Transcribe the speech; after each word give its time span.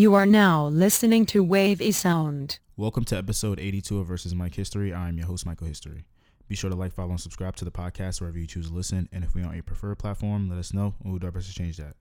You 0.00 0.14
are 0.14 0.24
now 0.24 0.68
listening 0.68 1.26
to 1.26 1.44
Wave 1.44 1.82
a 1.82 1.90
Sound. 1.90 2.58
Welcome 2.78 3.04
to 3.04 3.18
episode 3.18 3.60
82 3.60 3.98
of 3.98 4.06
Versus 4.06 4.34
Mike 4.34 4.54
History. 4.54 4.94
I 4.94 5.10
am 5.10 5.18
your 5.18 5.26
host, 5.26 5.44
Michael 5.44 5.66
History. 5.66 6.06
Be 6.48 6.54
sure 6.54 6.70
to 6.70 6.74
like, 6.74 6.94
follow, 6.94 7.10
and 7.10 7.20
subscribe 7.20 7.54
to 7.56 7.66
the 7.66 7.70
podcast 7.70 8.18
wherever 8.18 8.38
you 8.38 8.46
choose 8.46 8.68
to 8.68 8.72
listen. 8.72 9.10
And 9.12 9.22
if 9.22 9.34
we 9.34 9.42
are 9.42 9.48
on 9.48 9.58
a 9.58 9.62
preferred 9.62 9.98
platform, 9.98 10.48
let 10.48 10.58
us 10.58 10.72
know 10.72 10.94
and 11.02 11.12
we'll 11.12 11.18
do 11.18 11.26
our 11.26 11.30
best 11.32 11.48
to 11.48 11.54
change 11.54 11.76
that. 11.76 11.96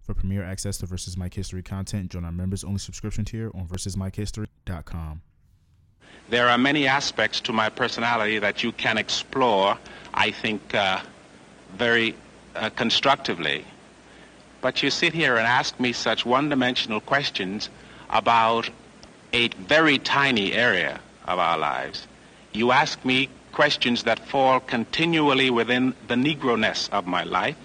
For 0.00 0.14
premier 0.14 0.42
access 0.42 0.78
to 0.78 0.86
Versus 0.86 1.18
Mike 1.18 1.34
History 1.34 1.62
content, 1.62 2.10
join 2.10 2.24
our 2.24 2.32
members 2.32 2.64
only 2.64 2.78
subscription 2.78 3.26
tier 3.26 3.50
on 3.52 3.66
versusmikehistory.com. 3.66 5.20
There 6.30 6.48
are 6.48 6.56
many 6.56 6.86
aspects 6.86 7.38
to 7.42 7.52
my 7.52 7.68
personality 7.68 8.38
that 8.38 8.62
you 8.62 8.72
can 8.72 8.96
explore, 8.96 9.76
I 10.14 10.30
think, 10.30 10.74
uh, 10.74 11.02
very 11.74 12.14
uh, 12.56 12.70
constructively. 12.70 13.66
But 14.62 14.82
you 14.82 14.90
sit 14.90 15.12
here 15.12 15.36
and 15.36 15.46
ask 15.46 15.78
me 15.78 15.92
such 15.92 16.24
one-dimensional 16.24 17.00
questions 17.00 17.68
about 18.08 18.70
a 19.32 19.48
very 19.48 19.98
tiny 19.98 20.52
area 20.52 21.00
of 21.26 21.38
our 21.38 21.58
lives. 21.58 22.06
You 22.52 22.70
ask 22.70 23.04
me 23.04 23.28
questions 23.52 24.04
that 24.04 24.20
fall 24.20 24.60
continually 24.60 25.50
within 25.50 25.94
the 26.06 26.14
Negro-ness 26.14 26.88
of 26.90 27.06
my 27.06 27.24
life. 27.24 27.56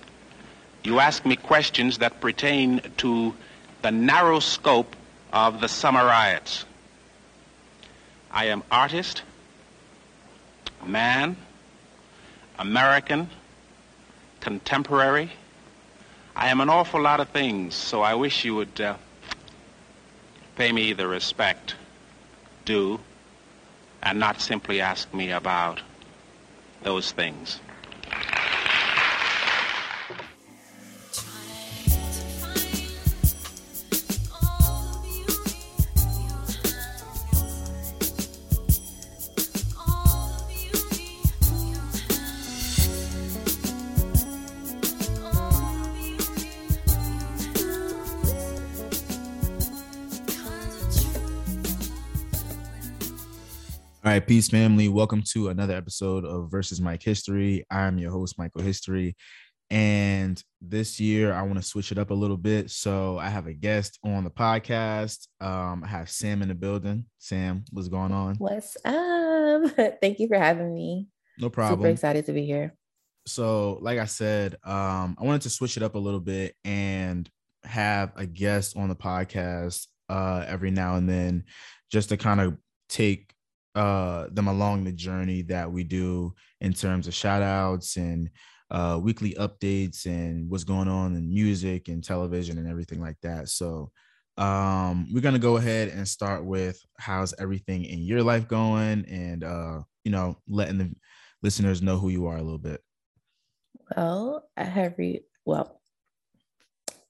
You 0.83 0.99
ask 0.99 1.25
me 1.25 1.35
questions 1.35 1.99
that 1.99 2.19
pertain 2.19 2.81
to 2.97 3.33
the 3.83 3.91
narrow 3.91 4.39
scope 4.39 4.95
of 5.31 5.61
the 5.61 5.67
summer 5.67 6.03
riots. 6.03 6.65
I 8.31 8.45
am 8.45 8.63
artist, 8.71 9.21
man, 10.85 11.37
American, 12.57 13.29
contemporary. 14.39 15.31
I 16.39 16.49
am 16.49 16.61
an 16.61 16.69
awful 16.69 17.01
lot 17.01 17.19
of 17.19 17.29
things, 17.29 17.73
so 17.73 18.03
I 18.03 18.13
wish 18.13 18.45
you 18.45 18.53
would 18.53 18.79
uh, 18.79 18.97
pay 20.55 20.71
me 20.71 20.93
the 20.93 21.07
respect 21.07 21.73
due 22.63 22.99
and 24.03 24.19
not 24.19 24.39
simply 24.39 24.79
ask 24.79 25.11
me 25.15 25.31
about 25.31 25.81
those 26.83 27.11
things. 27.11 27.59
Right, 54.17 54.27
peace, 54.27 54.49
family. 54.49 54.87
Welcome 54.87 55.21
to 55.33 55.49
another 55.49 55.75
episode 55.75 56.25
of 56.25 56.49
Versus 56.49 56.81
Mike 56.81 57.03
History. 57.03 57.63
I'm 57.69 57.99
your 57.99 58.09
host, 58.09 58.39
Michael 58.39 58.63
History. 58.63 59.15
And 59.69 60.43
this 60.59 60.99
year, 60.99 61.31
I 61.31 61.43
want 61.43 61.57
to 61.57 61.61
switch 61.61 61.91
it 61.91 61.99
up 61.99 62.09
a 62.09 62.15
little 62.15 62.35
bit. 62.35 62.71
So 62.71 63.19
I 63.19 63.29
have 63.29 63.45
a 63.45 63.53
guest 63.53 63.99
on 64.03 64.23
the 64.23 64.31
podcast. 64.31 65.27
Um, 65.39 65.83
I 65.83 65.87
have 65.89 66.09
Sam 66.09 66.41
in 66.41 66.47
the 66.47 66.55
building. 66.55 67.05
Sam, 67.19 67.63
what's 67.71 67.89
going 67.89 68.11
on? 68.11 68.37
What's 68.37 68.75
up? 68.83 69.99
Thank 70.01 70.19
you 70.19 70.27
for 70.27 70.39
having 70.39 70.73
me. 70.73 71.09
No 71.37 71.51
problem. 71.51 71.81
Super 71.81 71.89
excited 71.89 72.25
to 72.25 72.33
be 72.33 72.43
here. 72.43 72.73
So, 73.27 73.77
like 73.81 73.99
I 73.99 74.05
said, 74.05 74.55
um, 74.63 75.15
I 75.21 75.25
wanted 75.25 75.43
to 75.43 75.51
switch 75.51 75.77
it 75.77 75.83
up 75.83 75.93
a 75.93 75.99
little 75.99 76.21
bit 76.21 76.55
and 76.65 77.29
have 77.65 78.13
a 78.15 78.25
guest 78.25 78.75
on 78.77 78.89
the 78.89 78.95
podcast 78.95 79.85
uh, 80.09 80.43
every 80.47 80.71
now 80.71 80.95
and 80.95 81.07
then, 81.07 81.43
just 81.91 82.09
to 82.09 82.17
kind 82.17 82.41
of 82.41 82.57
take 82.89 83.31
uh, 83.77 84.27
them 84.31 84.47
along 84.47 84.83
the 84.83 84.91
journey 84.91 85.43
that 85.43 85.71
we 85.71 85.83
do 85.83 86.33
in 86.61 86.73
terms 86.73 87.07
of 87.07 87.13
shout 87.13 87.43
outs 87.43 87.95
and 87.95 88.29
uh, 88.71 88.99
weekly 89.01 89.35
updates 89.35 90.05
and 90.07 90.49
what's 90.49 90.63
going 90.63 90.87
on 90.87 91.15
in 91.15 91.29
music 91.29 91.87
and 91.87 92.03
television 92.03 92.57
and 92.57 92.67
everything 92.67 92.99
like 92.99 93.17
that. 93.21 93.49
So 93.49 93.91
um, 94.37 95.07
we're 95.13 95.21
gonna 95.21 95.39
go 95.39 95.57
ahead 95.57 95.89
and 95.89 96.07
start 96.07 96.43
with 96.43 96.79
how's 96.99 97.33
everything 97.39 97.85
in 97.85 97.99
your 97.99 98.23
life 98.23 98.47
going, 98.47 99.05
and 99.05 99.43
uh, 99.43 99.81
you 100.03 100.11
know, 100.11 100.37
letting 100.47 100.77
the 100.77 100.91
listeners 101.43 101.81
know 101.81 101.97
who 101.97 102.09
you 102.09 102.25
are 102.27 102.37
a 102.37 102.41
little 102.43 102.59
bit. 102.59 102.81
Well, 103.95 104.49
I 104.57 104.63
have 104.63 104.95
re 104.97 105.21
well, 105.45 105.79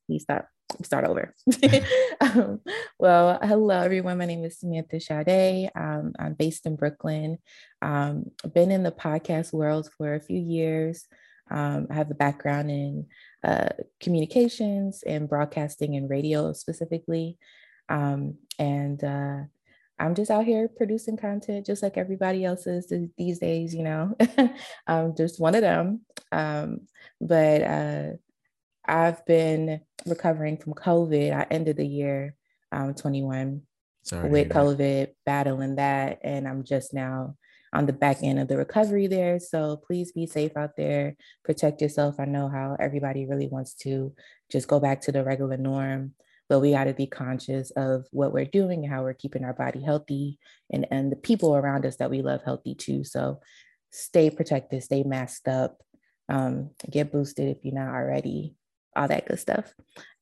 we 0.08 0.20
start 0.20 0.48
start 0.84 1.06
over. 1.06 1.34
um, 2.22 2.62
well, 3.00 3.40
hello 3.42 3.80
everyone. 3.80 4.18
My 4.18 4.26
name 4.26 4.44
is 4.44 4.60
Samantha 4.60 5.00
Sade. 5.00 5.72
Um, 5.76 6.14
I'm 6.20 6.34
based 6.34 6.66
in 6.66 6.76
Brooklyn. 6.76 7.38
Um, 7.82 8.32
been 8.54 8.72
in 8.72 8.84
the 8.84 8.92
podcast 8.92 9.54
world 9.54 9.90
for 9.98 10.16
a 10.16 10.22
few 10.22 10.40
years. 10.40 11.06
Um, 11.50 11.88
I 11.90 11.94
have 11.96 12.12
a 12.12 12.16
background 12.16 12.70
in 12.70 13.08
uh, 13.44 13.70
communications 14.02 15.04
and 15.04 15.30
broadcasting 15.30 15.96
and 15.96 16.10
radio 16.10 16.54
specifically. 16.54 17.38
Um, 17.90 18.36
and 18.60 19.02
uh, 19.04 19.44
I'm 20.00 20.16
just 20.16 20.30
out 20.30 20.46
here 20.46 20.68
producing 20.68 21.18
content 21.18 21.66
just 21.66 21.82
like 21.82 21.98
everybody 21.98 22.44
else 22.44 22.68
is 22.68 22.92
these 23.18 23.40
days, 23.40 23.74
you 23.74 23.84
know. 23.84 24.16
I'm 24.86 25.16
just 25.18 25.40
one 25.40 25.56
of 25.56 25.62
them. 25.62 26.02
Um, 26.32 26.82
but 27.22 27.62
uh, 27.62 28.10
I've 28.88 29.26
been 29.26 29.82
recovering 30.06 30.58
from 30.58 30.74
COVID. 30.74 31.34
I 31.34 31.46
ended 31.52 31.78
the 31.78 31.88
year 31.88 32.36
um, 32.72 32.94
21 32.94 33.62
Sorry 34.04 34.30
with 34.30 34.50
COVID, 34.50 35.10
battling 35.26 35.76
that. 35.76 36.20
And 36.24 36.48
I'm 36.48 36.64
just 36.64 36.94
now 36.94 37.36
on 37.74 37.86
the 37.86 37.94
back 37.94 38.24
end 38.24 38.40
of 38.40 38.48
the 38.48 38.58
recovery 38.58 39.08
there. 39.08 39.40
So 39.40 39.82
please 39.86 40.12
be 40.12 40.26
safe 40.26 40.56
out 40.56 40.78
there, 40.78 41.16
protect 41.44 41.82
yourself. 41.82 42.16
I 42.20 42.26
know 42.26 42.48
how 42.48 42.78
everybody 42.80 43.26
really 43.26 43.48
wants 43.48 43.74
to 43.82 44.14
just 44.50 44.68
go 44.68 44.80
back 44.80 45.02
to 45.02 45.12
the 45.12 45.24
regular 45.24 45.58
norm, 45.58 46.14
but 46.48 46.62
we 46.62 46.72
got 46.72 46.86
to 46.86 46.94
be 46.94 47.08
conscious 47.08 47.72
of 47.72 48.06
what 48.12 48.32
we're 48.32 48.46
doing 48.46 48.84
and 48.84 48.94
how 48.94 49.04
we're 49.04 49.14
keeping 49.14 49.44
our 49.44 49.54
body 49.54 49.82
healthy 49.82 50.40
and, 50.72 50.88
and 50.92 51.12
the 51.12 51.18
people 51.18 51.56
around 51.56 51.86
us 51.86 51.98
that 51.98 52.10
we 52.10 52.22
love 52.22 52.42
healthy 52.44 52.74
too. 52.74 53.04
So 53.04 53.42
stay 53.92 54.30
protected, 54.30 54.84
stay 54.84 55.04
masked 55.04 55.50
up, 55.50 55.82
um, 56.30 56.72
get 56.90 57.12
boosted 57.12 57.50
if 57.50 57.64
you're 57.64 57.76
not 57.76 57.94
already, 57.94 58.56
all 58.98 59.08
that 59.08 59.28
good 59.28 59.40
stuff. 59.40 59.74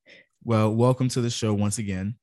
Well, 0.43 0.73
welcome 0.73 1.07
to 1.09 1.21
the 1.21 1.29
show 1.29 1.53
once 1.53 1.77
again. 1.77 2.15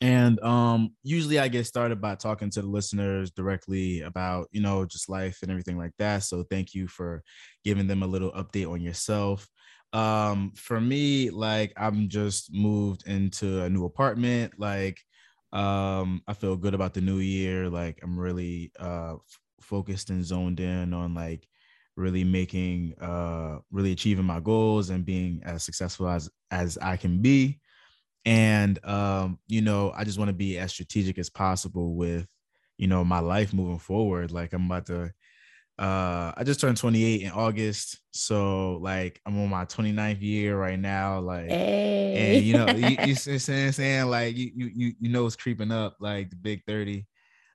And 0.00 0.42
um, 0.42 0.96
usually 1.04 1.38
I 1.38 1.46
get 1.46 1.66
started 1.66 2.00
by 2.00 2.16
talking 2.16 2.50
to 2.50 2.62
the 2.62 2.66
listeners 2.66 3.30
directly 3.30 4.00
about, 4.00 4.48
you 4.50 4.60
know, 4.60 4.84
just 4.84 5.08
life 5.08 5.38
and 5.42 5.50
everything 5.50 5.78
like 5.78 5.92
that. 6.00 6.24
So 6.24 6.42
thank 6.50 6.74
you 6.74 6.88
for 6.88 7.22
giving 7.64 7.86
them 7.86 8.02
a 8.02 8.08
little 8.08 8.32
update 8.32 8.68
on 8.68 8.80
yourself. 8.80 9.46
Um, 9.92 10.50
for 10.56 10.80
me, 10.80 11.30
like 11.30 11.72
I'm 11.76 12.08
just 12.08 12.52
moved 12.52 13.06
into 13.06 13.62
a 13.62 13.70
new 13.70 13.84
apartment. 13.84 14.54
Like 14.58 14.98
um, 15.52 16.22
I 16.26 16.32
feel 16.32 16.56
good 16.56 16.74
about 16.74 16.92
the 16.92 17.02
new 17.02 17.18
year. 17.18 17.70
Like 17.70 18.00
I'm 18.02 18.18
really 18.18 18.72
uh 18.80 19.14
focused 19.62 20.10
and 20.10 20.24
zoned 20.24 20.60
in 20.60 20.92
on 20.92 21.14
like 21.14 21.46
really 21.96 22.24
making 22.24 22.94
uh 23.00 23.58
really 23.70 23.92
achieving 23.92 24.24
my 24.24 24.40
goals 24.40 24.90
and 24.90 25.04
being 25.04 25.42
as 25.44 25.62
successful 25.62 26.08
as 26.08 26.30
as 26.50 26.78
I 26.78 26.96
can 26.96 27.20
be. 27.20 27.60
And 28.24 28.82
um 28.84 29.38
you 29.48 29.60
know 29.62 29.92
i 29.94 30.04
just 30.04 30.18
want 30.18 30.28
to 30.28 30.34
be 30.34 30.58
as 30.58 30.72
strategic 30.72 31.18
as 31.18 31.28
possible 31.28 31.94
with 31.94 32.26
you 32.78 32.86
know 32.86 33.04
my 33.04 33.18
life 33.18 33.52
moving 33.52 33.78
forward. 33.78 34.30
Like 34.30 34.52
i'm 34.52 34.66
about 34.66 34.86
to 34.86 35.12
uh 35.78 36.32
i 36.36 36.42
just 36.44 36.60
turned 36.60 36.76
28 36.76 37.22
in 37.22 37.30
august. 37.30 38.00
So 38.12 38.78
like 38.80 39.20
i'm 39.26 39.38
on 39.38 39.48
my 39.48 39.64
29th 39.64 40.22
year 40.22 40.56
right 40.56 40.78
now 40.78 41.20
like 41.20 41.48
hey. 41.48 42.36
and 42.36 42.44
you 42.44 42.54
know 42.54 42.68
you, 42.68 42.96
you 43.06 43.14
see 43.16 43.32
what 43.32 43.48
I'm 43.48 43.72
saying 43.72 44.06
like 44.06 44.36
you 44.36 44.50
you 44.54 44.70
you 44.74 44.92
you 45.00 45.08
know 45.10 45.26
it's 45.26 45.36
creeping 45.36 45.72
up 45.72 45.96
like 46.00 46.30
the 46.30 46.36
big 46.36 46.62
30 46.66 47.06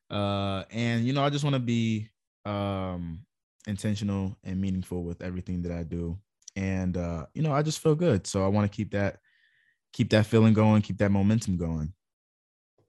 uh 0.09 0.63
and 0.71 1.05
you 1.05 1.13
know 1.13 1.23
i 1.23 1.29
just 1.29 1.43
want 1.43 1.53
to 1.53 1.59
be 1.59 2.07
um 2.45 3.19
intentional 3.67 4.37
and 4.43 4.59
meaningful 4.59 5.03
with 5.03 5.21
everything 5.21 5.61
that 5.61 5.71
i 5.71 5.83
do 5.83 6.17
and 6.55 6.95
uh 6.97 7.25
you 7.33 7.41
know 7.41 7.51
i 7.51 7.61
just 7.61 7.79
feel 7.79 7.95
good 7.95 8.25
so 8.25 8.43
i 8.43 8.47
want 8.47 8.69
to 8.69 8.75
keep 8.75 8.91
that 8.91 9.17
keep 9.91 10.09
that 10.09 10.25
feeling 10.25 10.53
going 10.53 10.81
keep 10.81 10.97
that 10.97 11.11
momentum 11.11 11.57
going 11.57 11.93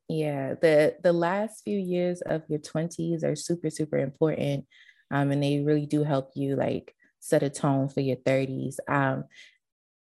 Yeah, 0.09 0.55
the 0.55 0.97
the 1.03 1.13
last 1.13 1.63
few 1.65 1.79
years 1.79 2.23
of 2.23 2.43
your 2.49 2.61
20s 2.61 3.23
are 3.25 3.37
super 3.37 3.71
super 3.71 3.99
important. 3.99 4.67
Um, 5.11 5.31
and 5.31 5.43
they 5.43 5.61
really 5.61 5.87
do 5.87 6.03
help 6.03 6.31
you 6.35 6.57
like 6.57 6.95
set 7.21 7.43
a 7.43 7.51
tone 7.51 7.89
for 7.89 8.01
your 8.01 8.17
30s. 8.17 8.79
Um, 8.89 9.25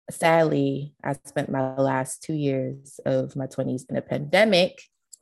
sadly, 0.10 0.94
I 1.04 1.14
spent 1.26 1.50
my 1.50 1.76
last 1.76 2.24
two 2.24 2.34
years 2.34 3.00
of 3.06 3.36
my 3.36 3.48
20s 3.48 3.86
in 3.90 3.98
a 3.98 4.02
pandemic. 4.02 4.82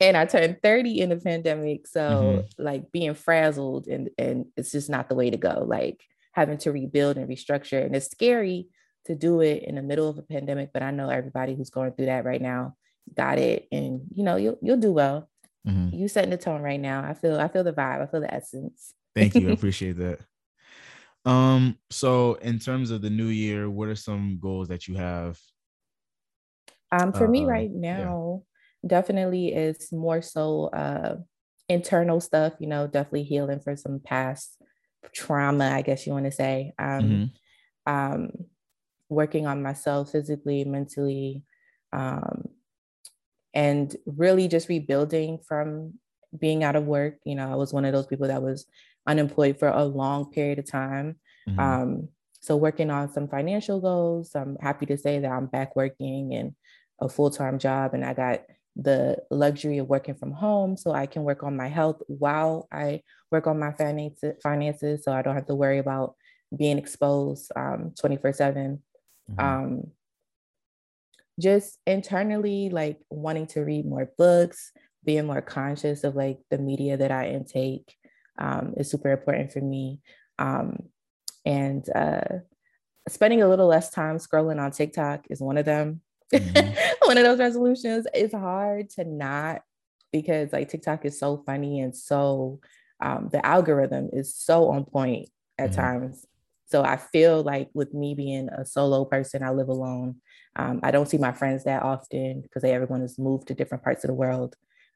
And 0.00 0.16
I 0.16 0.26
turned 0.26 0.58
30 0.62 1.00
in 1.00 1.08
the 1.10 1.16
pandemic. 1.16 1.86
So 1.86 2.00
Mhm. 2.00 2.48
like 2.58 2.92
being 2.92 3.14
frazzled 3.14 3.88
and 3.88 4.10
and 4.18 4.46
it's 4.56 4.70
just 4.72 4.88
not 4.90 5.08
the 5.08 5.14
way 5.14 5.30
to 5.30 5.36
go. 5.36 5.64
Like 5.66 6.02
having 6.32 6.58
to 6.58 6.72
rebuild 6.72 7.16
and 7.16 7.28
restructure. 7.28 7.84
And 7.84 7.96
it's 7.96 8.10
scary 8.10 8.68
to 9.06 9.14
do 9.14 9.40
it 9.40 9.64
in 9.64 9.74
the 9.74 9.82
middle 9.82 10.08
of 10.08 10.18
a 10.18 10.22
pandemic, 10.22 10.70
but 10.72 10.82
I 10.82 10.90
know 10.90 11.08
everybody 11.08 11.54
who's 11.54 11.70
going 11.70 11.92
through 11.92 12.06
that 12.06 12.24
right 12.24 12.40
now 12.42 12.76
got 13.16 13.38
it. 13.38 13.66
And 13.72 14.02
you 14.14 14.22
know, 14.22 14.36
you'll 14.36 14.58
you'll 14.62 14.76
do 14.76 14.92
well. 14.92 15.28
Mm-hmm. 15.66 15.96
You 15.96 16.08
setting 16.08 16.30
the 16.30 16.36
tone 16.36 16.62
right 16.62 16.80
now. 16.80 17.02
I 17.02 17.14
feel 17.14 17.38
I 17.40 17.48
feel 17.48 17.64
the 17.64 17.72
vibe. 17.72 18.02
I 18.02 18.06
feel 18.06 18.20
the 18.20 18.32
essence. 18.32 18.94
Thank 19.14 19.34
you. 19.34 19.48
I 19.48 19.52
appreciate 19.58 19.96
that. 19.98 20.20
Um, 21.24 21.76
so 21.90 22.34
in 22.34 22.58
terms 22.58 22.90
of 22.90 23.02
the 23.02 23.10
new 23.10 23.26
year, 23.26 23.68
what 23.68 23.88
are 23.88 23.96
some 23.96 24.38
goals 24.40 24.68
that 24.68 24.86
you 24.86 24.94
have? 24.96 25.38
Um, 26.90 27.12
for 27.12 27.26
uh, 27.26 27.30
me 27.30 27.44
right 27.44 27.70
now, 27.70 28.44
yeah. 28.44 28.57
Definitely 28.86 29.54
is 29.54 29.92
more 29.92 30.22
so 30.22 30.66
uh 30.68 31.16
internal 31.68 32.20
stuff, 32.20 32.54
you 32.58 32.66
know, 32.66 32.86
definitely 32.86 33.24
healing 33.24 33.60
for 33.60 33.76
some 33.76 34.00
past 34.00 34.56
trauma, 35.12 35.70
I 35.70 35.82
guess 35.82 36.06
you 36.06 36.12
want 36.12 36.24
to 36.24 36.32
say. 36.32 36.72
Um, 36.78 37.02
mm-hmm. 37.02 37.92
um, 37.92 38.30
working 39.08 39.46
on 39.46 39.62
myself 39.62 40.12
physically, 40.12 40.64
mentally, 40.64 41.42
um, 41.92 42.48
and 43.54 43.94
really 44.06 44.48
just 44.48 44.68
rebuilding 44.68 45.38
from 45.46 45.94
being 46.38 46.64
out 46.64 46.76
of 46.76 46.84
work. 46.84 47.16
You 47.24 47.34
know, 47.34 47.50
I 47.50 47.56
was 47.56 47.72
one 47.72 47.84
of 47.84 47.92
those 47.92 48.06
people 48.06 48.28
that 48.28 48.42
was 48.42 48.66
unemployed 49.06 49.58
for 49.58 49.68
a 49.68 49.84
long 49.84 50.30
period 50.30 50.58
of 50.58 50.70
time. 50.70 51.16
Mm-hmm. 51.48 51.60
Um, 51.60 52.08
so 52.40 52.56
working 52.56 52.90
on 52.90 53.12
some 53.12 53.28
financial 53.28 53.80
goals. 53.80 54.34
I'm 54.34 54.56
happy 54.60 54.86
to 54.86 54.96
say 54.96 55.18
that 55.18 55.30
I'm 55.30 55.46
back 55.46 55.76
working 55.76 56.32
in 56.32 56.54
a 57.00 57.08
full-time 57.08 57.58
job 57.58 57.94
and 57.94 58.04
I 58.04 58.14
got 58.14 58.42
the 58.78 59.18
luxury 59.30 59.78
of 59.78 59.88
working 59.88 60.14
from 60.14 60.30
home 60.30 60.76
so 60.76 60.92
I 60.92 61.06
can 61.06 61.24
work 61.24 61.42
on 61.42 61.56
my 61.56 61.66
health 61.66 62.00
while 62.06 62.68
I 62.72 63.02
work 63.30 63.48
on 63.48 63.58
my 63.58 63.72
finances, 63.72 64.36
finances 64.40 65.04
so 65.04 65.12
I 65.12 65.22
don't 65.22 65.34
have 65.34 65.48
to 65.48 65.54
worry 65.56 65.78
about 65.78 66.14
being 66.56 66.78
exposed 66.78 67.50
um, 67.56 67.92
24 67.98 68.32
7. 68.32 68.82
Mm-hmm. 69.30 69.40
Um, 69.40 69.90
just 71.40 71.78
internally, 71.86 72.70
like 72.70 72.98
wanting 73.10 73.46
to 73.48 73.60
read 73.60 73.86
more 73.86 74.10
books, 74.16 74.72
being 75.04 75.26
more 75.26 75.42
conscious 75.42 76.04
of 76.04 76.16
like 76.16 76.38
the 76.50 76.58
media 76.58 76.96
that 76.96 77.10
I 77.10 77.28
intake 77.30 77.94
um, 78.38 78.74
is 78.76 78.90
super 78.90 79.10
important 79.10 79.52
for 79.52 79.60
me. 79.60 80.00
Um, 80.38 80.88
and 81.44 81.88
uh, 81.94 82.20
spending 83.08 83.42
a 83.42 83.48
little 83.48 83.66
less 83.66 83.90
time 83.90 84.18
scrolling 84.18 84.60
on 84.60 84.70
TikTok 84.70 85.26
is 85.30 85.40
one 85.40 85.58
of 85.58 85.64
them. 85.64 86.00
Mm-hmm. 86.32 86.92
one 87.06 87.18
of 87.18 87.24
those 87.24 87.38
resolutions. 87.38 88.06
It's 88.14 88.34
hard 88.34 88.90
to 88.90 89.04
not 89.04 89.62
because 90.12 90.52
like 90.52 90.68
TikTok 90.68 91.04
is 91.04 91.18
so 91.18 91.42
funny 91.44 91.80
and 91.80 91.94
so 91.94 92.60
um, 93.00 93.28
the 93.30 93.44
algorithm 93.44 94.10
is 94.12 94.34
so 94.34 94.70
on 94.70 94.84
point 94.84 95.28
at 95.58 95.70
mm-hmm. 95.70 95.80
times. 95.80 96.26
So 96.66 96.84
I 96.84 96.96
feel 96.96 97.42
like 97.42 97.70
with 97.72 97.94
me 97.94 98.14
being 98.14 98.48
a 98.50 98.64
solo 98.64 99.04
person, 99.04 99.42
I 99.42 99.50
live 99.50 99.68
alone. 99.68 100.16
Um, 100.56 100.80
I 100.82 100.90
don't 100.90 101.08
see 101.08 101.16
my 101.16 101.32
friends 101.32 101.64
that 101.64 101.82
often 101.82 102.42
because 102.42 102.62
they 102.62 102.72
everyone 102.72 103.00
has 103.00 103.18
moved 103.18 103.48
to 103.48 103.54
different 103.54 103.84
parts 103.84 104.04
of 104.04 104.08
the 104.08 104.14
world. 104.14 104.54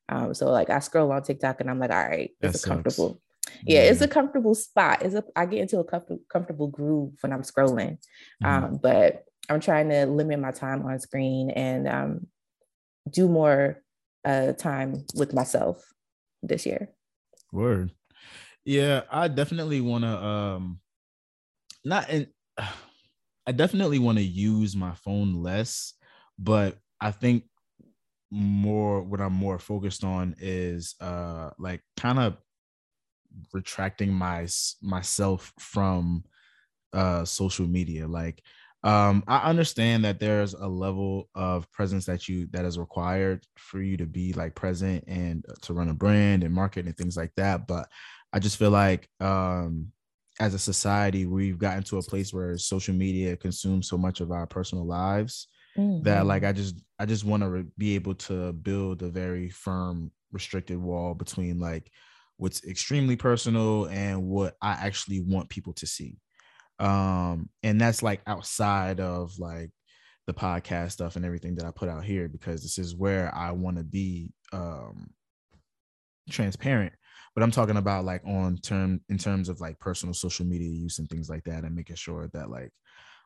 Um, 0.08 0.34
so 0.34 0.50
like 0.50 0.68
I 0.68 0.80
scroll 0.80 1.12
on 1.12 1.22
TikTok 1.22 1.60
and 1.60 1.70
I'm 1.70 1.78
like, 1.78 1.90
all 1.90 1.96
right, 1.96 2.30
it's 2.40 2.64
comfortable. 2.64 3.20
Yeah, 3.64 3.84
yeah, 3.84 3.90
it's 3.90 4.00
a 4.00 4.08
comfortable 4.08 4.54
spot. 4.54 5.02
It's 5.02 5.14
a 5.14 5.24
I 5.34 5.46
get 5.46 5.60
into 5.60 5.78
a 5.78 5.84
comfortable 5.84 6.20
comfortable 6.28 6.68
groove 6.68 7.14
when 7.20 7.32
I'm 7.32 7.42
scrolling. 7.42 7.98
Mm-hmm. 8.42 8.46
Um, 8.46 8.80
but 8.82 9.24
I'm 9.48 9.60
trying 9.60 9.88
to 9.90 10.06
limit 10.06 10.38
my 10.38 10.52
time 10.52 10.84
on 10.86 10.98
screen 11.00 11.50
and 11.50 11.88
um, 11.88 12.26
do 13.10 13.28
more 13.28 13.82
uh, 14.24 14.52
time 14.52 15.04
with 15.14 15.34
myself 15.34 15.84
this 16.42 16.66
year. 16.66 16.90
Word. 17.52 17.92
Yeah, 18.64 19.02
I 19.10 19.28
definitely 19.28 19.80
want 19.80 20.04
to 20.04 20.24
um 20.24 20.80
not 21.84 22.08
in 22.10 22.28
I 23.46 23.50
definitely 23.50 23.98
want 23.98 24.18
to 24.18 24.24
use 24.24 24.76
my 24.76 24.94
phone 24.94 25.42
less, 25.42 25.94
but 26.38 26.78
I 27.00 27.10
think 27.10 27.44
more 28.30 29.02
what 29.02 29.20
I'm 29.20 29.32
more 29.32 29.58
focused 29.58 30.04
on 30.04 30.36
is 30.38 30.94
uh 31.00 31.50
like 31.58 31.82
kind 31.96 32.18
of 32.18 32.36
retracting 33.52 34.12
my 34.12 34.46
myself 34.80 35.52
from 35.58 36.24
uh 36.92 37.24
social 37.24 37.66
media 37.66 38.06
like 38.06 38.42
um 38.84 39.22
i 39.28 39.38
understand 39.48 40.04
that 40.04 40.18
there's 40.18 40.54
a 40.54 40.66
level 40.66 41.28
of 41.34 41.70
presence 41.70 42.04
that 42.04 42.28
you 42.28 42.46
that 42.50 42.64
is 42.64 42.78
required 42.78 43.44
for 43.56 43.80
you 43.80 43.96
to 43.96 44.06
be 44.06 44.32
like 44.32 44.54
present 44.54 45.04
and 45.06 45.44
uh, 45.48 45.54
to 45.62 45.72
run 45.72 45.88
a 45.88 45.94
brand 45.94 46.42
and 46.42 46.54
market 46.54 46.86
and 46.86 46.96
things 46.96 47.16
like 47.16 47.32
that 47.36 47.66
but 47.66 47.88
i 48.32 48.38
just 48.38 48.56
feel 48.56 48.70
like 48.70 49.08
um 49.20 49.86
as 50.40 50.54
a 50.54 50.58
society 50.58 51.26
we've 51.26 51.58
gotten 51.58 51.82
to 51.82 51.98
a 51.98 52.02
place 52.02 52.32
where 52.32 52.56
social 52.58 52.94
media 52.94 53.36
consumes 53.36 53.88
so 53.88 53.96
much 53.96 54.20
of 54.20 54.32
our 54.32 54.46
personal 54.46 54.84
lives 54.84 55.46
mm-hmm. 55.76 56.02
that 56.02 56.26
like 56.26 56.42
i 56.42 56.50
just 56.52 56.82
i 56.98 57.06
just 57.06 57.24
want 57.24 57.42
to 57.42 57.48
re- 57.48 57.66
be 57.78 57.94
able 57.94 58.14
to 58.14 58.52
build 58.52 59.02
a 59.02 59.08
very 59.08 59.48
firm 59.48 60.10
restricted 60.32 60.78
wall 60.78 61.14
between 61.14 61.60
like 61.60 61.90
what's 62.38 62.64
extremely 62.64 63.14
personal 63.14 63.84
and 63.86 64.20
what 64.20 64.56
i 64.60 64.72
actually 64.72 65.20
want 65.20 65.48
people 65.48 65.72
to 65.72 65.86
see 65.86 66.16
um 66.82 67.48
and 67.62 67.80
that's 67.80 68.02
like 68.02 68.20
outside 68.26 68.98
of 68.98 69.38
like 69.38 69.70
the 70.26 70.34
podcast 70.34 70.92
stuff 70.92 71.16
and 71.16 71.24
everything 71.24 71.54
that 71.54 71.64
i 71.64 71.70
put 71.70 71.88
out 71.88 72.04
here 72.04 72.28
because 72.28 72.60
this 72.62 72.76
is 72.76 72.96
where 72.96 73.32
i 73.34 73.52
want 73.52 73.76
to 73.76 73.84
be 73.84 74.32
um 74.52 75.08
transparent. 76.30 76.92
But 77.34 77.42
i'm 77.42 77.50
talking 77.50 77.76
about 77.76 78.04
like 78.04 78.22
on 78.26 78.58
term 78.58 79.00
in 79.08 79.16
terms 79.16 79.48
of 79.48 79.60
like 79.60 79.78
personal 79.78 80.12
social 80.12 80.44
media 80.44 80.68
use 80.68 80.98
and 80.98 81.08
things 81.08 81.30
like 81.30 81.44
that 81.44 81.64
and 81.64 81.74
making 81.74 81.96
sure 81.96 82.28
that 82.34 82.50
like 82.50 82.70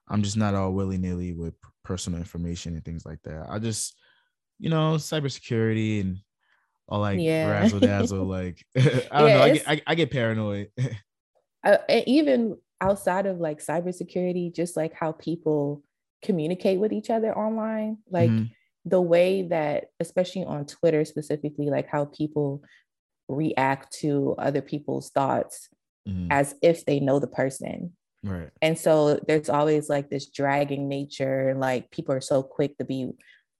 i'm 0.08 0.22
just 0.22 0.36
not 0.36 0.54
all 0.54 0.72
willy-nilly 0.72 1.32
with 1.32 1.54
personal 1.82 2.18
information 2.18 2.74
and 2.74 2.84
things 2.84 3.04
like 3.06 3.20
that. 3.24 3.46
I 3.48 3.58
just 3.58 3.98
you 4.58 4.70
know 4.70 4.94
cybersecurity 4.94 6.00
and 6.02 6.18
all 6.88 7.00
like 7.00 7.20
yeah. 7.20 7.50
razzle 7.50 7.80
dazzle 7.80 8.24
like 8.24 8.64
i 8.76 8.80
don't 8.80 9.28
yeah, 9.28 9.36
know 9.36 9.42
I 9.42 9.50
get, 9.50 9.68
I, 9.68 9.82
I 9.86 9.94
get 9.94 10.10
paranoid. 10.10 10.68
Uh, 11.64 11.78
even 12.06 12.56
outside 12.80 13.26
of 13.26 13.38
like 13.38 13.64
cybersecurity, 13.64 14.54
just 14.54 14.76
like 14.76 14.92
how 14.94 15.12
people 15.12 15.82
communicate 16.22 16.78
with 16.78 16.92
each 16.92 17.10
other 17.10 17.36
online, 17.36 17.98
like 18.10 18.30
mm-hmm. 18.30 18.44
the 18.84 19.00
way 19.00 19.42
that, 19.42 19.86
especially 20.00 20.44
on 20.44 20.66
Twitter 20.66 21.04
specifically, 21.04 21.70
like 21.70 21.88
how 21.88 22.06
people 22.06 22.62
react 23.28 23.92
to 24.00 24.34
other 24.38 24.62
people's 24.62 25.10
thoughts 25.10 25.68
mm-hmm. 26.08 26.28
as 26.30 26.54
if 26.62 26.84
they 26.84 27.00
know 27.00 27.18
the 27.18 27.26
person. 27.26 27.92
Right. 28.22 28.50
And 28.60 28.78
so 28.78 29.20
there's 29.26 29.48
always 29.48 29.88
like 29.88 30.10
this 30.10 30.26
dragging 30.26 30.88
nature, 30.88 31.48
and 31.50 31.60
like 31.60 31.90
people 31.90 32.14
are 32.14 32.20
so 32.20 32.42
quick 32.42 32.76
to 32.78 32.84
be 32.84 33.10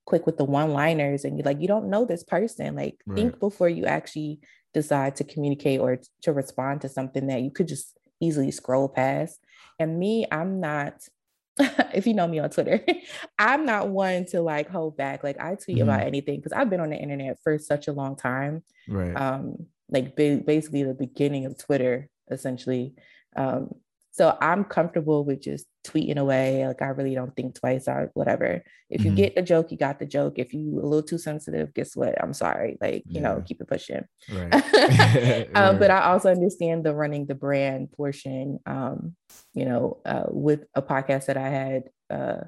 quick 0.06 0.26
with 0.26 0.38
the 0.38 0.44
one 0.44 0.72
liners, 0.72 1.24
and 1.24 1.36
you're 1.36 1.44
like, 1.44 1.60
you 1.60 1.68
don't 1.68 1.90
know 1.90 2.04
this 2.04 2.24
person. 2.24 2.74
Like, 2.74 2.96
right. 3.06 3.16
think 3.16 3.38
before 3.38 3.68
you 3.68 3.84
actually 3.84 4.40
decide 4.74 5.16
to 5.16 5.24
communicate 5.24 5.80
or 5.80 5.98
to 6.22 6.32
respond 6.32 6.80
to 6.80 6.88
something 6.88 7.28
that 7.28 7.42
you 7.42 7.50
could 7.50 7.68
just 7.68 7.96
easily 8.20 8.50
scroll 8.50 8.88
past. 8.88 9.38
And 9.78 9.98
me, 9.98 10.26
I'm 10.30 10.60
not, 10.60 10.94
if 11.58 12.06
you 12.06 12.14
know 12.14 12.26
me 12.26 12.38
on 12.38 12.50
Twitter, 12.50 12.84
I'm 13.38 13.66
not 13.66 13.88
one 13.88 14.26
to 14.26 14.40
like 14.40 14.68
hold 14.68 14.96
back. 14.96 15.22
Like 15.22 15.40
I 15.40 15.54
tweet 15.54 15.78
mm-hmm. 15.78 15.88
about 15.88 16.00
anything 16.00 16.36
because 16.36 16.52
I've 16.52 16.70
been 16.70 16.80
on 16.80 16.90
the 16.90 16.96
internet 16.96 17.38
for 17.42 17.58
such 17.58 17.88
a 17.88 17.92
long 17.92 18.16
time. 18.16 18.62
Right. 18.88 19.14
Um, 19.14 19.66
like 19.88 20.16
basically 20.16 20.82
the 20.82 20.94
beginning 20.94 21.46
of 21.46 21.56
Twitter, 21.58 22.08
essentially. 22.30 22.94
Um, 23.36 23.74
so 24.16 24.34
I'm 24.40 24.64
comfortable 24.64 25.26
with 25.26 25.42
just 25.42 25.66
tweeting 25.86 26.16
away. 26.16 26.66
Like 26.66 26.80
I 26.80 26.86
really 26.86 27.14
don't 27.14 27.36
think 27.36 27.54
twice 27.54 27.86
or 27.86 28.10
whatever. 28.14 28.64
If 28.88 29.04
you 29.04 29.10
mm-hmm. 29.10 29.16
get 29.16 29.34
the 29.34 29.42
joke, 29.42 29.70
you 29.70 29.76
got 29.76 29.98
the 29.98 30.06
joke. 30.06 30.38
If 30.38 30.54
you 30.54 30.80
a 30.80 30.86
little 30.86 31.02
too 31.02 31.18
sensitive, 31.18 31.74
guess 31.74 31.94
what? 31.94 32.14
I'm 32.22 32.32
sorry. 32.32 32.78
Like, 32.80 33.02
you 33.06 33.20
yeah. 33.20 33.20
know, 33.20 33.42
keep 33.46 33.60
it 33.60 33.68
pushing. 33.68 34.06
Right. 34.32 34.54
um, 35.54 35.72
right. 35.72 35.78
But 35.78 35.90
I 35.90 36.04
also 36.04 36.30
understand 36.30 36.82
the 36.82 36.94
running 36.94 37.26
the 37.26 37.34
brand 37.34 37.92
portion. 37.92 38.58
Um, 38.64 39.16
you 39.52 39.66
know, 39.66 40.00
uh, 40.06 40.24
with 40.28 40.64
a 40.74 40.80
podcast 40.80 41.26
that 41.26 41.36
I 41.36 41.50
had, 41.50 41.82
uh, 42.08 42.44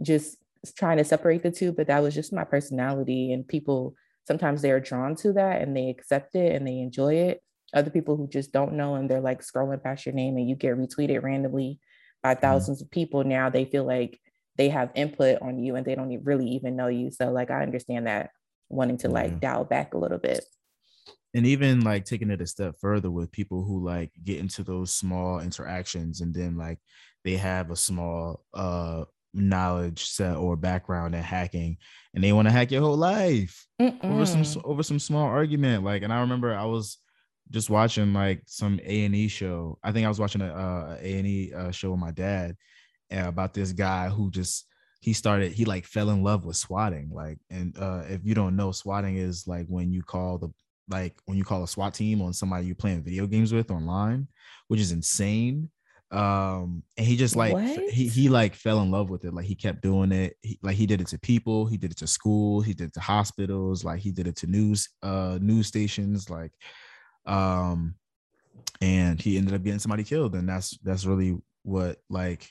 just 0.00 0.38
trying 0.78 0.96
to 0.96 1.04
separate 1.04 1.42
the 1.42 1.50
two, 1.50 1.72
but 1.72 1.88
that 1.88 2.02
was 2.02 2.14
just 2.14 2.32
my 2.32 2.44
personality. 2.44 3.34
And 3.34 3.46
people 3.46 3.96
sometimes 4.26 4.62
they're 4.62 4.80
drawn 4.80 5.14
to 5.16 5.34
that 5.34 5.60
and 5.60 5.76
they 5.76 5.90
accept 5.90 6.36
it 6.36 6.56
and 6.56 6.66
they 6.66 6.78
enjoy 6.78 7.16
it 7.16 7.42
other 7.74 7.90
people 7.90 8.16
who 8.16 8.28
just 8.28 8.52
don't 8.52 8.74
know 8.74 8.94
and 8.94 9.10
they're 9.10 9.20
like 9.20 9.40
scrolling 9.40 9.82
past 9.82 10.06
your 10.06 10.14
name 10.14 10.36
and 10.36 10.48
you 10.48 10.54
get 10.54 10.76
retweeted 10.76 11.22
randomly 11.22 11.80
by 12.22 12.34
1000s 12.34 12.40
mm-hmm. 12.40 12.72
of 12.72 12.90
people 12.90 13.24
now 13.24 13.50
they 13.50 13.64
feel 13.64 13.84
like 13.84 14.20
they 14.56 14.68
have 14.68 14.90
input 14.94 15.40
on 15.40 15.58
you 15.58 15.76
and 15.76 15.86
they 15.86 15.94
don't 15.94 16.22
really 16.24 16.48
even 16.48 16.76
know 16.76 16.88
you 16.88 17.10
so 17.10 17.30
like 17.30 17.50
i 17.50 17.62
understand 17.62 18.06
that 18.06 18.30
wanting 18.68 18.96
to 18.96 19.08
like 19.08 19.40
dial 19.40 19.64
back 19.64 19.94
a 19.94 19.98
little 19.98 20.18
bit 20.18 20.44
and 21.34 21.46
even 21.46 21.80
like 21.80 22.04
taking 22.04 22.30
it 22.30 22.40
a 22.40 22.46
step 22.46 22.74
further 22.80 23.10
with 23.10 23.32
people 23.32 23.64
who 23.64 23.84
like 23.84 24.10
get 24.24 24.38
into 24.38 24.62
those 24.62 24.92
small 24.92 25.40
interactions 25.40 26.20
and 26.20 26.34
then 26.34 26.56
like 26.56 26.78
they 27.24 27.36
have 27.36 27.70
a 27.70 27.76
small 27.76 28.44
uh 28.54 29.04
knowledge 29.34 30.04
set 30.04 30.36
or 30.36 30.56
background 30.56 31.14
in 31.14 31.22
hacking 31.22 31.78
and 32.14 32.22
they 32.22 32.32
want 32.32 32.46
to 32.46 32.52
hack 32.52 32.70
your 32.70 32.82
whole 32.82 32.96
life 32.96 33.66
Mm-mm. 33.80 34.04
over 34.04 34.26
some 34.26 34.62
over 34.64 34.82
some 34.82 34.98
small 34.98 35.26
argument 35.26 35.84
like 35.84 36.02
and 36.02 36.12
i 36.12 36.20
remember 36.20 36.54
i 36.54 36.64
was 36.64 36.98
just 37.50 37.70
watching 37.70 38.12
like 38.12 38.42
some 38.46 38.80
A 38.84 39.04
and 39.04 39.14
E 39.14 39.28
show. 39.28 39.78
I 39.82 39.92
think 39.92 40.06
I 40.06 40.08
was 40.08 40.20
watching 40.20 40.40
a 40.40 40.98
A 41.00 41.18
and 41.18 41.26
E 41.26 41.52
uh, 41.54 41.70
show 41.70 41.90
with 41.90 42.00
my 42.00 42.10
dad 42.10 42.56
uh, 43.12 43.28
about 43.28 43.54
this 43.54 43.72
guy 43.72 44.08
who 44.08 44.30
just 44.30 44.66
he 45.00 45.12
started 45.12 45.52
he 45.52 45.64
like 45.64 45.84
fell 45.84 46.10
in 46.10 46.22
love 46.22 46.44
with 46.44 46.56
swatting. 46.56 47.10
Like, 47.12 47.38
and 47.50 47.76
uh, 47.78 48.04
if 48.08 48.20
you 48.24 48.34
don't 48.34 48.56
know, 48.56 48.72
swatting 48.72 49.16
is 49.16 49.46
like 49.46 49.66
when 49.66 49.92
you 49.92 50.02
call 50.02 50.38
the 50.38 50.48
like 50.88 51.14
when 51.26 51.38
you 51.38 51.44
call 51.44 51.62
a 51.62 51.68
SWAT 51.68 51.94
team 51.94 52.20
on 52.22 52.32
somebody 52.32 52.66
you're 52.66 52.74
playing 52.74 53.02
video 53.02 53.26
games 53.26 53.52
with 53.52 53.70
online, 53.70 54.28
which 54.68 54.80
is 54.80 54.92
insane 54.92 55.70
um 56.12 56.82
and 56.98 57.06
he 57.06 57.16
just 57.16 57.36
like 57.36 57.54
what? 57.54 57.90
he 57.90 58.06
he 58.06 58.28
like 58.28 58.54
fell 58.54 58.82
in 58.82 58.90
love 58.90 59.08
with 59.08 59.24
it 59.24 59.32
like 59.32 59.46
he 59.46 59.54
kept 59.54 59.80
doing 59.80 60.12
it 60.12 60.36
he, 60.42 60.58
like 60.62 60.76
he 60.76 60.84
did 60.84 61.00
it 61.00 61.06
to 61.06 61.18
people 61.18 61.64
he 61.64 61.78
did 61.78 61.90
it 61.90 61.96
to 61.96 62.06
schools 62.06 62.66
he 62.66 62.74
did 62.74 62.88
it 62.88 62.92
to 62.92 63.00
hospitals 63.00 63.82
like 63.82 63.98
he 63.98 64.12
did 64.12 64.26
it 64.26 64.36
to 64.36 64.46
news 64.46 64.90
uh 65.02 65.38
news 65.40 65.68
stations 65.68 66.28
like 66.28 66.52
um 67.26 67.94
and 68.80 69.20
he 69.20 69.38
ended 69.38 69.54
up 69.54 69.62
getting 69.62 69.78
somebody 69.78 70.04
killed 70.04 70.34
and 70.34 70.48
that's 70.48 70.78
that's 70.82 71.04
really 71.04 71.36
what 71.62 71.98
like 72.10 72.48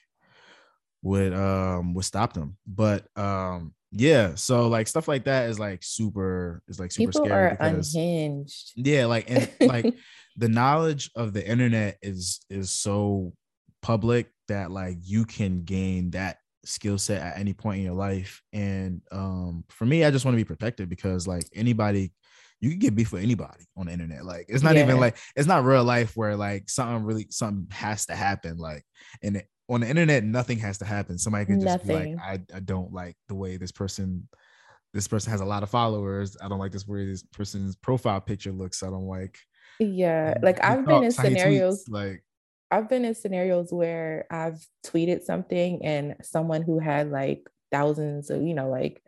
what 1.01 1.33
um 1.33 1.93
what 1.93 2.05
stopped 2.05 2.35
him 2.35 2.57
but 2.65 3.05
um 3.17 3.73
yeah 3.91 4.33
so 4.35 4.67
like 4.67 4.87
stuff 4.87 5.07
like 5.07 5.25
that 5.25 5.49
is 5.49 5.59
like 5.59 5.83
super 5.83 6.61
is 6.67 6.79
like 6.79 6.91
super 6.91 7.11
people 7.11 7.25
scary 7.25 7.47
are 7.47 7.57
because, 7.59 7.93
unhinged 7.93 8.71
yeah 8.75 9.05
like 9.05 9.29
and 9.29 9.49
like 9.59 9.93
the 10.37 10.47
knowledge 10.47 11.11
of 11.15 11.33
the 11.33 11.45
internet 11.45 11.97
is 12.01 12.39
is 12.49 12.71
so 12.71 13.33
public 13.81 14.31
that 14.47 14.71
like 14.71 14.97
you 15.01 15.25
can 15.25 15.63
gain 15.63 16.11
that 16.11 16.37
skill 16.65 16.97
set 16.97 17.21
at 17.21 17.37
any 17.37 17.53
point 17.53 17.79
in 17.79 17.85
your 17.85 17.95
life. 17.95 18.41
And 18.53 19.01
um, 19.11 19.63
for 19.69 19.85
me, 19.85 20.03
I 20.03 20.11
just 20.11 20.25
want 20.25 20.33
to 20.33 20.43
be 20.43 20.47
protected 20.47 20.89
because 20.89 21.27
like 21.27 21.45
anybody, 21.53 22.11
you 22.61 22.69
can 22.69 22.79
get 22.79 22.95
beef 22.95 23.11
with 23.11 23.23
anybody 23.23 23.65
on 23.75 23.87
the 23.87 23.91
internet. 23.91 24.23
Like 24.23 24.45
it's 24.47 24.63
not 24.63 24.75
yeah. 24.75 24.83
even 24.83 24.99
like 24.99 25.17
it's 25.35 25.47
not 25.47 25.65
real 25.65 25.83
life 25.83 26.15
where 26.15 26.35
like 26.35 26.69
something 26.69 27.03
really 27.03 27.27
something 27.29 27.67
has 27.71 28.05
to 28.05 28.15
happen. 28.15 28.57
Like 28.57 28.85
and 29.21 29.43
on 29.67 29.81
the 29.81 29.89
internet, 29.89 30.23
nothing 30.23 30.59
has 30.59 30.77
to 30.77 30.85
happen. 30.85 31.17
Somebody 31.17 31.45
can 31.45 31.61
just 31.61 31.85
nothing. 31.85 32.11
be 32.11 32.15
like, 32.15 32.41
I, 32.53 32.57
I 32.57 32.59
don't 32.59 32.93
like 32.93 33.15
the 33.27 33.35
way 33.35 33.57
this 33.57 33.71
person 33.71 34.27
this 34.93 35.07
person 35.07 35.31
has 35.31 35.41
a 35.41 35.45
lot 35.45 35.63
of 35.63 35.69
followers. 35.69 36.37
I 36.41 36.49
don't 36.49 36.59
like 36.59 36.71
this 36.71 36.87
way 36.87 37.07
this 37.07 37.23
person's 37.23 37.75
profile 37.75 38.21
picture 38.21 38.51
looks. 38.51 38.83
I 38.83 38.87
don't 38.87 39.07
like. 39.07 39.37
Yeah, 39.79 40.35
like 40.41 40.63
I've 40.63 40.85
been 40.85 41.03
in 41.05 41.11
scenarios 41.11 41.85
like 41.89 42.23
I've 42.69 42.87
been 42.87 43.05
in 43.05 43.15
scenarios 43.15 43.71
where 43.71 44.25
I've 44.29 44.65
tweeted 44.85 45.23
something 45.23 45.83
and 45.83 46.15
someone 46.21 46.61
who 46.61 46.79
had 46.79 47.11
like 47.11 47.49
thousands 47.71 48.29
of, 48.29 48.41
you 48.41 48.53
know, 48.53 48.69
like 48.69 49.03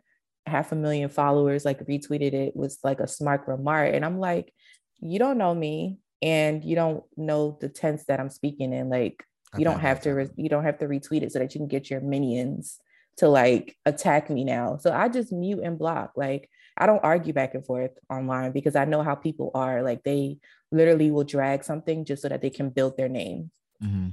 half 0.46 0.72
a 0.72 0.76
million 0.76 1.08
followers 1.08 1.64
like 1.64 1.86
retweeted 1.86 2.32
it 2.32 2.56
was 2.56 2.78
like 2.84 3.00
a 3.00 3.08
smart 3.08 3.44
remark. 3.46 3.94
And 3.94 4.04
I'm 4.04 4.18
like, 4.18 4.52
you 5.00 5.18
don't 5.18 5.38
know 5.38 5.54
me 5.54 5.98
and 6.22 6.64
you 6.64 6.76
don't 6.76 7.04
know 7.16 7.58
the 7.60 7.68
tense 7.68 8.04
that 8.06 8.20
I'm 8.20 8.30
speaking 8.30 8.72
in. 8.72 8.88
Like 8.88 9.24
you 9.56 9.64
don't 9.64 9.80
have 9.80 10.00
to 10.02 10.10
re- 10.10 10.30
you 10.36 10.48
don't 10.48 10.64
have 10.64 10.78
to 10.78 10.86
retweet 10.86 11.22
it 11.22 11.32
so 11.32 11.38
that 11.38 11.54
you 11.54 11.60
can 11.60 11.68
get 11.68 11.90
your 11.90 12.00
minions 12.00 12.78
to 13.18 13.28
like 13.28 13.76
attack 13.86 14.28
me 14.30 14.44
now. 14.44 14.76
So 14.78 14.92
I 14.92 15.08
just 15.08 15.32
mute 15.32 15.60
and 15.62 15.78
block. 15.78 16.12
Like 16.16 16.50
I 16.76 16.86
don't 16.86 17.04
argue 17.04 17.32
back 17.32 17.54
and 17.54 17.64
forth 17.64 17.92
online 18.10 18.52
because 18.52 18.74
I 18.74 18.84
know 18.84 19.02
how 19.02 19.14
people 19.14 19.50
are. 19.54 19.82
Like 19.82 20.02
they 20.02 20.38
literally 20.72 21.10
will 21.10 21.24
drag 21.24 21.62
something 21.62 22.04
just 22.04 22.22
so 22.22 22.28
that 22.28 22.42
they 22.42 22.50
can 22.50 22.70
build 22.70 22.96
their 22.96 23.08
name. 23.08 23.50
Mm-hmm 23.82 24.10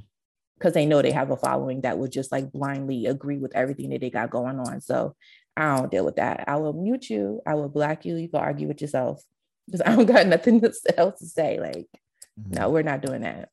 because 0.62 0.76
they 0.76 0.86
know 0.86 1.02
they 1.02 1.12
have 1.12 1.32
a 1.32 1.38
following 1.38 1.82
that 1.82 1.98
would 1.98 2.12
just 2.12 2.32
like 2.32 2.52
blindly 2.52 3.08
agree 3.08 3.40
with 3.40 3.56
everything 3.56 3.90
that 3.90 4.00
they 4.00 4.12
got 4.12 4.30
going 4.30 4.60
on. 4.60 4.80
So 4.80 5.16
I 5.58 5.78
don't 5.78 5.92
deal 5.92 6.06
with 6.06 6.16
that. 6.16 6.46
I 6.48 6.56
will 6.58 6.74
mute 6.74 7.10
you. 7.10 7.42
I 7.46 7.56
will 7.56 7.70
block 7.70 8.06
you. 8.06 8.16
You 8.16 8.30
can 8.30 8.40
argue 8.40 8.68
with 8.68 8.82
yourself 8.82 9.24
because 9.66 9.82
I 9.82 9.96
don't 9.96 10.06
got 10.06 10.28
nothing 10.28 10.64
else 10.98 11.20
to 11.20 11.26
say. 11.26 11.60
Like, 11.60 11.88
mm-hmm. 12.40 12.54
no, 12.54 12.70
we're 12.70 12.84
not 12.84 13.02
doing 13.02 13.22
that. 13.22 13.50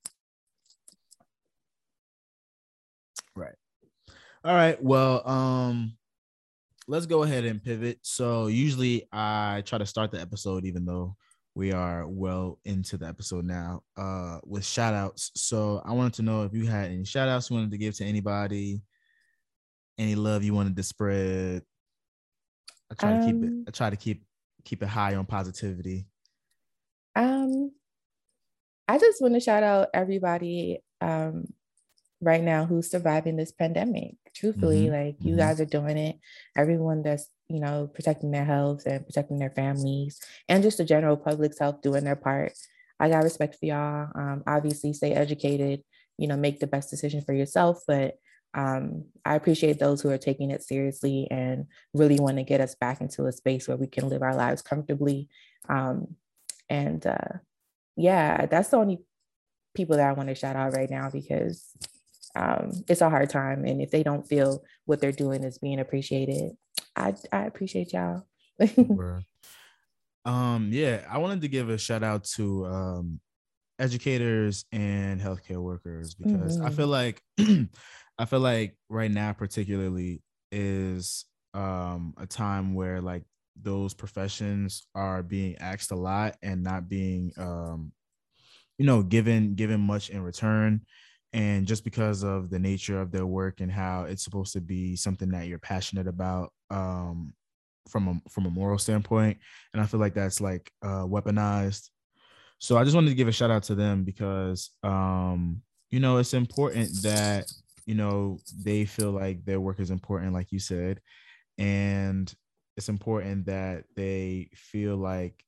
Right. 3.35 3.55
All 4.45 4.55
right. 4.55 4.83
Well, 4.83 5.28
um, 5.28 5.97
let's 6.87 7.07
go 7.07 7.23
ahead 7.23 7.45
and 7.45 7.62
pivot. 7.62 7.99
So 8.02 8.47
usually 8.47 9.07
I 9.12 9.62
try 9.67 9.78
to 9.78 9.87
start 9.87 10.11
the 10.11 10.21
episode, 10.21 10.64
even 10.64 10.85
though 10.85 11.17
we 11.55 11.73
are 11.73 12.07
well 12.07 12.59
into 12.64 12.97
the 12.97 13.07
episode 13.07 13.45
now, 13.45 13.83
uh, 13.97 14.38
with 14.45 14.64
shout 14.64 14.95
outs. 14.95 15.31
So 15.35 15.83
I 15.85 15.93
wanted 15.93 16.14
to 16.14 16.23
know 16.23 16.45
if 16.45 16.55
you 16.55 16.67
had 16.67 16.90
any 16.90 17.05
shout 17.05 17.28
outs 17.28 17.50
you 17.50 17.57
wanted 17.57 17.73
to 17.73 17.78
give 17.78 17.95
to 17.97 18.05
anybody, 18.05 18.81
any 19.99 20.14
love 20.14 20.45
you 20.45 20.55
wanted 20.55 20.76
to 20.76 20.83
spread. 20.83 21.62
I 22.90 22.95
try 22.95 23.12
um, 23.12 23.21
to 23.21 23.26
keep 23.26 23.42
it, 23.42 23.49
um, 23.49 23.64
I 23.68 23.71
try 23.71 23.90
to 23.90 23.97
keep 23.97 24.25
keep 24.64 24.83
it 24.83 24.88
high 24.88 25.14
on 25.14 25.26
positivity. 25.26 26.07
Um 27.16 27.73
I 28.87 28.99
just 28.99 29.21
want 29.21 29.35
to 29.35 29.40
shout 29.40 29.62
out 29.62 29.88
everybody 29.92 30.83
um 31.00 31.47
right 32.21 32.42
now 32.42 32.64
who's 32.64 32.90
surviving 32.90 33.37
this 33.37 33.52
pandemic. 33.52 34.16
Truthfully, 34.35 34.87
mm-hmm. 34.87 34.95
like 34.95 35.16
you 35.21 35.30
mm-hmm. 35.30 35.38
guys 35.38 35.61
are 35.61 35.66
doing 35.66 35.99
it. 35.99 36.16
Everyone 36.57 37.02
that's 37.02 37.28
you 37.49 37.61
know 37.61 37.90
protecting 37.92 38.30
their 38.30 38.45
health 38.45 38.87
and 38.87 39.04
protecting 39.07 39.38
their 39.38 39.50
families, 39.50 40.21
and 40.49 40.62
just 40.62 40.78
the 40.78 40.85
general 40.85 41.16
public's 41.16 41.59
health 41.59 41.83
doing 41.83 42.04
their 42.04 42.16
part. 42.16 42.52
I 43.00 43.09
got 43.09 43.23
respect 43.23 43.57
for 43.57 43.66
y'all. 43.66 44.09
Um, 44.14 44.42
obviously, 44.47 44.92
stay 44.92 45.12
educated. 45.12 45.83
You 46.18 46.28
know, 46.28 46.37
make 46.37 46.59
the 46.61 46.66
best 46.66 46.90
decision 46.90 47.23
for 47.23 47.33
yourself. 47.33 47.83
But 47.87 48.14
um, 48.59 49.05
I 49.25 49.37
appreciate 49.37 49.79
those 49.79 50.00
who 50.00 50.11
are 50.11 50.19
taking 50.19 50.50
it 50.50 50.65
seriously 50.65 51.29
and 51.31 51.67
really 51.95 52.19
want 52.19 52.38
to 52.38 52.43
get 52.43 52.61
us 52.61 52.75
back 52.75 53.00
into 53.00 53.27
a 53.27 53.33
space 53.33 53.69
where 53.69 53.77
we 53.77 53.87
can 53.87 54.09
live 54.09 54.21
our 54.21 54.35
lives 54.35 54.62
comfortably. 54.62 55.29
Um, 55.69 56.17
and 56.69 57.07
uh, 57.07 57.38
yeah, 57.97 58.47
that's 58.47 58.71
the 58.71 58.79
only 58.79 58.99
people 59.75 59.97
that 59.97 60.09
I 60.09 60.12
want 60.12 60.29
to 60.29 60.35
shout 60.35 60.57
out 60.57 60.75
right 60.75 60.91
now 60.91 61.09
because 61.09 61.71
um, 62.35 62.73
it's 62.88 63.00
a 63.00 63.09
hard 63.09 63.31
time. 63.31 63.65
And 63.65 63.81
if 63.81 63.93
they 63.93 64.03
don't 64.03 64.27
feel 64.27 64.65
what 64.87 65.00
they're 65.00 65.12
doing 65.12 65.45
is 65.45 65.59
being 65.59 65.79
appreciated, 65.79 66.57
I, 66.97 67.15
I 67.31 67.45
appreciate 67.45 67.93
y'all. 67.93 68.27
um, 70.25 70.71
yeah, 70.73 71.07
I 71.09 71.19
wanted 71.19 71.43
to 71.43 71.49
give 71.49 71.69
a 71.69 71.79
shout 71.79 72.03
out 72.03 72.25
to 72.35 72.67
um, 72.67 73.21
educators 73.79 74.65
and 74.73 75.21
healthcare 75.21 75.63
workers 75.63 76.15
because 76.15 76.57
mm-hmm. 76.57 76.67
I 76.67 76.71
feel 76.71 76.89
like 76.89 77.23
I 78.19 78.25
feel 78.27 78.41
like 78.41 78.77
right 78.89 79.11
now 79.11 79.33
particularly 79.33 80.23
is 80.51 81.25
um, 81.55 82.15
a 82.17 82.27
time 82.27 82.75
where 82.75 83.01
like 83.01 83.25
those 83.61 83.95
professions 83.95 84.87
are 84.95 85.23
being 85.23 85.57
asked 85.59 85.91
a 85.91 85.97
lot 85.97 86.37
and 86.43 86.63
not 86.63 86.89
being 86.89 87.33
um, 87.37 87.93
you 88.79 88.87
know 88.87 89.03
given 89.03 89.55
given 89.55 89.81
much 89.81 90.11
in 90.11 90.23
return. 90.23 90.83
And 91.35 91.67
just 91.67 91.85
because 91.85 92.25
of 92.25 92.49
the 92.49 92.59
nature 92.59 92.99
of 92.99 93.11
their 93.11 93.27
work 93.27 93.61
and 93.61 93.71
how 93.71 94.05
it's 94.05 94.25
supposed 94.25 94.55
to 94.55 94.63
be 94.63 94.97
something 94.97 95.29
that 95.33 95.47
you're 95.47 95.59
passionate 95.59 96.07
about 96.07 96.53
um, 96.71 97.35
from 97.87 98.09
a 98.09 98.31
from 98.31 98.47
a 98.47 98.51
moral 98.51 98.79
standpoint. 98.79 99.39
And 99.73 99.83
i 99.83 99.87
feel 99.87 100.01
like 100.01 100.15
that's 100.15 100.41
like 100.41 100.71
uh, 100.83 101.05
weaponized 101.05 101.91
so 102.59 102.77
i 102.77 102.85
just 102.85 102.95
wanted 102.95 103.09
to 103.09 103.15
give 103.15 103.29
a 103.29 103.33
shout 103.33 103.50
out 103.50 103.62
to 103.62 103.75
them 103.75 104.05
because 104.05 104.71
um, 104.83 105.62
you 105.91 106.00
know 106.00 106.19
it's 106.19 106.35
important 106.35 106.91
that 107.03 107.50
you 107.88 107.95
know 107.95 108.38
they 108.62 108.85
feel 108.85 109.11
like 109.12 109.43
their 109.47 109.61
work 109.61 109.81
is 109.81 109.91
important 109.91 110.35
like 110.35 110.53
you 110.53 110.59
said. 110.59 111.00
And 111.57 112.33
it's 112.77 112.91
important 112.91 113.47
that 113.47 113.85
they 113.97 114.50
feel 114.55 114.97
like 114.97 115.43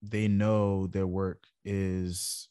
they 0.00 0.28
know 0.28 0.86
their 0.86 1.06
work 1.06 1.44
is 1.64 2.48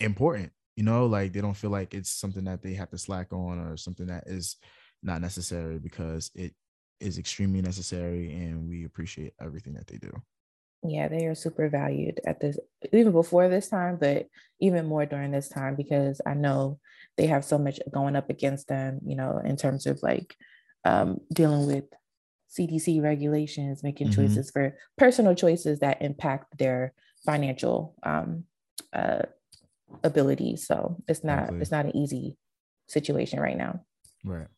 important 0.00 0.50
you 0.76 0.82
know 0.82 1.04
like 1.04 1.32
they 1.32 1.42
don't 1.42 1.56
feel 1.56 1.68
like 1.68 1.92
it's 1.92 2.10
something 2.10 2.44
that 2.44 2.62
they 2.62 2.72
have 2.72 2.88
to 2.88 2.96
slack 2.96 3.30
on 3.32 3.58
or 3.58 3.76
something 3.76 4.06
that 4.06 4.24
is 4.26 4.56
not 5.02 5.20
necessary 5.20 5.78
because 5.78 6.30
it 6.34 6.54
is 6.98 7.18
extremely 7.18 7.60
necessary 7.60 8.32
and 8.32 8.66
we 8.66 8.84
appreciate 8.86 9.34
everything 9.38 9.74
that 9.74 9.86
they 9.86 9.98
do 9.98 10.10
yeah 10.84 11.08
they 11.08 11.26
are 11.26 11.34
super 11.34 11.68
valued 11.68 12.20
at 12.26 12.40
this 12.40 12.58
even 12.92 13.12
before 13.12 13.48
this 13.48 13.68
time 13.68 13.96
but 14.00 14.26
even 14.60 14.86
more 14.86 15.06
during 15.06 15.30
this 15.30 15.48
time 15.48 15.74
because 15.76 16.20
i 16.26 16.34
know 16.34 16.78
they 17.16 17.26
have 17.26 17.44
so 17.44 17.58
much 17.58 17.78
going 17.92 18.16
up 18.16 18.30
against 18.30 18.68
them 18.68 18.98
you 19.04 19.16
know 19.16 19.40
in 19.44 19.56
terms 19.56 19.86
of 19.86 20.02
like 20.02 20.36
um, 20.84 21.20
dealing 21.32 21.66
with 21.66 21.84
cdc 22.58 23.02
regulations 23.02 23.82
making 23.82 24.08
mm-hmm. 24.08 24.22
choices 24.22 24.50
for 24.50 24.76
personal 24.98 25.34
choices 25.34 25.78
that 25.78 26.02
impact 26.02 26.58
their 26.58 26.92
financial 27.24 27.94
um, 28.02 28.44
uh, 28.92 29.22
abilities. 30.04 30.66
So 30.66 30.96
it's 31.08 31.24
not 31.24 31.52
it's 31.54 31.70
not 31.70 31.86
an 31.86 31.96
easy 31.96 32.36
situation 32.88 33.40
right 33.40 33.56
now. 33.56 33.84
Right. 34.24 34.48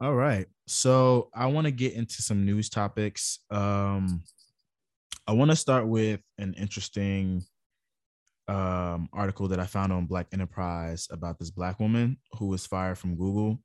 All 0.00 0.14
right. 0.14 0.46
So 0.66 1.30
I 1.34 1.46
want 1.46 1.66
to 1.66 1.70
get 1.70 1.94
into 1.94 2.22
some 2.22 2.44
news 2.44 2.68
topics. 2.68 3.40
Um 3.50 4.22
I 5.26 5.32
want 5.32 5.50
to 5.50 5.56
start 5.56 5.86
with 5.86 6.20
an 6.38 6.54
interesting 6.54 7.44
um 8.46 9.08
article 9.12 9.48
that 9.48 9.58
I 9.58 9.64
found 9.64 9.90
on 9.90 10.04
Black 10.04 10.26
Enterprise 10.32 11.08
about 11.10 11.38
this 11.38 11.50
black 11.50 11.80
woman 11.80 12.18
who 12.38 12.48
was 12.48 12.66
fired 12.66 12.98
from 12.98 13.16
Google 13.16 13.58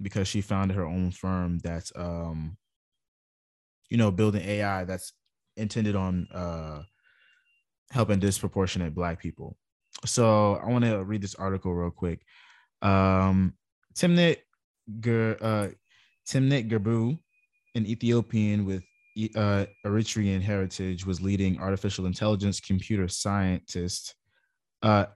because 0.00 0.28
she 0.28 0.40
founded 0.40 0.76
her 0.76 0.86
own 0.86 1.10
firm 1.10 1.58
that's 1.58 1.92
um 1.96 2.56
you 3.88 3.96
know 3.96 4.12
building 4.12 4.42
AI 4.42 4.84
that's 4.84 5.12
intended 5.56 5.96
on 5.96 6.28
uh 6.32 6.82
helping 7.90 8.20
disproportionate 8.20 8.94
black 8.94 9.20
people. 9.20 9.56
So 10.06 10.54
I 10.56 10.66
want 10.66 10.84
to 10.84 11.02
read 11.04 11.22
this 11.22 11.34
article 11.34 11.74
real 11.74 11.90
quick. 11.90 12.22
Um, 12.82 13.54
Timnit 13.94 14.38
Ger, 15.00 15.36
uh, 15.40 15.68
Timnit 16.26 16.70
Gerbu, 16.70 17.18
an 17.74 17.86
Ethiopian 17.86 18.64
with 18.64 18.82
uh, 19.34 19.66
Eritrean 19.86 20.40
heritage, 20.40 21.06
was 21.06 21.20
leading 21.20 21.60
artificial 21.60 22.06
intelligence 22.06 22.60
computer 22.60 23.08
scientist. 23.08 24.14
Uh, 24.82 25.06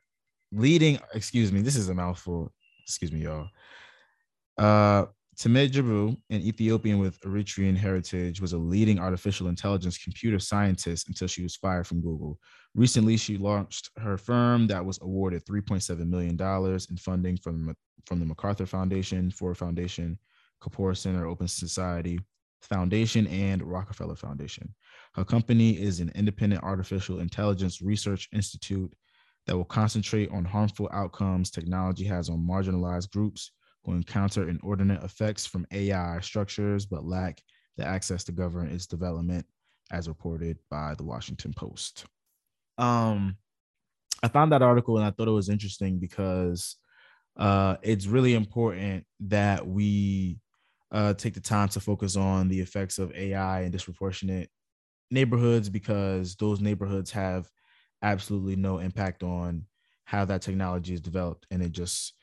leading, 0.52 0.98
excuse 1.14 1.52
me, 1.52 1.60
this 1.60 1.76
is 1.76 1.88
a 1.88 1.94
mouthful. 1.94 2.52
Excuse 2.82 3.12
me, 3.12 3.20
y'all. 3.20 3.48
Uh, 4.58 5.06
Timnit 5.36 5.72
Gerbu, 5.72 6.16
an 6.30 6.40
Ethiopian 6.42 6.98
with 6.98 7.20
Eritrean 7.22 7.76
heritage, 7.76 8.40
was 8.40 8.52
a 8.52 8.58
leading 8.58 9.00
artificial 9.00 9.48
intelligence 9.48 9.98
computer 9.98 10.38
scientist 10.38 11.08
until 11.08 11.26
she 11.26 11.42
was 11.42 11.56
fired 11.56 11.86
from 11.86 12.00
Google. 12.00 12.38
Recently, 12.74 13.16
she 13.16 13.36
launched 13.36 13.90
her 13.98 14.16
firm 14.16 14.68
that 14.68 14.84
was 14.84 15.00
awarded 15.02 15.44
$3.7 15.44 16.06
million 16.06 16.40
in 16.40 16.96
funding 16.96 17.36
from, 17.36 17.74
from 18.06 18.20
the 18.20 18.26
MacArthur 18.26 18.66
Foundation, 18.66 19.30
Ford 19.30 19.58
Foundation, 19.58 20.18
Kapor 20.62 20.96
Center, 20.96 21.26
Open 21.26 21.48
Society 21.48 22.20
Foundation, 22.64 23.26
and 23.26 23.62
Rockefeller 23.62 24.16
Foundation. 24.16 24.75
Her 25.14 25.25
company 25.25 25.80
is 25.80 26.00
an 26.00 26.11
independent 26.14 26.62
artificial 26.62 27.21
intelligence 27.21 27.80
research 27.80 28.28
institute 28.33 28.92
that 29.47 29.56
will 29.56 29.64
concentrate 29.64 30.30
on 30.30 30.44
harmful 30.44 30.88
outcomes 30.92 31.50
technology 31.50 32.04
has 32.04 32.28
on 32.30 32.38
marginalized 32.38 33.11
groups 33.11 33.52
who 33.85 33.92
encounter 33.92 34.49
inordinate 34.49 35.02
effects 35.02 35.44
from 35.47 35.66
AI 35.71 36.18
structures 36.21 36.87
but 36.87 37.04
lack 37.04 37.42
the 37.76 37.85
access 37.85 38.25
to 38.25 38.33
govern 38.33 38.68
its 38.68 38.87
development, 38.87 39.44
as 39.90 40.09
reported 40.09 40.59
by 40.71 40.94
the 40.97 41.04
Washington 41.04 41.52
Post. 41.52 42.06
Um, 42.78 43.37
I 44.23 44.28
found 44.28 44.52
that 44.52 44.62
article 44.62 44.97
and 44.97 45.04
I 45.04 45.11
thought 45.11 45.28
it 45.28 45.33
was 45.33 45.49
interesting 45.49 45.99
because 45.99 46.76
uh, 47.37 47.76
it's 47.83 48.06
really 48.06 48.35
important 48.35 49.04
that 49.21 49.66
we 49.66 50.38
uh, 50.94 51.12
take 51.12 51.34
the 51.34 51.40
time 51.40 51.68
to 51.68 51.80
focus 51.80 52.16
on 52.16 52.48
the 52.48 52.60
effects 52.60 52.98
of 52.98 53.12
AI 53.16 53.62
and 53.62 53.72
disproportionate 53.72 54.48
neighborhoods 55.10 55.68
because 55.68 56.36
those 56.36 56.60
neighborhoods 56.60 57.10
have 57.10 57.50
absolutely 58.02 58.54
no 58.54 58.78
impact 58.78 59.24
on 59.24 59.66
how 60.04 60.24
that 60.24 60.40
technology 60.40 60.94
is 60.94 61.00
developed 61.00 61.46
and 61.50 61.62
it 61.62 61.72
just 61.72 62.14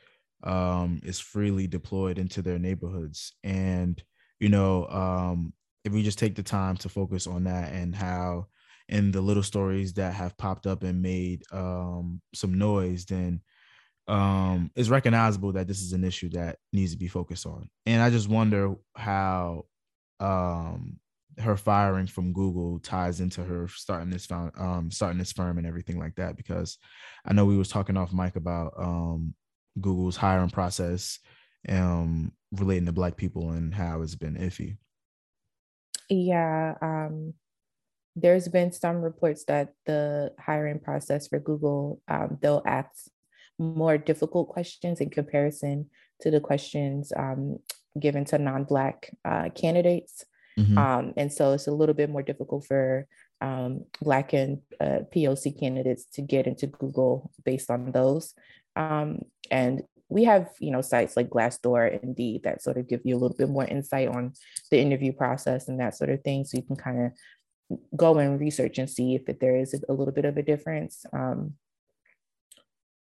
um, 0.44 1.02
is 1.04 1.20
freely 1.20 1.68
deployed 1.68 2.18
into 2.18 2.42
their 2.42 2.58
neighborhoods. 2.58 3.34
And, 3.44 4.02
you 4.40 4.48
know, 4.48 4.88
um, 4.88 5.54
if 5.84 5.92
we 5.92 6.02
just 6.02 6.18
take 6.20 6.36
the 6.36 6.44
time 6.44 6.78
to 6.78 6.90
focus 6.90 7.28
on 7.28 7.44
that 7.44 7.74
and 7.74 7.94
how, 7.94 8.48
and 8.88 9.14
the 9.14 9.22
little 9.22 9.44
stories 9.44 9.94
that 9.94 10.14
have 10.14 10.38
popped 10.38 10.66
up 10.66 10.84
and 10.84 11.02
made 11.02 11.44
um, 11.52 12.22
some 12.34 12.58
noise, 12.58 13.06
then 13.06 13.42
um, 14.08 14.72
it's 14.76 14.90
recognizable 14.90 15.54
that 15.54 15.68
this 15.68 15.82
is 15.82 15.94
an 15.94 16.04
issue 16.04 16.30
that 16.30 16.58
needs 16.74 16.92
to 16.92 16.98
be 16.98 17.08
focused 17.08 17.46
on. 17.46 17.70
And 17.86 18.02
I 18.02 18.10
just 18.10 18.30
wonder 18.30 18.76
how 18.96 19.66
um, 20.20 21.00
her 21.40 21.56
firing 21.56 22.08
from 22.08 22.34
Google 22.34 22.80
ties 22.80 23.22
into 23.22 23.44
her 23.44 23.68
starting 23.68 24.10
this 24.10 24.26
found, 24.26 24.52
um, 24.58 24.92
starting 24.92 25.20
this 25.20 25.32
firm 25.32 25.58
and 25.58 25.68
everything 25.68 26.00
like 26.00 26.16
that. 26.16 26.36
Because 26.36 26.78
I 27.26 27.34
know 27.34 27.46
we 27.46 27.58
was 27.58 27.70
talking 27.70 27.98
off 27.98 28.14
mic 28.14 28.36
about 28.36 28.74
um, 28.78 29.34
Google's 29.80 30.18
hiring 30.18 30.50
process 30.50 31.20
um, 31.70 32.32
relating 32.52 32.86
to 32.88 32.92
Black 32.92 33.18
people 33.18 33.52
and 33.52 33.74
how 33.74 34.02
it's 34.02 34.16
been 34.16 34.36
iffy. 34.36 34.78
Yeah, 36.10 36.76
um, 36.82 37.34
there's 38.16 38.48
been 38.50 38.74
some 38.74 38.98
reports 38.98 39.46
that 39.46 39.74
the 39.86 40.34
hiring 40.38 40.80
process 40.80 41.28
for 41.28 41.40
Google, 41.40 42.02
um, 42.10 42.38
they'll 42.42 42.64
ask 42.66 43.10
more 43.62 43.98
difficult 43.98 44.50
questions 44.50 45.00
in 45.00 45.10
comparison 45.10 45.90
to 46.22 46.32
the 46.32 46.40
questions 46.40 47.14
um, 47.16 47.60
given 48.00 48.26
to 48.26 48.38
non-Black 48.38 49.12
uh, 49.24 49.50
candidates. 49.56 50.26
Mm-hmm. 50.60 50.78
Um, 50.78 51.14
and 51.16 51.32
so 51.32 51.54
it's 51.54 51.68
a 51.68 51.72
little 51.72 51.96
bit 51.96 52.10
more 52.10 52.24
difficult 52.24 52.66
for 52.66 53.08
um, 53.40 53.86
Black 54.02 54.34
and 54.34 54.60
uh, 54.80 55.00
POC 55.14 55.60
candidates 55.60 56.06
to 56.14 56.22
get 56.22 56.48
into 56.48 56.68
Google 56.68 57.32
based 57.46 57.70
on 57.70 57.92
those. 57.92 58.34
Um, 58.76 59.20
and 59.50 59.84
we 60.10 60.26
have, 60.26 60.50
you 60.60 60.72
know, 60.72 60.82
sites 60.82 61.16
like 61.16 61.30
Glassdoor, 61.30 62.04
Indeed, 62.04 62.44
that 62.44 62.62
sort 62.62 62.78
of 62.78 62.90
give 62.90 63.02
you 63.06 63.16
a 63.16 63.20
little 63.20 63.38
bit 63.38 63.50
more 63.50 63.66
insight 63.66 64.10
on 64.10 64.34
the 64.70 64.80
interview 64.80 65.14
process 65.14 65.68
and 65.68 65.80
that 65.80 65.96
sort 65.96 66.10
of 66.10 66.22
thing. 66.22 66.44
So 66.44 66.58
you 66.58 66.64
can 66.64 66.76
kind 66.76 67.06
of 67.06 67.78
go 67.96 68.18
and 68.18 68.40
research 68.40 68.78
and 68.78 68.90
see 68.90 69.16
if 69.16 69.40
there 69.40 69.56
is 69.56 69.74
a 69.88 69.94
little 69.94 70.14
bit 70.14 70.26
of 70.26 70.38
a 70.38 70.44
difference. 70.44 71.06
Um, 71.14 71.54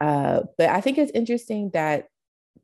uh, 0.00 0.40
but 0.56 0.68
I 0.70 0.80
think 0.80 0.98
it's 0.98 1.12
interesting 1.12 1.70
that 1.74 2.06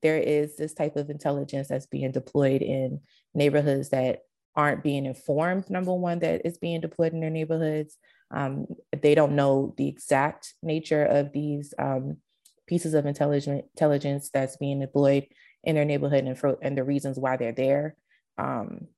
there 0.02 0.18
is 0.18 0.56
this 0.56 0.74
type 0.74 0.96
of 0.96 1.10
intelligence 1.10 1.68
that's 1.68 1.86
being 1.86 2.12
deployed 2.12 2.62
in 2.62 3.00
neighborhoods 3.34 3.90
that 3.90 4.20
aren't 4.56 4.82
being 4.82 5.06
informed, 5.06 5.68
number 5.68 5.92
one, 5.92 6.20
that 6.20 6.42
is 6.44 6.58
being 6.58 6.80
deployed 6.80 7.12
in 7.12 7.20
their 7.20 7.30
neighborhoods. 7.30 7.96
Um, 8.30 8.66
they 9.02 9.14
don't 9.14 9.34
know 9.34 9.74
the 9.76 9.88
exact 9.88 10.54
nature 10.62 11.04
of 11.04 11.32
these 11.32 11.74
um, 11.78 12.18
pieces 12.66 12.94
of 12.94 13.06
intelligence 13.06 14.30
that's 14.32 14.56
being 14.56 14.80
deployed 14.80 15.26
in 15.64 15.74
their 15.74 15.84
neighborhood 15.84 16.24
and, 16.24 16.38
for, 16.38 16.56
and 16.62 16.76
the 16.76 16.84
reasons 16.84 17.18
why 17.18 17.36
they're 17.36 17.52
there. 17.52 17.96
Um, 18.38 18.88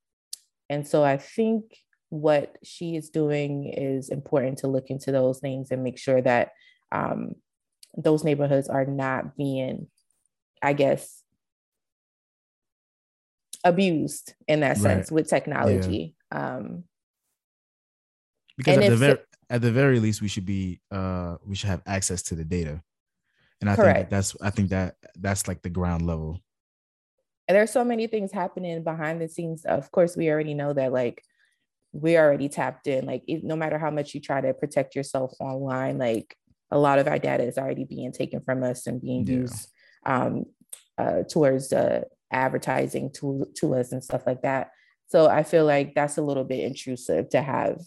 and 0.68 0.86
so 0.86 1.04
I 1.04 1.16
think 1.16 1.76
what 2.08 2.56
she 2.62 2.96
is 2.96 3.10
doing 3.10 3.72
is 3.72 4.08
important 4.10 4.58
to 4.58 4.68
look 4.68 4.90
into 4.90 5.12
those 5.12 5.38
things 5.38 5.70
and 5.70 5.82
make 5.82 5.98
sure 5.98 6.20
that 6.22 6.50
um, 6.92 7.34
those 7.96 8.24
neighborhoods 8.24 8.68
are 8.68 8.84
not 8.84 9.36
being, 9.36 9.88
I 10.62 10.72
guess, 10.72 11.22
abused 13.64 14.34
in 14.46 14.60
that 14.60 14.76
sense 14.76 15.10
right. 15.10 15.14
with 15.14 15.28
technology. 15.28 16.14
Yeah. 16.32 16.56
Um, 16.56 16.84
because 18.56 18.78
at 18.78 18.90
the 18.90 18.96
very 18.96 19.18
at 19.48 19.62
the 19.62 19.72
very 19.72 20.00
least, 20.00 20.22
we 20.22 20.28
should 20.28 20.46
be 20.46 20.80
uh, 20.90 21.36
we 21.44 21.54
should 21.54 21.68
have 21.68 21.82
access 21.86 22.22
to 22.24 22.34
the 22.34 22.44
data 22.44 22.82
and 23.60 23.70
I 23.70 23.76
Correct. 23.76 23.96
think 23.98 24.10
that's 24.10 24.36
I 24.42 24.50
think 24.50 24.70
that 24.70 24.96
that's 25.18 25.48
like 25.48 25.62
the 25.62 25.70
ground 25.70 26.06
level. 26.06 26.40
And 27.48 27.56
there's 27.56 27.70
so 27.70 27.84
many 27.84 28.06
things 28.06 28.32
happening 28.32 28.82
behind 28.82 29.20
the 29.20 29.28
scenes. 29.28 29.64
Of 29.64 29.90
course, 29.92 30.16
we 30.16 30.30
already 30.30 30.54
know 30.54 30.72
that 30.72 30.92
like 30.92 31.22
we 31.92 32.18
already 32.18 32.48
tapped 32.48 32.86
in. 32.86 33.06
Like 33.06 33.22
no 33.26 33.56
matter 33.56 33.78
how 33.78 33.90
much 33.90 34.14
you 34.14 34.20
try 34.20 34.40
to 34.40 34.52
protect 34.52 34.94
yourself 34.94 35.32
online, 35.40 35.98
like 35.98 36.36
a 36.76 36.78
lot 36.78 36.98
of 36.98 37.08
our 37.08 37.18
data 37.18 37.42
is 37.42 37.56
already 37.56 37.84
being 37.84 38.12
taken 38.12 38.40
from 38.42 38.62
us 38.62 38.86
and 38.86 39.00
being 39.00 39.26
yeah. 39.26 39.36
used 39.36 39.68
um, 40.04 40.44
uh, 40.98 41.22
towards 41.22 41.72
uh, 41.72 42.02
advertising 42.30 43.10
to 43.12 43.46
to 43.56 43.74
us 43.74 43.92
and 43.92 44.04
stuff 44.04 44.26
like 44.26 44.42
that. 44.42 44.70
So 45.08 45.26
I 45.26 45.42
feel 45.42 45.64
like 45.64 45.94
that's 45.94 46.18
a 46.18 46.22
little 46.22 46.44
bit 46.44 46.64
intrusive 46.64 47.30
to 47.30 47.40
have 47.40 47.80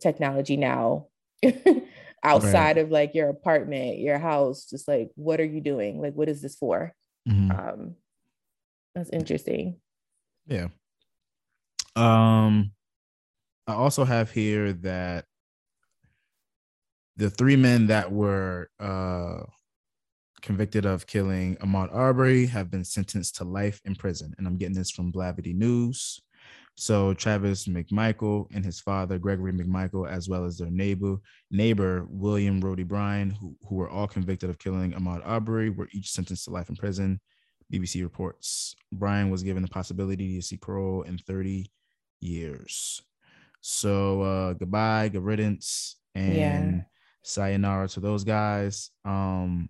technology 0.00 0.56
now 0.56 1.08
outside 2.22 2.76
right. 2.76 2.78
of 2.78 2.90
like 2.90 3.14
your 3.14 3.28
apartment, 3.28 3.98
your 3.98 4.18
house, 4.18 4.66
just 4.70 4.86
like 4.86 5.10
what 5.16 5.40
are 5.40 5.44
you 5.44 5.60
doing? 5.60 6.00
Like 6.00 6.14
what 6.14 6.28
is 6.28 6.40
this 6.40 6.54
for? 6.54 6.94
Mm-hmm. 7.28 7.50
Um 7.50 7.96
that's 8.94 9.10
interesting. 9.10 9.80
Yeah. 10.46 10.68
Um 11.96 12.72
I 13.66 13.74
also 13.74 14.04
have 14.04 14.30
here 14.30 14.72
that 14.74 15.24
the 17.16 17.30
three 17.30 17.56
men 17.56 17.86
that 17.88 18.10
were 18.10 18.68
uh 18.80 19.42
convicted 20.42 20.84
of 20.84 21.06
killing 21.06 21.56
Ahmaud 21.56 21.94
Arbery 21.94 22.46
have 22.46 22.70
been 22.70 22.84
sentenced 22.84 23.36
to 23.36 23.44
life 23.44 23.80
in 23.84 23.94
prison. 23.94 24.34
And 24.36 24.46
I'm 24.46 24.56
getting 24.56 24.74
this 24.74 24.90
from 24.90 25.12
Blavity 25.12 25.54
News. 25.54 26.20
So 26.74 27.14
Travis 27.14 27.68
McMichael 27.68 28.46
and 28.52 28.64
his 28.64 28.80
father, 28.80 29.18
Gregory 29.18 29.52
McMichael, 29.52 30.10
as 30.10 30.28
well 30.28 30.44
as 30.44 30.58
their 30.58 30.70
neighbor, 30.70 31.18
neighbor 31.50 32.06
William 32.08 32.60
Roddie 32.60 32.82
Bryan, 32.82 33.30
who, 33.30 33.56
who 33.68 33.76
were 33.76 33.90
all 33.90 34.08
convicted 34.08 34.50
of 34.50 34.58
killing 34.58 34.92
Ahmaud 34.92 35.22
Arbery, 35.24 35.70
were 35.70 35.88
each 35.92 36.10
sentenced 36.10 36.46
to 36.46 36.50
life 36.50 36.70
in 36.70 36.76
prison. 36.76 37.20
BBC 37.72 38.02
reports 38.02 38.74
Bryan 38.92 39.30
was 39.30 39.42
given 39.42 39.62
the 39.62 39.68
possibility 39.68 40.36
to 40.36 40.42
seek 40.42 40.60
parole 40.60 41.02
in 41.02 41.18
30 41.18 41.70
years. 42.20 43.00
So 43.60 44.22
uh, 44.22 44.52
goodbye, 44.54 45.08
good 45.08 45.22
riddance, 45.22 45.96
and 46.14 46.34
yeah. 46.34 46.82
Sayonara 47.22 47.88
to 47.88 48.00
those 48.00 48.24
guys. 48.24 48.90
Um, 49.04 49.68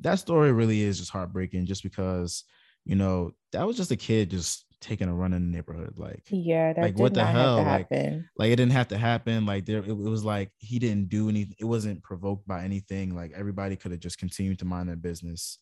that 0.00 0.18
story 0.18 0.52
really 0.52 0.82
is 0.82 0.98
just 0.98 1.10
heartbreaking, 1.10 1.66
just 1.66 1.82
because 1.82 2.44
you 2.84 2.96
know 2.96 3.32
that 3.52 3.66
was 3.66 3.76
just 3.76 3.90
a 3.90 3.96
kid 3.96 4.30
just 4.30 4.66
taking 4.80 5.08
a 5.08 5.14
run 5.14 5.32
in 5.32 5.50
the 5.50 5.56
neighborhood. 5.56 5.98
Like, 5.98 6.24
yeah, 6.28 6.74
like 6.76 6.98
what 6.98 7.14
the 7.14 7.24
hell? 7.24 7.62
Like, 7.62 7.88
like 7.90 8.50
it 8.50 8.56
didn't 8.56 8.72
have 8.72 8.88
to 8.88 8.98
happen. 8.98 9.46
Like 9.46 9.64
there, 9.64 9.78
it, 9.78 9.88
it, 9.88 9.94
was 9.94 10.24
like 10.24 10.50
he 10.58 10.78
didn't 10.78 11.08
do 11.08 11.28
anything. 11.28 11.54
It 11.58 11.64
wasn't 11.64 12.02
provoked 12.02 12.46
by 12.46 12.64
anything. 12.64 13.14
Like 13.14 13.32
everybody 13.34 13.76
could 13.76 13.92
have 13.92 14.00
just 14.00 14.18
continued 14.18 14.58
to 14.58 14.64
mind 14.64 14.88
their 14.88 14.96
business 14.96 15.58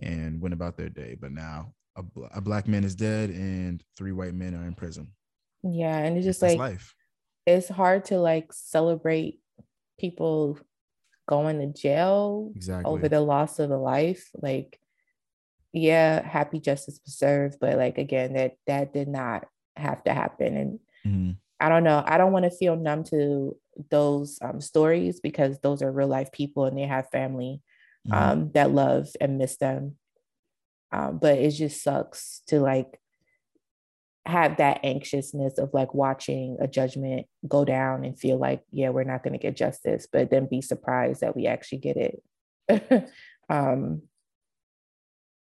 and 0.00 0.40
went 0.40 0.54
about 0.54 0.76
their 0.76 0.88
day. 0.88 1.16
But 1.18 1.32
now 1.32 1.72
a, 1.96 2.02
a 2.34 2.40
black 2.40 2.68
man 2.68 2.84
is 2.84 2.94
dead 2.94 3.30
and 3.30 3.82
three 3.96 4.12
white 4.12 4.34
men 4.34 4.54
are 4.54 4.66
in 4.66 4.74
prison. 4.74 5.12
Yeah, 5.62 5.96
and 5.96 6.16
it's 6.16 6.26
just 6.26 6.40
That's 6.40 6.54
like 6.54 6.72
life. 6.72 6.94
It's 7.46 7.68
hard 7.68 8.04
to 8.06 8.18
like 8.18 8.52
celebrate 8.52 9.40
people 10.00 10.58
going 11.28 11.60
to 11.60 11.80
jail 11.80 12.52
Exactly. 12.56 12.90
over 12.90 13.08
the 13.08 13.20
loss 13.20 13.58
of 13.58 13.70
a 13.70 13.76
life. 13.76 14.30
Like, 14.34 14.80
yeah, 15.72 16.26
happy 16.26 16.60
justice 16.60 17.00
was 17.04 17.16
served, 17.16 17.58
but 17.60 17.76
like 17.78 17.98
again, 17.98 18.34
that 18.34 18.56
that 18.66 18.92
did 18.92 19.08
not 19.08 19.46
have 19.76 20.02
to 20.04 20.12
happen. 20.12 20.56
And 20.56 20.80
Mhm. 21.06 21.36
I 21.60 21.68
don't 21.68 21.84
know. 21.84 22.02
I 22.06 22.18
don't 22.18 22.32
want 22.32 22.44
to 22.46 22.50
feel 22.50 22.76
numb 22.76 23.04
to 23.04 23.56
those 23.90 24.38
um, 24.42 24.60
stories 24.60 25.20
because 25.20 25.60
those 25.60 25.82
are 25.82 25.92
real 25.92 26.08
life 26.08 26.32
people 26.32 26.64
and 26.66 26.76
they 26.76 26.86
have 26.86 27.10
family 27.10 27.62
Mhm. 28.08 28.12
um, 28.14 28.52
that 28.52 28.72
love 28.72 29.08
and 29.20 29.38
miss 29.38 29.58
them. 29.58 29.98
Um, 30.92 31.18
but 31.18 31.38
it 31.38 31.50
just 31.52 31.82
sucks 31.82 32.42
to 32.48 32.60
like 32.60 33.00
have 34.30 34.56
that 34.56 34.80
anxiousness 34.84 35.58
of 35.58 35.74
like 35.74 35.94
watching 35.94 36.56
a 36.60 36.66
judgment 36.66 37.26
go 37.46 37.64
down 37.64 38.04
and 38.04 38.18
feel 38.18 38.38
like, 38.38 38.62
yeah, 38.70 38.90
we're 38.90 39.04
not 39.04 39.22
going 39.22 39.32
to 39.32 39.38
get 39.38 39.56
justice, 39.56 40.06
but 40.10 40.30
then 40.30 40.46
be 40.46 40.60
surprised 40.60 41.20
that 41.20 41.36
we 41.36 41.46
actually 41.46 41.78
get 41.78 41.96
it. 41.96 43.10
um, 43.50 44.02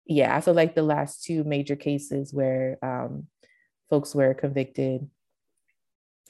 yeah, 0.05 0.35
I 0.35 0.41
feel 0.41 0.55
like 0.55 0.75
the 0.75 0.83
last 0.83 1.23
two 1.23 1.43
major 1.43 1.75
cases 1.75 2.33
where 2.33 2.77
um, 2.81 3.27
folks 3.89 4.15
were 4.15 4.33
convicted, 4.33 5.07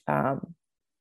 um, 0.08 0.54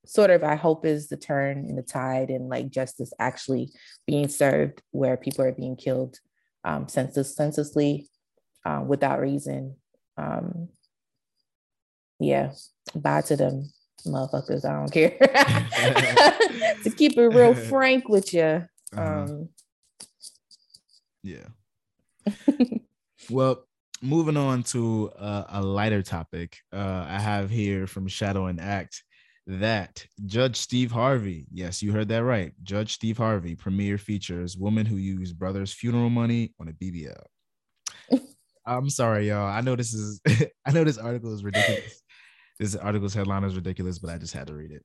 sort 0.07 0.31
of, 0.31 0.44
I 0.44 0.55
hope, 0.55 0.87
is 0.87 1.09
the 1.09 1.16
turn 1.16 1.66
in 1.68 1.77
the 1.77 1.83
tide 1.83 2.31
and 2.31 2.49
like 2.49 2.71
justice 2.71 3.12
actually 3.18 3.71
being 4.07 4.29
served 4.29 4.83
where 4.92 5.16
people 5.16 5.44
are 5.44 5.53
being 5.53 5.77
killed 5.77 6.18
um, 6.64 6.88
senseless, 6.88 7.35
senselessly 7.35 8.09
uh, 8.64 8.83
without 8.87 9.21
reason. 9.21 9.77
Um, 10.16 10.68
yeah, 12.18 12.52
bye 12.94 13.22
to 13.22 13.37
them 13.37 13.70
motherfuckers. 14.07 14.64
I 14.64 14.72
don't 14.72 14.92
care. 14.92 15.11
to 16.83 16.90
keep 16.90 17.16
it 17.16 17.28
real 17.28 17.54
frank 17.68 18.09
with 18.09 18.33
you. 18.33 18.66
Uh-huh. 18.96 19.02
Um, 19.02 19.48
Yeah. 21.22 21.46
well, 23.31 23.64
moving 24.02 24.37
on 24.37 24.62
to 24.62 25.11
uh, 25.18 25.44
a 25.48 25.62
lighter 25.62 26.02
topic, 26.02 26.59
uh, 26.72 27.07
I 27.09 27.18
have 27.18 27.50
here 27.50 27.87
from 27.87 28.07
Shadow 28.09 28.46
and 28.46 28.61
Act 28.61 29.02
that 29.46 30.07
Judge 30.26 30.57
Steve 30.57 30.92
Harvey, 30.92 31.46
yes, 31.50 31.83
you 31.83 31.90
heard 31.92 32.09
that 32.09 32.22
right. 32.22 32.52
Judge 32.62 32.92
Steve 32.94 33.16
Harvey 33.16 33.54
premiere 33.54 33.96
features 33.96 34.59
woman 34.59 34.85
who 34.85 34.96
used 34.96 35.38
brother's 35.38 35.72
funeral 35.72 36.11
money 36.11 36.52
on 36.61 36.68
a 36.68 36.72
BBL. 36.72 37.22
I'm 38.66 38.90
sorry, 38.90 39.28
y'all. 39.28 39.46
I 39.46 39.62
know 39.62 39.74
this 39.74 39.94
is, 39.94 40.20
I 40.66 40.72
know 40.72 40.85
this 40.85 40.98
article 40.98 41.33
is 41.33 41.42
ridiculous. 41.42 42.02
This 42.59 42.75
article's 42.75 43.14
headline 43.14 43.44
is 43.44 43.55
ridiculous, 43.55 43.99
but 43.99 44.11
I 44.11 44.18
just 44.18 44.35
had 44.35 44.49
to 44.49 44.55
read 44.55 44.73
it. 44.73 44.85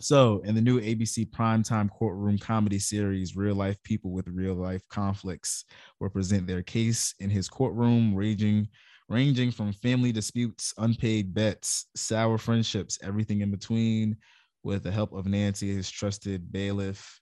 So, 0.00 0.40
in 0.44 0.54
the 0.54 0.60
new 0.60 0.80
ABC 0.80 1.30
primetime 1.30 1.90
courtroom 1.90 2.38
comedy 2.38 2.78
series, 2.78 3.36
real 3.36 3.54
life 3.54 3.76
people 3.84 4.10
with 4.10 4.26
real 4.26 4.54
life 4.54 4.82
conflicts 4.88 5.64
will 6.00 6.08
present 6.08 6.46
their 6.46 6.62
case 6.62 7.14
in 7.20 7.30
his 7.30 7.48
courtroom, 7.48 8.14
raging, 8.14 8.68
ranging 9.08 9.50
from 9.50 9.72
family 9.72 10.10
disputes, 10.10 10.72
unpaid 10.78 11.34
bets, 11.34 11.86
sour 11.94 12.38
friendships, 12.38 12.98
everything 13.02 13.42
in 13.42 13.50
between. 13.50 14.16
With 14.64 14.82
the 14.82 14.92
help 14.92 15.12
of 15.12 15.26
Nancy, 15.26 15.74
his 15.74 15.90
trusted 15.90 16.50
bailiff 16.52 17.20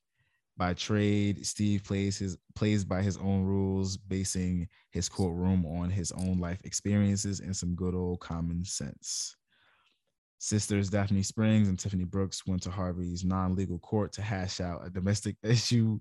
by 0.56 0.74
trade, 0.74 1.44
Steve 1.44 1.82
plays 1.84 2.18
his 2.18 2.36
plays 2.54 2.84
by 2.84 3.02
his 3.02 3.16
own 3.16 3.42
rules, 3.42 3.96
basing 3.96 4.68
his 4.90 5.08
courtroom 5.08 5.66
on 5.66 5.90
his 5.90 6.12
own 6.12 6.38
life 6.38 6.60
experiences 6.64 7.40
and 7.40 7.56
some 7.56 7.74
good 7.74 7.94
old 7.94 8.20
common 8.20 8.64
sense. 8.64 9.36
Sisters 10.42 10.88
Daphne 10.88 11.22
Springs 11.22 11.68
and 11.68 11.78
Tiffany 11.78 12.04
Brooks 12.04 12.46
went 12.46 12.62
to 12.62 12.70
Harvey's 12.70 13.26
non-legal 13.26 13.78
court 13.80 14.10
to 14.14 14.22
hash 14.22 14.58
out 14.58 14.80
a 14.86 14.88
domestic 14.88 15.36
issue 15.42 16.00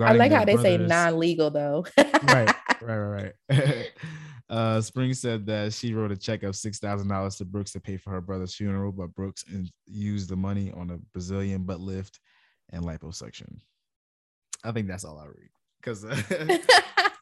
I 0.00 0.12
like 0.12 0.30
how 0.30 0.44
they 0.44 0.56
say 0.56 0.78
non-legal 0.78 1.50
though. 1.50 1.84
right, 1.98 2.54
right, 2.80 2.96
right, 2.96 3.32
right. 3.50 3.86
uh, 4.48 4.80
Springs 4.80 5.18
said 5.18 5.44
that 5.46 5.72
she 5.72 5.92
wrote 5.92 6.12
a 6.12 6.16
check 6.16 6.44
of 6.44 6.54
six 6.54 6.78
thousand 6.78 7.08
dollars 7.08 7.34
to 7.36 7.44
Brooks 7.44 7.72
to 7.72 7.80
pay 7.80 7.96
for 7.96 8.10
her 8.10 8.20
brother's 8.20 8.54
funeral, 8.54 8.92
but 8.92 9.12
Brooks 9.12 9.44
in- 9.52 9.68
used 9.86 10.30
the 10.30 10.36
money 10.36 10.70
on 10.70 10.90
a 10.90 10.98
Brazilian 11.12 11.64
butt 11.64 11.80
lift 11.80 12.20
and 12.70 12.84
liposuction. 12.84 13.58
I 14.62 14.70
think 14.70 14.86
that's 14.86 15.04
all 15.04 15.18
I 15.18 15.26
read 15.26 15.50
because. 15.82 16.04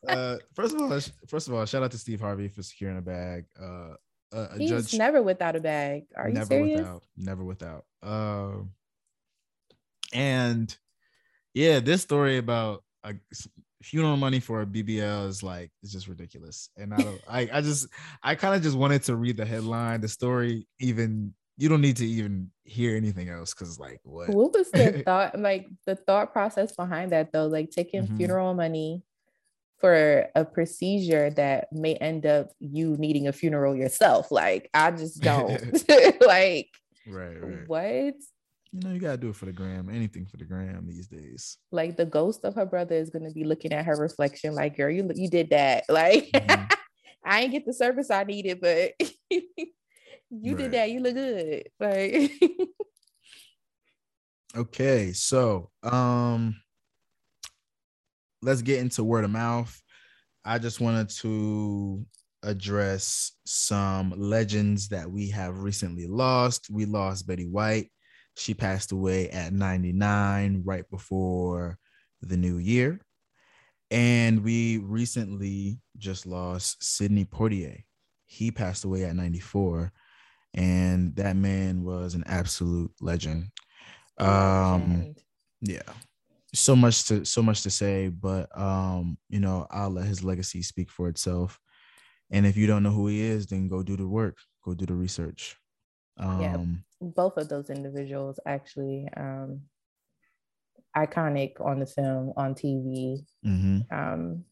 uh, 0.06 0.36
first 0.54 0.74
of 0.74 0.82
all, 0.82 1.00
first 1.28 1.48
of 1.48 1.54
all, 1.54 1.64
shout 1.64 1.82
out 1.82 1.92
to 1.92 1.98
Steve 1.98 2.20
Harvey 2.20 2.48
for 2.48 2.62
securing 2.62 2.98
a 2.98 3.02
bag. 3.02 3.46
Uh, 3.58 3.94
He's 4.58 4.70
judge 4.70 4.94
never 4.94 5.22
without 5.22 5.56
a 5.56 5.60
bag. 5.60 6.04
Are 6.16 6.28
you 6.28 6.34
never 6.34 6.46
serious? 6.46 6.76
without 6.76 7.02
never 7.16 7.44
without 7.44 7.84
um 8.02 8.72
and 10.12 10.76
yeah 11.54 11.80
this 11.80 12.02
story 12.02 12.38
about 12.38 12.82
a 13.04 13.14
funeral 13.82 14.16
money 14.16 14.38
for 14.40 14.62
a 14.62 14.66
bbl 14.66 15.26
is 15.28 15.42
like 15.42 15.70
it's 15.82 15.92
just 15.92 16.06
ridiculous 16.08 16.70
and 16.76 16.94
i 16.94 17.02
don't 17.02 17.20
i, 17.28 17.48
I 17.52 17.60
just 17.60 17.88
i 18.22 18.34
kind 18.34 18.54
of 18.54 18.62
just 18.62 18.76
wanted 18.76 19.02
to 19.04 19.16
read 19.16 19.36
the 19.36 19.44
headline 19.44 20.00
the 20.00 20.08
story 20.08 20.66
even 20.78 21.34
you 21.56 21.68
don't 21.68 21.80
need 21.80 21.96
to 21.96 22.06
even 22.06 22.50
hear 22.64 22.96
anything 22.96 23.28
else 23.28 23.54
because 23.54 23.78
like 23.78 24.00
what 24.04 24.28
What 24.30 24.52
was 24.54 24.70
the 24.72 25.02
thought, 25.06 25.38
like 25.38 25.68
the 25.84 25.96
thought 25.96 26.32
process 26.32 26.74
behind 26.74 27.12
that 27.12 27.30
though? 27.32 27.46
Like 27.46 27.70
taking 27.70 28.02
Mhm. 28.06 28.16
funeral 28.16 28.54
money 28.54 29.02
for 29.82 30.28
a 30.36 30.44
procedure 30.44 31.28
that 31.30 31.70
may 31.72 31.96
end 31.96 32.24
up 32.24 32.50
you 32.60 32.96
needing 32.96 33.26
a 33.26 33.32
funeral 33.32 33.74
yourself. 33.76 34.30
Like 34.30 34.70
I 34.72 34.92
just 34.92 35.20
don't 35.28 35.60
like 36.26 36.68
right 37.06 37.36
right 37.42 37.66
what? 37.68 38.14
you 38.70 38.80
know 38.80 38.92
you 38.92 39.00
gotta 39.00 39.18
do 39.18 39.28
it 39.30 39.36
for 39.36 39.44
the 39.46 39.52
gram 39.52 39.90
anything 39.90 40.24
for 40.24 40.36
the 40.38 40.44
gram 40.44 40.86
these 40.86 41.08
days 41.08 41.58
Like 41.72 41.96
the 41.96 42.06
ghost 42.06 42.44
of 42.44 42.54
her 42.54 42.64
brother 42.64 42.94
is 42.94 43.10
gonna 43.10 43.32
be 43.32 43.44
looking 43.44 43.72
at 43.72 43.84
her 43.84 43.96
reflection, 43.96 44.54
like, 44.54 44.76
girl, 44.76 44.88
you 44.88 45.10
you 45.14 45.28
did 45.28 45.50
that. 45.50 45.84
Like 45.90 46.30
Mhm. 46.32 46.70
I 47.24 47.42
ain't 47.42 47.52
get 47.52 47.66
the 47.66 47.74
service 47.74 48.10
I 48.10 48.22
needed, 48.24 48.60
but 48.60 48.92
you 49.28 49.42
Right. 50.30 50.56
did 50.56 50.70
that. 50.72 50.90
You 50.90 51.00
look 51.00 51.14
good. 51.14 51.68
Like 51.80 52.32
Okay, 54.54 55.12
so 55.12 55.70
um 55.82 56.61
let's 58.42 58.62
get 58.62 58.80
into 58.80 59.04
word 59.04 59.24
of 59.24 59.30
mouth. 59.30 59.80
I 60.44 60.58
just 60.58 60.80
wanted 60.80 61.08
to 61.20 62.04
address 62.42 63.32
some 63.46 64.12
legends 64.16 64.88
that 64.88 65.10
we 65.10 65.30
have 65.30 65.58
recently 65.58 66.06
lost. 66.06 66.68
We 66.70 66.84
lost 66.84 67.26
Betty 67.26 67.46
White. 67.46 67.90
She 68.36 68.54
passed 68.54 68.92
away 68.92 69.30
at 69.30 69.52
99 69.52 70.62
right 70.64 70.88
before 70.90 71.78
the 72.20 72.36
new 72.36 72.58
year. 72.58 73.00
And 73.90 74.42
we 74.42 74.78
recently 74.78 75.78
just 75.98 76.26
lost 76.26 76.82
Sidney 76.82 77.24
Poitier. 77.24 77.84
He 78.26 78.50
passed 78.50 78.84
away 78.84 79.04
at 79.04 79.14
94 79.14 79.92
and 80.54 81.14
that 81.16 81.36
man 81.36 81.82
was 81.84 82.14
an 82.14 82.24
absolute 82.26 82.92
legend 83.00 83.48
um 84.18 84.80
Legend. 84.80 85.22
yeah 85.62 85.92
so 86.54 86.76
much 86.76 87.04
to 87.06 87.24
so 87.24 87.42
much 87.42 87.62
to 87.62 87.70
say 87.70 88.08
but 88.08 88.46
um 88.58 89.16
you 89.30 89.40
know 89.40 89.66
i'll 89.70 89.90
let 89.90 90.06
his 90.06 90.22
legacy 90.22 90.62
speak 90.62 90.90
for 90.90 91.08
itself. 91.08 91.58
And 92.30 92.46
if 92.46 92.56
you 92.56 92.66
don't 92.66 92.82
know 92.82 92.90
who 92.90 93.06
he 93.08 93.20
is 93.22 93.46
then 93.46 93.68
go 93.68 93.82
do 93.82 93.96
the 93.96 94.06
work. 94.08 94.36
Go 94.64 94.74
do 94.74 94.86
the 94.86 94.94
research. 94.94 95.56
Um 96.18 96.40
Yeah. 96.40 96.58
both 97.10 97.36
of 97.36 97.48
those 97.48 97.68
individuals 97.70 98.38
actually 98.46 99.08
um 99.16 99.62
iconic 100.96 101.52
on 101.60 101.80
the 101.80 101.86
film 101.86 102.32
on 102.36 102.54
tv 102.54 103.24
mhm, 103.44 103.86
um 103.90 104.44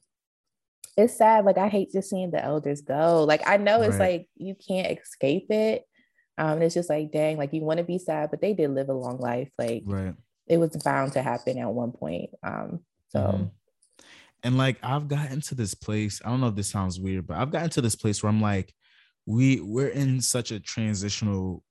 it's 0.97 1.17
sad. 1.17 1.45
Like 1.45 1.57
i 1.59 1.69
hate 1.69 1.93
just 1.93 2.11
seeing 2.11 2.31
the 2.31 2.43
elders 2.45 2.81
go. 2.81 3.25
Like 3.25 3.43
i 3.47 3.57
know 3.57 3.83
it's 3.83 3.99
Right. 3.99 4.01
like 4.01 4.29
you 4.37 4.55
can't 4.55 4.99
escape 4.99 5.51
it. 5.51 5.85
Um 6.39 6.55
and 6.55 6.63
it's 6.65 6.75
just 6.75 6.91
like 6.91 7.13
dang 7.13 7.37
like 7.37 7.53
you 7.53 7.63
want 7.63 7.79
to 7.79 7.85
be 7.85 7.99
sad 7.99 8.31
but 8.31 8.41
they 8.41 8.55
did 8.55 8.71
live 8.71 8.89
a 8.89 8.95
long 8.95 9.19
life. 9.19 9.51
Like 9.59 9.85
right 9.87 10.15
it 10.51 10.59
was 10.59 10.77
bound 10.85 11.13
to 11.13 11.23
happen 11.23 11.57
at 11.59 11.73
one 11.83 11.93
point 11.93 12.31
um 12.43 12.81
so 13.09 13.21
Mhm. 13.21 13.51
and 14.43 14.59
like 14.59 14.79
I've 14.83 15.09
gotten 15.09 15.41
to 15.43 15.55
this 15.55 15.75
place. 15.75 16.21
I 16.25 16.29
don't 16.29 16.41
know 16.41 16.49
if 16.49 16.57
this 16.57 16.71
sounds 16.71 16.99
weird, 16.99 17.27
but 17.27 17.37
I've 17.39 17.51
gotten 17.53 17.71
to 17.71 17.81
this 17.83 17.97
place 17.97 18.23
where 18.23 18.31
I'm 18.33 18.41
like, 18.41 18.75
we 19.27 19.61
we're 19.61 19.89
in 20.03 20.21
such 20.21 20.51
a 20.51 20.61
transitional 20.61 21.63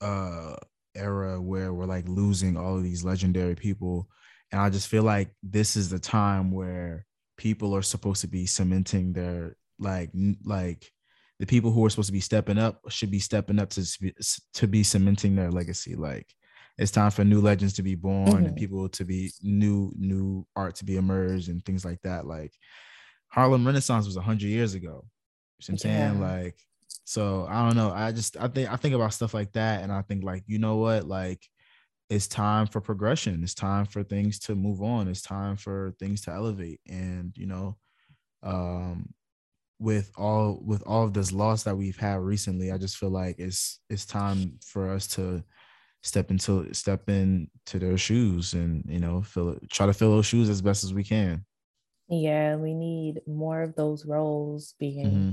uh 0.00 0.56
era 0.94 1.40
where 1.40 1.72
we're 1.74 1.86
like 1.96 2.08
losing 2.08 2.56
all 2.56 2.76
of 2.76 2.82
these 2.82 3.04
legendary 3.04 3.54
people. 3.54 4.08
And 4.52 4.60
I 4.60 4.70
just 4.70 4.88
feel 4.88 5.02
like 5.02 5.28
this 5.42 5.76
is 5.76 5.88
the 5.90 5.98
time 5.98 6.50
where 6.52 7.04
people 7.36 7.74
are 7.76 7.82
supposed 7.82 8.20
to 8.22 8.28
be 8.28 8.46
cementing 8.46 9.12
their 9.12 9.56
like 9.78 10.10
like 10.44 10.90
the 11.40 11.46
people 11.46 11.72
who 11.72 11.84
are 11.84 11.90
supposed 11.90 12.12
to 12.12 12.12
be 12.20 12.20
stepping 12.30 12.58
up 12.58 12.80
should 12.88 13.10
be 13.10 13.18
stepping 13.18 13.58
up 13.58 13.70
to 13.70 13.82
to 14.54 14.66
be 14.68 14.82
cementing 14.82 15.34
their 15.36 15.50
legacy. 15.50 15.94
Like 15.96 16.28
it's 16.78 16.90
time 16.90 17.10
for 17.10 17.24
new 17.24 17.40
legends 17.40 17.74
to 17.74 17.82
be 17.82 17.94
born 17.94 18.46
and 18.46 18.54
Mhm. 18.54 18.56
people 18.56 18.88
to 18.90 19.04
be 19.04 19.32
new 19.42 19.92
new 19.96 20.46
art 20.56 20.74
to 20.76 20.84
be 20.84 20.96
emerged 20.96 21.48
and 21.48 21.64
things 21.64 21.84
like 21.84 22.00
that 22.02 22.26
like 22.26 22.54
harlem 23.28 23.66
renaissance 23.66 24.06
was 24.06 24.16
100 24.16 24.48
years 24.48 24.74
ago 24.74 24.86
you 24.86 24.90
know 24.96 25.02
what 25.62 25.68
i'm 25.70 25.78
saying 25.78 26.20
like 26.20 26.58
so 27.04 27.46
i 27.48 27.66
don't 27.66 27.76
know 27.76 27.90
i 27.92 28.12
just 28.12 28.36
i 28.38 28.48
think 28.48 28.70
i 28.72 28.76
think 28.76 28.94
about 28.94 29.12
stuff 29.12 29.34
like 29.34 29.52
that 29.52 29.82
and 29.82 29.92
i 29.92 30.02
think 30.02 30.24
like 30.24 30.42
you 30.46 30.58
know 30.58 30.76
what 30.76 31.06
like 31.06 31.48
it's 32.10 32.28
time 32.28 32.66
for 32.66 32.80
progression. 32.80 33.42
It's 33.42 33.54
time 33.54 33.86
for 33.86 34.02
things 34.04 34.38
to 34.40 34.54
move 34.54 34.82
on. 34.82 35.08
It's 35.08 35.22
time 35.22 35.56
for 35.56 35.94
things 35.98 36.20
to 36.22 36.32
elevate. 36.32 36.80
And 36.88 37.36
you 37.36 37.46
know, 37.46 37.78
um, 38.42 39.14
with 39.78 40.12
all 40.16 40.62
with 40.64 40.82
all 40.86 41.04
of 41.04 41.14
this 41.14 41.32
loss 41.32 41.64
that 41.64 41.76
we've 41.76 41.96
had 41.98 42.20
recently, 42.20 42.72
I 42.72 42.78
just 42.78 42.96
feel 42.96 43.10
like 43.10 43.38
it's 43.38 43.80
it's 43.90 44.06
time 44.06 44.58
for 44.64 44.90
us 44.90 45.06
to 45.16 45.44
step 46.04 46.30
into 46.30 46.72
step 46.72 47.08
into 47.08 47.78
their 47.78 47.96
shoes 47.96 48.52
and 48.52 48.84
you 48.86 49.00
know 49.00 49.22
fill 49.22 49.58
try 49.70 49.86
to 49.86 49.92
fill 49.92 50.10
those 50.10 50.26
shoes 50.26 50.48
as 50.48 50.62
best 50.62 50.84
as 50.84 50.94
we 50.94 51.02
can. 51.02 51.44
Yeah, 52.08 52.56
we 52.56 52.74
need 52.74 53.22
more 53.26 53.62
of 53.62 53.74
those 53.74 54.04
roles 54.04 54.74
being 54.78 55.06
mm-hmm. 55.06 55.30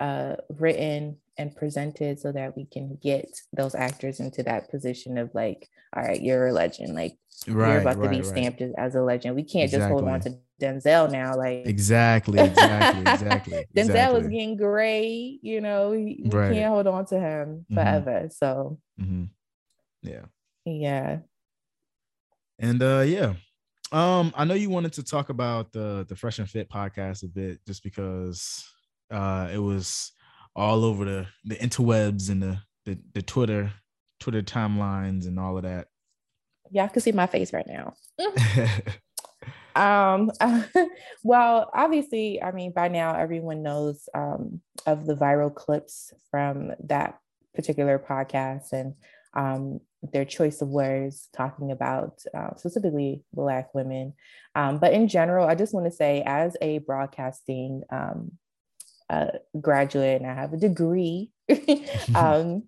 uh, 0.00 0.34
written 0.58 1.16
and 1.38 1.54
presented 1.54 2.18
so 2.18 2.32
that 2.32 2.56
we 2.56 2.64
can 2.64 2.98
get 3.00 3.28
those 3.52 3.76
actors 3.76 4.18
into 4.18 4.42
that 4.42 4.68
position 4.68 5.16
of 5.16 5.32
like, 5.32 5.68
all 5.96 6.02
right, 6.02 6.20
you're 6.20 6.48
a 6.48 6.52
legend. 6.52 6.96
Like 6.96 7.16
right, 7.46 7.70
you're 7.70 7.80
about 7.80 7.98
right, 7.98 8.10
to 8.10 8.18
be 8.18 8.24
stamped 8.24 8.60
right. 8.60 8.72
as 8.76 8.96
a 8.96 9.02
legend. 9.02 9.36
We 9.36 9.44
can't 9.44 9.64
exactly. 9.72 9.88
just 9.88 9.90
hold 9.92 10.08
on 10.08 10.20
to 10.22 10.38
Denzel 10.60 11.12
now. 11.12 11.36
Like 11.36 11.66
exactly, 11.66 12.40
exactly, 12.40 13.12
exactly. 13.12 13.52
Denzel 13.76 13.88
exactly. 13.88 14.20
is 14.20 14.26
getting 14.26 14.56
gray. 14.56 15.38
You 15.40 15.60
know, 15.60 15.90
we 15.90 16.28
can't 16.28 16.72
hold 16.72 16.88
on 16.88 17.06
to 17.06 17.20
him 17.20 17.64
mm-hmm. 17.70 17.74
forever. 17.74 18.10
Mm-hmm. 18.10 18.28
So 18.30 18.80
mm-hmm. 19.00 19.24
Yeah, 20.02 20.24
yeah, 20.64 21.18
and 22.58 22.82
uh, 22.82 23.04
yeah. 23.06 23.34
Um, 23.90 24.34
I 24.36 24.44
know 24.44 24.52
you 24.52 24.68
wanted 24.68 24.92
to 24.94 25.02
talk 25.02 25.30
about 25.30 25.72
the 25.72 26.04
the 26.08 26.16
Fresh 26.16 26.38
and 26.38 26.48
Fit 26.48 26.68
podcast 26.68 27.22
a 27.22 27.28
bit, 27.28 27.60
just 27.66 27.82
because 27.82 28.68
uh, 29.10 29.48
it 29.52 29.58
was 29.58 30.12
all 30.54 30.84
over 30.84 31.04
the 31.04 31.26
the 31.44 31.56
interwebs 31.56 32.30
and 32.30 32.42
the 32.42 32.60
the, 32.84 32.98
the 33.14 33.22
Twitter 33.22 33.72
Twitter 34.20 34.42
timelines 34.42 35.26
and 35.26 35.38
all 35.38 35.56
of 35.56 35.62
that. 35.62 35.88
Y'all 36.70 36.88
can 36.88 37.00
see 37.00 37.12
my 37.12 37.26
face 37.26 37.52
right 37.52 37.66
now. 37.66 37.94
um 39.76 40.30
well 41.22 41.70
obviously 41.72 42.42
i 42.42 42.50
mean 42.50 42.72
by 42.72 42.88
now 42.88 43.14
everyone 43.14 43.62
knows 43.62 44.08
um, 44.12 44.60
of 44.86 45.06
the 45.06 45.14
viral 45.14 45.54
clips 45.54 46.12
from 46.30 46.72
that 46.82 47.20
particular 47.54 47.98
podcast 47.98 48.72
and 48.72 48.94
um, 49.34 49.80
their 50.12 50.24
choice 50.24 50.62
of 50.62 50.68
words 50.68 51.28
talking 51.34 51.70
about 51.72 52.20
uh, 52.34 52.54
specifically 52.56 53.22
black 53.32 53.74
women 53.74 54.14
um, 54.54 54.78
but 54.78 54.92
in 54.92 55.08
general 55.08 55.46
i 55.46 55.54
just 55.54 55.74
want 55.74 55.86
to 55.86 55.92
say 55.92 56.22
as 56.26 56.56
a 56.60 56.78
broadcasting 56.78 57.82
um, 57.90 58.32
a 59.10 59.38
graduate 59.60 60.20
and 60.20 60.30
I 60.30 60.34
have 60.34 60.52
a 60.52 60.58
degree 60.58 61.30
um, 62.14 62.64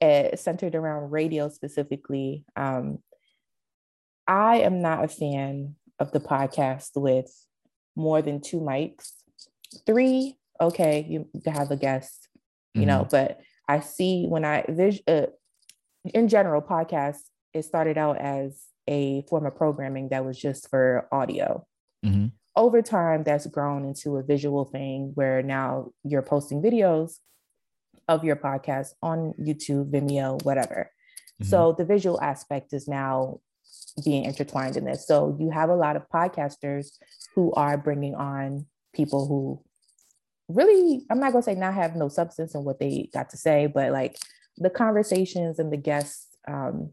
uh, 0.00 0.36
centered 0.36 0.74
around 0.74 1.10
radio 1.10 1.48
specifically. 1.48 2.44
Um, 2.56 2.98
I 4.26 4.58
am 4.58 4.80
not 4.80 5.04
a 5.04 5.08
fan 5.08 5.76
of 5.98 6.12
the 6.12 6.20
podcast 6.20 6.90
with 6.96 7.30
more 7.94 8.22
than 8.22 8.40
two 8.40 8.60
mics. 8.60 9.12
Three, 9.86 10.36
okay, 10.60 11.06
you 11.08 11.28
have 11.46 11.70
a 11.70 11.76
guest, 11.76 12.28
you 12.74 12.82
mm-hmm. 12.82 12.88
know, 12.88 13.08
but 13.10 13.40
I 13.68 13.80
see 13.80 14.26
when 14.26 14.44
I, 14.44 14.64
vis- 14.68 15.02
uh, 15.06 15.26
in 16.04 16.28
general, 16.28 16.62
podcasts, 16.62 17.28
it 17.52 17.64
started 17.64 17.98
out 17.98 18.18
as 18.18 18.64
a 18.88 19.22
form 19.28 19.46
of 19.46 19.56
programming 19.56 20.08
that 20.08 20.24
was 20.24 20.38
just 20.38 20.68
for 20.68 21.06
audio. 21.12 21.66
Mm-hmm 22.04 22.26
over 22.56 22.82
time, 22.82 23.22
that's 23.24 23.46
grown 23.46 23.84
into 23.84 24.16
a 24.16 24.22
visual 24.22 24.64
thing 24.64 25.12
where 25.14 25.42
now 25.42 25.90
you're 26.04 26.22
posting 26.22 26.62
videos 26.62 27.18
of 28.08 28.24
your 28.24 28.36
podcast 28.36 28.88
on 29.02 29.32
YouTube, 29.40 29.90
Vimeo, 29.90 30.42
whatever. 30.44 30.90
Mm-hmm. 31.40 31.48
So 31.48 31.74
the 31.76 31.84
visual 31.84 32.20
aspect 32.20 32.72
is 32.72 32.88
now 32.88 33.40
being 34.04 34.24
intertwined 34.24 34.76
in 34.76 34.84
this. 34.84 35.06
So 35.06 35.36
you 35.40 35.50
have 35.50 35.70
a 35.70 35.74
lot 35.74 35.96
of 35.96 36.08
podcasters 36.12 36.98
who 37.34 37.52
are 37.54 37.78
bringing 37.78 38.14
on 38.14 38.66
people 38.92 39.26
who 39.26 39.62
really, 40.48 41.06
I'm 41.10 41.20
not 41.20 41.32
going 41.32 41.42
to 41.42 41.50
say 41.50 41.54
not 41.54 41.74
have 41.74 41.96
no 41.96 42.08
substance 42.08 42.54
in 42.54 42.64
what 42.64 42.78
they 42.78 43.08
got 43.14 43.30
to 43.30 43.38
say, 43.38 43.66
but 43.66 43.92
like 43.92 44.18
the 44.58 44.70
conversations 44.70 45.58
and 45.58 45.72
the 45.72 45.76
guests 45.76 46.26
um, 46.46 46.90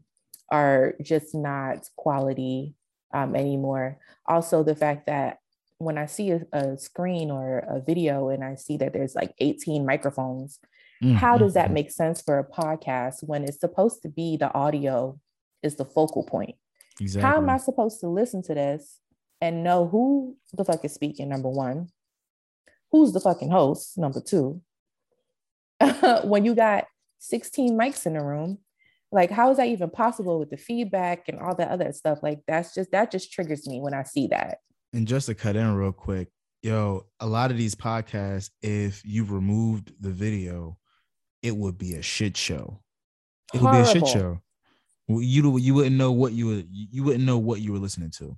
are 0.50 0.94
just 1.02 1.34
not 1.34 1.88
quality 1.96 2.74
um, 3.12 3.34
anymore. 3.34 3.98
Also, 4.26 4.62
the 4.62 4.74
fact 4.74 5.06
that 5.06 5.38
when 5.78 5.96
I 5.96 6.06
see 6.06 6.30
a, 6.30 6.42
a, 6.52 6.76
screen 6.76 7.30
or 7.30 7.60
a 7.60 7.80
video 7.80 8.28
and 8.28 8.44
I 8.44 8.54
see 8.54 8.76
that 8.78 8.92
there's 8.92 9.14
like 9.14 9.34
18 9.38 9.86
microphones, 9.86 10.58
mm-hmm. 11.02 11.14
how 11.14 11.38
does 11.38 11.54
that 11.54 11.66
mm-hmm. 11.66 11.74
make 11.74 11.90
sense 11.90 12.20
for 12.20 12.38
a 12.38 12.44
podcast 12.44 13.22
when 13.22 13.44
it's 13.44 13.60
supposed 13.60 14.02
to 14.02 14.08
be 14.08 14.36
the 14.36 14.52
audio 14.52 15.18
is 15.62 15.76
the 15.76 15.84
focal 15.84 16.22
point? 16.22 16.56
Exactly. 17.00 17.28
How 17.28 17.38
am 17.38 17.48
I 17.48 17.56
supposed 17.56 18.00
to 18.00 18.08
listen 18.08 18.42
to 18.42 18.54
this 18.54 19.00
and 19.40 19.64
know 19.64 19.88
who 19.88 20.36
the 20.52 20.64
fuck 20.64 20.84
is 20.84 20.92
speaking? 20.92 21.30
Number 21.30 21.48
one, 21.48 21.88
who's 22.92 23.12
the 23.12 23.20
fucking 23.20 23.50
host? 23.50 23.96
Number 23.96 24.20
two, 24.20 24.60
when 26.24 26.44
you 26.44 26.54
got 26.54 26.84
16 27.20 27.78
mics 27.78 28.06
in 28.06 28.14
the 28.14 28.24
room, 28.24 28.58
like 29.12 29.30
how 29.30 29.50
is 29.50 29.56
that 29.58 29.68
even 29.68 29.90
possible 29.90 30.38
with 30.38 30.50
the 30.50 30.56
feedback 30.56 31.28
and 31.28 31.38
all 31.38 31.54
that 31.56 31.70
other 31.70 31.92
stuff? 31.92 32.20
Like 32.22 32.40
that's 32.46 32.74
just 32.74 32.90
that 32.92 33.10
just 33.10 33.32
triggers 33.32 33.66
me 33.66 33.80
when 33.80 33.94
I 33.94 34.02
see 34.02 34.28
that. 34.28 34.58
And 34.92 35.06
just 35.06 35.26
to 35.26 35.34
cut 35.34 35.56
in 35.56 35.74
real 35.74 35.92
quick, 35.92 36.28
yo, 36.62 37.06
a 37.20 37.26
lot 37.26 37.50
of 37.50 37.56
these 37.56 37.74
podcasts, 37.74 38.50
if 38.62 39.02
you 39.04 39.24
removed 39.24 39.92
the 40.00 40.10
video, 40.10 40.78
it 41.42 41.56
would 41.56 41.78
be 41.78 41.94
a 41.94 42.02
shit 42.02 42.36
show. 42.36 42.80
It 43.54 43.58
Horrible. 43.58 43.80
would 43.80 43.84
be 43.84 43.90
a 43.90 43.92
shit 43.92 44.08
show. 44.08 44.40
You 45.08 45.58
you 45.58 45.74
wouldn't 45.74 45.96
know 45.96 46.12
what 46.12 46.32
you 46.32 46.46
were 46.46 46.62
you 46.70 47.02
wouldn't 47.02 47.24
know 47.24 47.38
what 47.38 47.60
you 47.60 47.72
were 47.72 47.78
listening 47.78 48.10
to. 48.18 48.36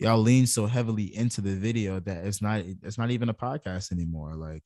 Y'all 0.00 0.18
lean 0.18 0.44
so 0.44 0.66
heavily 0.66 1.16
into 1.16 1.40
the 1.40 1.54
video 1.54 2.00
that 2.00 2.26
it's 2.26 2.42
not 2.42 2.62
it's 2.82 2.98
not 2.98 3.12
even 3.12 3.28
a 3.28 3.34
podcast 3.34 3.92
anymore. 3.92 4.34
Like, 4.34 4.64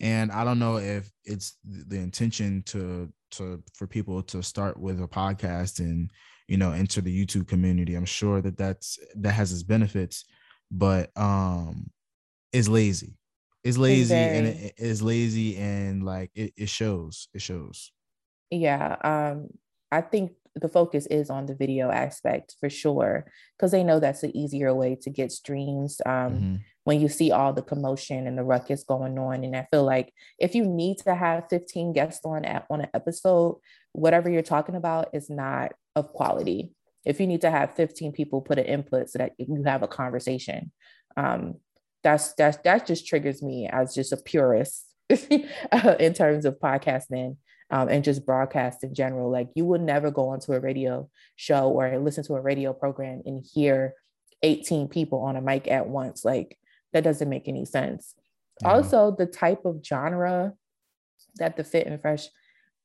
and 0.00 0.32
I 0.32 0.44
don't 0.44 0.58
know 0.58 0.76
if 0.76 1.10
it's 1.24 1.56
the 1.64 1.96
intention 1.96 2.62
to 2.66 3.12
to 3.32 3.62
for 3.74 3.86
people 3.86 4.22
to 4.24 4.42
start 4.42 4.78
with 4.78 5.00
a 5.02 5.06
podcast 5.06 5.78
and 5.78 6.10
you 6.48 6.56
know 6.56 6.72
enter 6.72 7.00
the 7.00 7.26
YouTube 7.26 7.46
community. 7.46 7.94
I'm 7.94 8.04
sure 8.04 8.40
that 8.40 8.56
that's 8.56 8.98
that 9.16 9.32
has 9.32 9.52
its 9.52 9.62
benefits 9.62 10.24
but 10.70 11.10
um 11.16 11.90
is 12.52 12.68
lazy 12.68 13.16
it's 13.64 13.76
lazy 13.76 14.14
and 14.14 14.46
it 14.46 14.74
is 14.78 15.02
lazy 15.02 15.56
and 15.56 16.04
like 16.04 16.30
it, 16.34 16.52
it 16.56 16.68
shows 16.68 17.28
it 17.34 17.42
shows 17.42 17.92
yeah 18.50 18.96
um 19.04 19.48
i 19.92 20.00
think 20.00 20.32
the 20.56 20.68
focus 20.68 21.06
is 21.06 21.30
on 21.30 21.46
the 21.46 21.54
video 21.54 21.90
aspect 21.90 22.56
for 22.58 22.68
sure 22.68 23.24
because 23.56 23.70
they 23.70 23.84
know 23.84 24.00
that's 24.00 24.22
the 24.22 24.36
easier 24.38 24.74
way 24.74 24.96
to 25.00 25.10
get 25.10 25.30
streams 25.30 26.00
um, 26.06 26.12
mm-hmm. 26.12 26.54
When 26.90 27.00
you 27.00 27.08
see 27.08 27.30
all 27.30 27.52
the 27.52 27.62
commotion 27.62 28.26
and 28.26 28.36
the 28.36 28.42
ruckus 28.42 28.82
going 28.82 29.16
on. 29.16 29.44
And 29.44 29.54
i 29.54 29.64
feel 29.70 29.84
like 29.84 30.12
if 30.40 30.56
you 30.56 30.64
need 30.64 30.98
to 30.98 31.14
have 31.14 31.44
15 31.48 31.92
guests 31.92 32.26
on 32.26 32.44
at, 32.44 32.66
on 32.68 32.80
an 32.80 32.90
episode 32.92 33.60
whatever 33.92 34.28
you're 34.28 34.42
talking 34.42 34.74
about 34.74 35.10
is 35.12 35.30
not 35.30 35.70
of 35.94 36.12
quality. 36.12 36.72
If 37.04 37.20
you 37.20 37.28
need 37.28 37.42
to 37.42 37.50
have 37.50 37.76
15 37.76 38.10
people 38.10 38.40
put 38.40 38.58
an 38.58 38.64
input 38.64 39.08
so 39.08 39.18
that 39.18 39.34
you 39.38 39.62
have 39.62 39.84
a 39.84 39.86
conversation 39.86 40.72
um, 41.16 41.60
that's 42.02 42.32
that's 42.34 42.56
that 42.64 42.88
just 42.88 43.06
triggers 43.06 43.40
me 43.40 43.68
as 43.70 43.94
just 43.94 44.12
a 44.12 44.16
purist 44.16 44.86
in 45.30 46.12
terms 46.12 46.44
of 46.44 46.58
podcasting 46.58 47.36
um, 47.70 47.88
and 47.88 48.02
just 48.02 48.26
broadcast 48.26 48.82
in 48.82 48.94
general. 48.94 49.30
Like 49.30 49.50
you 49.54 49.64
would 49.66 49.80
never 49.80 50.10
go 50.10 50.30
onto 50.30 50.54
a 50.54 50.60
radio 50.60 51.08
show 51.36 51.68
or 51.70 52.00
listen 52.00 52.24
to 52.24 52.34
a 52.34 52.40
radio 52.40 52.72
program 52.72 53.22
and 53.24 53.46
hear 53.54 53.94
18 54.42 54.88
people 54.88 55.20
on 55.20 55.36
a 55.36 55.40
mic 55.40 55.68
at 55.68 55.86
once. 55.86 56.24
Like 56.24 56.56
that 56.92 57.04
doesn't 57.04 57.28
make 57.28 57.48
any 57.48 57.64
sense. 57.64 58.14
Mm-hmm. 58.62 58.76
also 58.76 59.14
the 59.16 59.26
type 59.26 59.64
of 59.64 59.80
genre 59.84 60.52
that 61.36 61.56
the 61.56 61.64
fit 61.64 61.86
and 61.86 62.00
fresh 62.00 62.28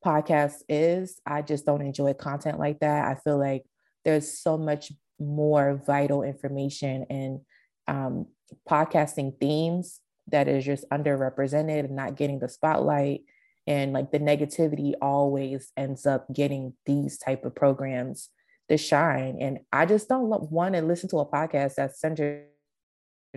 podcast 0.05 0.61
is 0.69 1.19
i 1.25 1.41
just 1.41 1.65
don't 1.65 1.81
enjoy 1.81 2.13
content 2.13 2.59
like 2.59 2.79
that. 2.79 3.05
I 3.05 3.15
feel 3.15 3.37
like 3.37 3.63
there's 4.05 4.39
so 4.39 4.57
much 4.57 4.91
more 5.19 5.81
vital 5.85 6.23
information 6.23 7.05
and 7.09 7.41
um, 7.87 8.27
podcasting 8.69 9.37
themes 9.39 9.99
that 10.27 10.47
is 10.47 10.65
just 10.65 10.89
underrepresented 10.91 11.85
and 11.85 11.95
not 11.95 12.15
getting 12.15 12.39
the 12.39 12.49
spotlight. 12.49 13.21
And 13.67 13.93
like 13.93 14.11
the 14.11 14.19
negativity 14.19 14.93
always 15.01 15.71
ends 15.75 16.05
up 16.05 16.31
getting 16.33 16.73
these 16.85 17.17
type 17.17 17.45
of 17.45 17.55
programs 17.55 18.29
to 18.69 18.77
shine. 18.77 19.37
And 19.39 19.59
i 19.71 19.85
just 19.85 20.07
don't 20.07 20.51
want 20.51 20.75
to 20.75 20.81
listen 20.81 21.09
to 21.09 21.17
a 21.17 21.25
podcast 21.25 21.75
that's 21.75 21.99
centered 21.99 22.45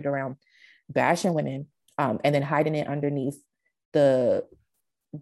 around 0.03 0.37
bashing 0.89 1.33
women 1.33 1.67
um, 1.97 2.19
and 2.23 2.33
then 2.33 2.41
hiding 2.41 2.75
it 2.75 2.87
underneath 2.87 3.37
the 3.93 4.45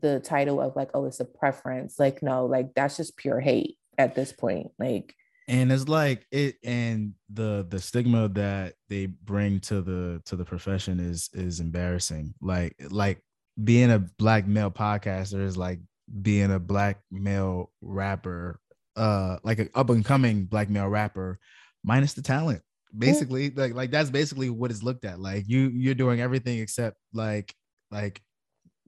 the 0.01 0.19
title 0.19 0.59
of 0.61 0.75
like 0.75 0.89
oh 0.93 1.05
it's 1.05 1.19
a 1.19 1.25
preference. 1.25 1.99
Like 1.99 2.21
no 2.21 2.45
like 2.45 2.73
that's 2.75 2.97
just 2.97 3.17
pure 3.17 3.39
hate 3.39 3.77
at 3.97 4.15
this 4.15 4.31
point. 4.31 4.71
Like 4.79 5.15
and 5.47 5.71
it's 5.71 5.87
like 5.87 6.25
it 6.31 6.55
and 6.63 7.13
the 7.29 7.65
the 7.69 7.79
stigma 7.79 8.27
that 8.29 8.73
they 8.89 9.05
bring 9.05 9.59
to 9.61 9.81
the 9.81 10.21
to 10.25 10.35
the 10.35 10.45
profession 10.45 10.99
is 10.99 11.29
is 11.33 11.59
embarrassing. 11.59 12.33
Like 12.41 12.75
like 12.89 13.21
being 13.61 13.91
a 13.91 13.99
black 13.99 14.45
male 14.45 14.71
podcaster 14.71 15.41
is 15.41 15.57
like 15.57 15.79
being 16.21 16.51
a 16.51 16.59
black 16.59 16.99
male 17.11 17.71
rapper 17.81 18.59
uh 18.95 19.37
like 19.43 19.59
an 19.59 19.69
up 19.73 19.89
and 19.89 20.05
coming 20.05 20.45
black 20.45 20.69
male 20.69 20.87
rapper 20.87 21.39
minus 21.83 22.13
the 22.13 22.21
talent 22.21 22.61
basically 22.95 23.49
like 23.51 23.73
like 23.73 23.91
that's 23.91 24.09
basically 24.09 24.49
what 24.49 24.71
is 24.71 24.83
looked 24.83 25.05
at 25.05 25.19
like 25.19 25.43
you 25.47 25.69
you're 25.73 25.95
doing 25.95 26.21
everything 26.21 26.59
except 26.59 26.97
like 27.13 27.53
like 27.91 28.21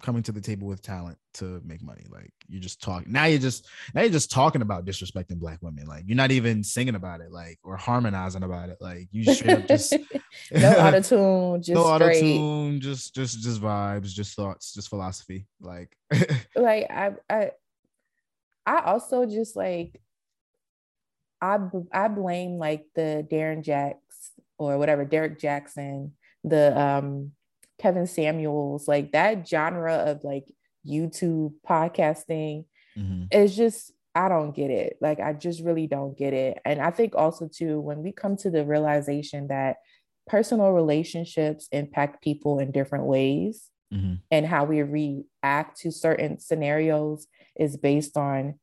coming 0.01 0.23
to 0.23 0.31
the 0.31 0.41
table 0.41 0.67
with 0.67 0.81
talent 0.81 1.17
to 1.33 1.61
make 1.63 1.81
money 1.81 2.05
like 2.09 2.31
you're 2.47 2.61
just 2.61 2.81
talk 2.81 3.05
now 3.07 3.25
you're 3.25 3.39
just 3.39 3.67
now 3.93 4.01
you're 4.01 4.09
just 4.09 4.31
talking 4.31 4.61
about 4.61 4.85
disrespecting 4.85 5.37
black 5.37 5.59
women 5.61 5.85
like 5.85 6.03
you're 6.07 6.15
not 6.15 6.31
even 6.31 6.63
singing 6.63 6.95
about 6.95 7.21
it 7.21 7.31
like 7.31 7.59
or 7.63 7.75
harmonizing 7.75 8.43
about 8.43 8.69
it 8.69 8.77
like 8.79 9.07
you 9.11 9.33
straight 9.33 9.67
just 9.67 9.93
no 10.51 10.71
auto 10.79 11.01
tune, 11.01 11.61
just 11.61 11.75
no 11.75 11.95
straight. 11.95 12.23
auto-tune 12.23 12.79
just 12.79 13.13
just 13.13 13.41
just 13.41 13.61
vibes 13.61 14.07
just 14.07 14.35
thoughts 14.35 14.73
just 14.73 14.89
philosophy 14.89 15.45
like 15.59 15.95
like 16.55 16.89
I 16.89 17.11
I 17.29 17.51
I 18.65 18.79
also 18.85 19.25
just 19.25 19.55
like 19.55 20.01
I 21.41 21.57
I 21.91 22.07
blame 22.07 22.57
like 22.57 22.85
the 22.95 23.25
Darren 23.31 23.63
Jacks 23.63 24.31
or 24.57 24.77
whatever 24.77 25.05
Derrick 25.05 25.39
Jaxn, 25.39 26.11
the 26.43 26.77
um 26.79 27.31
Kevin 27.79 28.07
Samuels, 28.07 28.87
like 28.87 29.11
that 29.13 29.47
genre 29.47 29.95
of 29.95 30.23
like 30.23 30.45
YouTube 30.87 31.53
podcasting 31.67 32.65
Mhm. 32.97 33.27
is 33.33 33.55
just 33.55 33.91
I 34.15 34.27
don't 34.27 34.55
get 34.55 34.71
it. 34.71 34.97
Like 34.99 35.19
I 35.19 35.33
just 35.33 35.63
really 35.63 35.87
don't 35.87 36.17
get 36.17 36.33
it. 36.33 36.59
And 36.65 36.81
I 36.81 36.91
think 36.91 37.15
also 37.15 37.47
too 37.47 37.79
when 37.79 38.01
we 38.03 38.11
come 38.11 38.35
to 38.37 38.49
the 38.49 38.65
realization 38.65 39.47
that 39.47 39.77
personal 40.27 40.71
relationships 40.71 41.67
impact 41.71 42.23
people 42.23 42.59
in 42.59 42.71
different 42.71 43.05
ways 43.05 43.69
Mhm. 43.93 44.19
and 44.29 44.45
how 44.45 44.65
we 44.65 44.81
react 44.81 45.79
to 45.81 45.91
certain 45.91 46.39
scenarios 46.39 47.27
is 47.55 47.77
based 47.77 48.17
on 48.17 48.59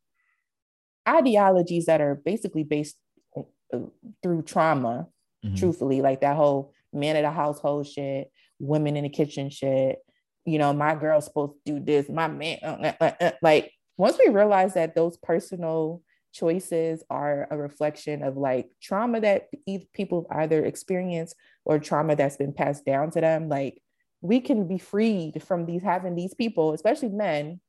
ideologies 1.08 1.86
that 1.86 2.00
are 2.00 2.14
basically 2.14 2.64
based 2.64 2.96
uh, 3.36 3.78
through 4.22 4.42
trauma 4.42 5.08
Mhm. 5.44 5.56
truthfully 5.58 6.00
like 6.00 6.20
that 6.22 6.36
whole 6.36 6.72
man 6.92 7.14
of 7.16 7.22
the 7.22 7.30
household 7.30 7.86
shit 7.86 8.30
women 8.58 8.96
in 8.96 9.04
the 9.04 9.10
kitchen 9.10 9.50
shit 9.50 9.98
you 10.44 10.58
know 10.58 10.72
my 10.72 10.94
girl's 10.94 11.26
supposed 11.26 11.52
to 11.66 11.72
do 11.72 11.80
this 11.80 12.08
my 12.08 12.26
man 12.26 12.58
uh, 12.62 12.78
uh, 12.82 12.92
uh, 13.00 13.12
uh. 13.20 13.30
like 13.42 13.70
once 13.98 14.18
we 14.18 14.32
realize 14.32 14.74
that 14.74 14.94
those 14.94 15.16
personal 15.18 16.02
choices 16.32 17.02
are 17.10 17.46
a 17.50 17.56
reflection 17.56 18.22
of 18.22 18.36
like 18.36 18.68
trauma 18.80 19.20
that 19.20 19.48
people 19.92 20.26
either 20.30 20.64
experience 20.64 21.34
or 21.64 21.78
trauma 21.78 22.16
that's 22.16 22.36
been 22.36 22.52
passed 22.52 22.84
down 22.84 23.10
to 23.10 23.20
them 23.20 23.48
like 23.48 23.80
we 24.22 24.40
can 24.40 24.66
be 24.66 24.78
freed 24.78 25.42
from 25.42 25.66
these 25.66 25.82
having 25.82 26.14
these 26.14 26.34
people 26.34 26.72
especially 26.72 27.08
men 27.08 27.60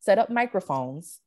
set 0.00 0.18
up 0.18 0.30
microphones 0.30 1.20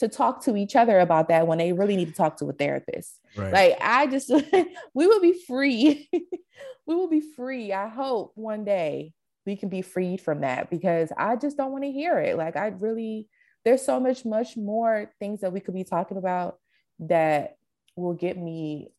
to 0.00 0.08
talk 0.08 0.42
to 0.44 0.56
each 0.56 0.76
other 0.76 0.98
about 0.98 1.28
that 1.28 1.46
when 1.46 1.58
they 1.58 1.72
really 1.72 1.96
need 1.96 2.08
to 2.08 2.14
talk 2.14 2.36
to 2.38 2.46
a 2.46 2.52
therapist 2.52 3.20
right 3.36 3.52
like 3.52 3.78
I 3.80 4.06
just 4.06 4.28
we 4.94 5.06
will 5.06 5.20
be 5.20 5.34
free. 5.46 6.08
we 6.86 6.94
will 6.94 7.08
be 7.08 7.20
free. 7.36 7.72
I 7.72 7.88
hope 7.88 8.32
one 8.34 8.64
day 8.64 9.12
we 9.46 9.56
can 9.56 9.68
be 9.68 9.82
freed 9.82 10.20
from 10.20 10.40
that 10.40 10.68
because 10.70 11.12
I 11.16 11.36
just 11.36 11.56
don't 11.56 11.72
want 11.72 11.84
to 11.84 11.92
hear 11.92 12.18
it. 12.18 12.36
Like 12.36 12.56
I 12.56 12.68
really 12.68 13.28
there's 13.64 13.82
so 13.82 14.00
much 14.00 14.24
much 14.24 14.56
more 14.56 15.10
things 15.18 15.40
that 15.40 15.52
we 15.52 15.60
could 15.60 15.74
be 15.74 15.84
talking 15.84 16.16
about 16.18 16.58
that 17.00 17.56
will 17.96 18.14
get 18.14 18.36
me 18.36 18.92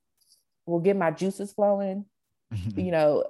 will 0.66 0.80
get 0.80 0.96
my 0.96 1.12
juices 1.12 1.52
flowing, 1.54 2.06
Mhm. 2.54 2.86
you 2.86 2.92
know, 2.92 3.26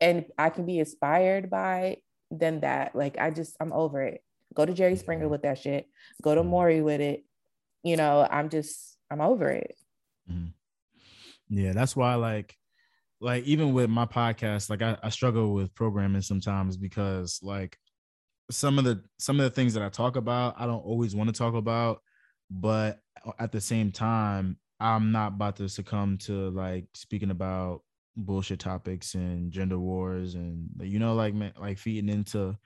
and 0.00 0.26
I 0.38 0.50
can 0.50 0.66
be 0.66 0.78
inspired 0.78 1.50
by 1.50 1.98
than 2.30 2.60
that. 2.60 2.94
Like 2.94 3.18
I 3.18 3.30
just 3.30 3.56
I'm 3.60 3.72
over 3.72 4.02
it. 4.02 4.22
Go 4.54 4.64
to 4.64 4.72
Jerry 4.72 4.96
Springer 4.96 5.28
with 5.28 5.42
that 5.42 5.58
shit. 5.58 5.88
Go 6.22 6.34
to. 6.34 6.44
Maury 6.44 6.82
with 6.82 7.00
it. 7.00 7.24
You 7.82 7.96
know, 7.96 8.26
I'm 8.30 8.48
just 8.48 8.96
I'm 9.10 9.20
over 9.20 9.50
it. 9.50 9.76
Mm-hmm. 10.30 10.48
Yeah, 11.58 11.72
that's 11.72 11.94
why 11.96 12.14
like 12.14 12.56
like 13.20 13.44
even 13.44 13.72
with 13.72 13.90
my 13.90 14.06
podcast, 14.06 14.70
like 14.70 14.82
I, 14.82 14.96
I 15.02 15.08
struggle 15.08 15.54
with 15.54 15.74
programming 15.74 16.22
sometimes 16.22 16.76
because 16.76 17.40
like 17.42 17.78
some 18.50 18.78
of 18.78 18.84
the 18.84 19.02
some 19.18 19.40
of 19.40 19.44
the 19.44 19.50
things 19.50 19.74
that 19.74 19.82
I 19.82 19.88
talk 19.88 20.16
about, 20.16 20.54
I 20.58 20.66
don't 20.66 20.84
always 20.84 21.14
want 21.14 21.28
to 21.28 21.38
talk 21.38 21.54
about, 21.54 22.00
but 22.50 23.00
at 23.38 23.52
the 23.52 23.60
same 23.60 23.90
time, 23.90 24.58
I'm 24.80 25.12
not 25.12 25.28
about 25.34 25.56
to 25.56 25.68
succumb 25.68 26.18
to 26.18 26.50
like 26.50 26.86
speaking 26.94 27.30
about 27.30 27.82
bullshit 28.16 28.60
topics 28.60 29.14
and 29.14 29.50
gender 29.50 29.78
wars 29.78 30.34
and 30.34 30.68
you 30.80 31.00
know 31.00 31.14
like 31.14 31.34
like 31.58 31.78
feeding 31.78 32.08
into 32.08 32.56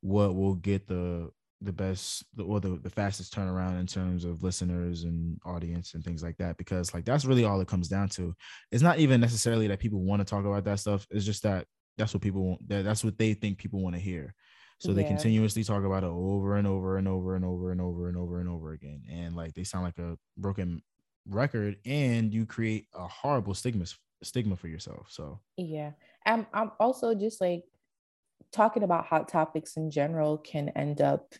what 0.00 0.34
will 0.34 0.54
get 0.54 0.86
the 0.86 1.30
the 1.62 1.72
best 1.72 2.24
or 2.42 2.58
the, 2.58 2.70
the 2.82 2.88
fastest 2.88 3.34
turnaround 3.34 3.78
in 3.78 3.86
terms 3.86 4.24
of 4.24 4.42
listeners 4.42 5.04
and 5.04 5.38
audience 5.44 5.92
and 5.92 6.02
things 6.02 6.22
like 6.22 6.36
that 6.38 6.56
because 6.56 6.94
like 6.94 7.04
that's 7.04 7.26
really 7.26 7.44
all 7.44 7.60
it 7.60 7.68
comes 7.68 7.86
down 7.86 8.08
to 8.08 8.34
it's 8.72 8.82
not 8.82 8.98
even 8.98 9.20
necessarily 9.20 9.66
that 9.66 9.78
people 9.78 10.00
want 10.00 10.20
to 10.20 10.24
talk 10.24 10.46
about 10.46 10.64
that 10.64 10.78
stuff 10.80 11.06
it's 11.10 11.26
just 11.26 11.42
that 11.42 11.66
that's 11.98 12.14
what 12.14 12.22
people 12.22 12.42
want 12.42 12.66
that 12.66 12.82
that's 12.82 13.04
what 13.04 13.18
they 13.18 13.34
think 13.34 13.58
people 13.58 13.82
want 13.82 13.94
to 13.94 14.00
hear 14.00 14.34
so 14.78 14.94
they 14.94 15.02
Yeah. 15.02 15.08
continuously 15.08 15.62
talk 15.62 15.84
about 15.84 16.02
it 16.02 16.06
over 16.06 16.56
and 16.56 16.66
over 16.66 16.96
and 16.96 17.06
over 17.06 17.34
and 17.36 17.44
over 17.44 17.70
and 17.72 17.80
over 17.82 18.08
and 18.08 18.16
over 18.16 18.40
and 18.40 18.48
over 18.48 18.72
again 18.72 19.02
and 19.12 19.36
like 19.36 19.52
they 19.52 19.64
sound 19.64 19.84
like 19.84 19.98
a 19.98 20.16
broken 20.38 20.80
record 21.28 21.76
and 21.84 22.32
you 22.32 22.46
create 22.46 22.86
a 22.94 23.06
horrible 23.06 23.52
stigma 23.52 23.84
stigma 24.22 24.56
for 24.56 24.68
yourself 24.68 25.08
so 25.10 25.38
Yeah. 25.58 25.90
I'm 26.24 26.46
I'm 26.54 26.70
also 26.80 27.14
just 27.14 27.38
like 27.42 27.64
talking 28.52 28.82
about 28.82 29.06
hot 29.06 29.28
topics 29.28 29.76
in 29.76 29.90
general 29.90 30.38
can 30.38 30.70
end 30.70 31.00
up 31.00 31.34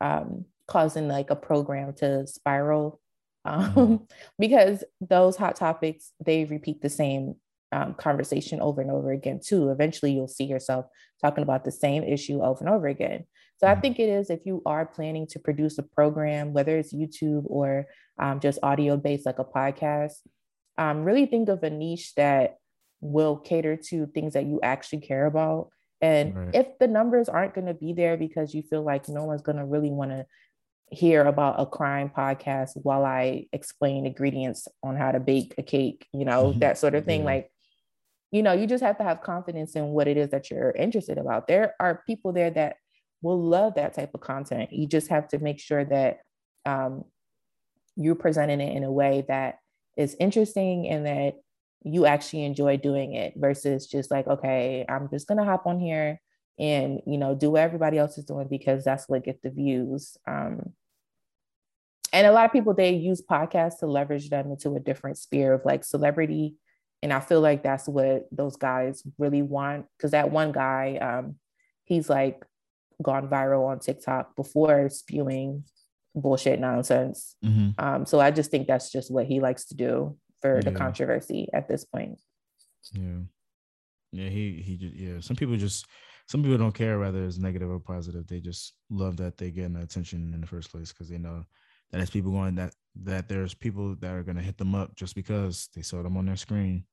um, 0.00 0.44
causing 0.68 1.08
like 1.08 1.30
a 1.30 1.36
program 1.36 1.92
to 1.94 2.26
spiral 2.26 3.00
um, 3.44 3.72
Mhm. 3.72 4.10
because 4.38 4.84
those 5.00 5.36
hot 5.36 5.56
topics 5.56 6.12
they 6.24 6.44
repeat 6.44 6.80
the 6.82 6.90
same 6.90 7.36
um, 7.72 7.94
conversation 7.94 8.60
over 8.60 8.80
and 8.80 8.90
over 8.90 9.10
again 9.10 9.40
too. 9.44 9.70
Eventually, 9.70 10.12
you'll 10.12 10.28
see 10.28 10.44
yourself 10.44 10.86
talking 11.20 11.42
about 11.42 11.64
the 11.64 11.70
same 11.72 12.02
issue 12.04 12.40
over 12.42 12.60
and 12.60 12.68
over 12.72 12.86
again. 12.86 13.24
So 13.58 13.66
I 13.66 13.74
Mhm. 13.74 13.80
think 13.82 13.98
it 13.98 14.08
is 14.08 14.30
if 14.30 14.44
you 14.46 14.62
are 14.66 14.86
planning 14.86 15.26
to 15.28 15.38
produce 15.38 15.78
a 15.78 15.82
program, 15.82 16.52
whether 16.52 16.76
it's 16.78 16.94
YouTube 16.94 17.44
or 17.46 17.86
um, 18.18 18.40
just 18.40 18.58
audio 18.62 18.96
based 18.96 19.26
like 19.26 19.38
a 19.38 19.44
podcast, 19.44 20.22
um, 20.78 21.04
really 21.04 21.26
think 21.26 21.48
of 21.48 21.62
a 21.62 21.70
niche 21.70 22.14
that 22.16 22.58
will 23.00 23.36
cater 23.36 23.76
to 23.76 24.06
things 24.06 24.34
that 24.34 24.46
you 24.46 24.60
actually 24.62 25.00
care 25.00 25.26
about. 25.26 25.70
And 26.00 26.36
Right. 26.36 26.54
if 26.54 26.78
the 26.78 26.88
numbers 26.88 27.28
aren't 27.28 27.54
going 27.54 27.66
to 27.66 27.74
be 27.74 27.92
there 27.92 28.16
because 28.16 28.54
you 28.54 28.62
feel 28.62 28.82
like 28.82 29.08
no 29.08 29.24
one's 29.24 29.42
going 29.42 29.58
to 29.58 29.64
really 29.64 29.90
want 29.90 30.10
to 30.10 30.26
hear 30.90 31.24
about 31.24 31.60
a 31.60 31.66
crime 31.66 32.10
podcast 32.14 32.70
while 32.82 33.04
I 33.04 33.46
explain 33.52 34.06
ingredients 34.06 34.68
on 34.82 34.96
how 34.96 35.12
to 35.12 35.20
bake 35.20 35.54
a 35.58 35.62
cake, 35.62 36.06
you 36.12 36.24
know, 36.24 36.52
that 36.58 36.78
sort 36.78 36.94
of 36.94 37.04
thing. 37.04 37.20
Yeah. 37.20 37.26
Like, 37.26 37.50
you 38.30 38.42
know, 38.42 38.52
you 38.52 38.66
just 38.66 38.84
have 38.84 38.98
to 38.98 39.04
have 39.04 39.22
confidence 39.22 39.74
in 39.74 39.86
what 39.88 40.08
it 40.08 40.16
is 40.16 40.30
that 40.30 40.50
you're 40.50 40.70
interested 40.72 41.18
about. 41.18 41.48
There 41.48 41.74
are 41.80 42.02
people 42.06 42.32
there 42.32 42.50
that 42.50 42.76
will 43.22 43.40
love 43.40 43.74
that 43.74 43.94
type 43.94 44.10
of 44.14 44.20
content. 44.20 44.72
You 44.72 44.86
just 44.86 45.08
have 45.08 45.28
to 45.28 45.38
make 45.38 45.58
sure 45.58 45.84
that 45.84 46.18
um, 46.66 47.04
you're 47.96 48.14
presenting 48.14 48.60
it 48.60 48.76
in 48.76 48.84
a 48.84 48.92
way 48.92 49.24
that 49.28 49.58
is 49.96 50.16
interesting 50.20 50.88
and 50.88 51.06
that 51.06 51.34
you 51.86 52.04
actually 52.04 52.44
enjoy 52.44 52.76
doing 52.76 53.14
it 53.14 53.34
versus 53.36 53.86
just 53.86 54.10
like, 54.10 54.26
okay, 54.26 54.84
I'm 54.88 55.08
just 55.08 55.28
gonna 55.28 55.44
hop 55.44 55.66
on 55.66 55.78
here 55.78 56.20
and 56.58 57.00
you 57.06 57.18
know 57.18 57.34
do 57.34 57.50
what 57.50 57.60
everybody 57.60 57.98
else 57.98 58.18
is 58.18 58.24
doing 58.24 58.48
because 58.48 58.82
that's 58.84 59.08
what 59.08 59.24
get 59.24 59.42
the 59.42 59.50
views. 59.50 60.16
Um, 60.26 60.72
and 62.12 62.26
a 62.26 62.32
lot 62.32 62.46
of 62.46 62.52
people 62.52 62.72
they 62.74 62.92
use 62.94 63.22
podcasts 63.22 63.78
to 63.80 63.86
leverage 63.86 64.30
them 64.30 64.50
into 64.50 64.74
a 64.74 64.80
different 64.80 65.18
sphere 65.18 65.52
of 65.52 65.64
like 65.64 65.84
celebrity 65.84 66.54
and 67.02 67.12
i 67.12 67.20
feel 67.20 67.40
like 67.40 67.62
that's 67.62 67.88
what 67.88 68.26
those 68.32 68.56
guys 68.56 69.02
really 69.18 69.42
want 69.42 69.86
because 69.96 70.12
that 70.12 70.30
one 70.30 70.52
guy 70.52 70.96
um 70.98 71.34
he's 71.84 72.08
like 72.08 72.44
gone 73.02 73.28
viral 73.28 73.66
on 73.66 73.80
tiktok 73.80 74.34
before 74.36 74.88
spewing 74.88 75.64
bullshit 76.14 76.58
nonsense 76.60 77.36
Mhm. 77.44 77.74
um 77.78 78.06
so 78.06 78.20
i 78.20 78.30
just 78.30 78.50
think 78.50 78.66
that's 78.66 78.90
just 78.90 79.10
what 79.10 79.26
he 79.26 79.40
likes 79.40 79.66
to 79.66 79.74
do 79.74 80.16
for 80.54 80.62
the 80.62 80.72
controversy 80.72 81.48
at 81.52 81.68
this 81.68 81.84
point 81.84 82.20
Yeah. 82.92 83.20
Yeah, 84.12 84.28
he 84.28 84.62
he 84.64 84.76
just 84.76 84.94
yeah. 84.94 85.20
Some 85.20 85.36
people 85.36 85.56
just 85.56 85.86
some 86.28 86.42
people 86.42 86.58
don't 86.58 86.74
care 86.74 86.98
whether 86.98 87.24
it's 87.24 87.38
negative 87.38 87.70
or 87.70 87.78
positive. 87.78 88.26
They 88.26 88.40
just 88.40 88.74
love 88.90 89.16
that 89.18 89.36
they 89.36 89.50
getting 89.50 89.74
the 89.74 89.82
attention 89.82 90.32
in 90.32 90.40
the 90.40 90.46
first 90.46 90.70
place 90.70 90.92
because 90.92 91.08
they 91.08 91.18
know 91.18 91.44
that 91.90 92.00
it's 92.00 92.10
people 92.10 92.32
going 92.32 92.54
that 92.56 92.74
that 93.02 93.28
there's 93.28 93.54
people 93.54 93.94
that 94.00 94.12
are 94.12 94.22
gonna 94.22 94.42
hit 94.42 94.58
them 94.58 94.74
up 94.74 94.94
just 94.96 95.14
because 95.14 95.68
they 95.74 95.82
saw 95.82 96.02
them 96.02 96.16
on 96.16 96.26
their 96.26 96.36
screen. 96.36 96.84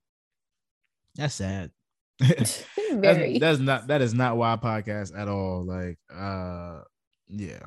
That's 1.16 1.36
sad. 1.36 1.72
that's, 2.20 2.66
that's 2.92 3.60
not 3.60 3.88
that 3.88 4.02
is 4.02 4.14
not 4.14 4.38
why 4.38 4.58
podcast 4.58 5.18
at 5.18 5.28
all. 5.28 5.64
Like 5.64 5.98
uh 6.14 6.82
yeah. 7.28 7.64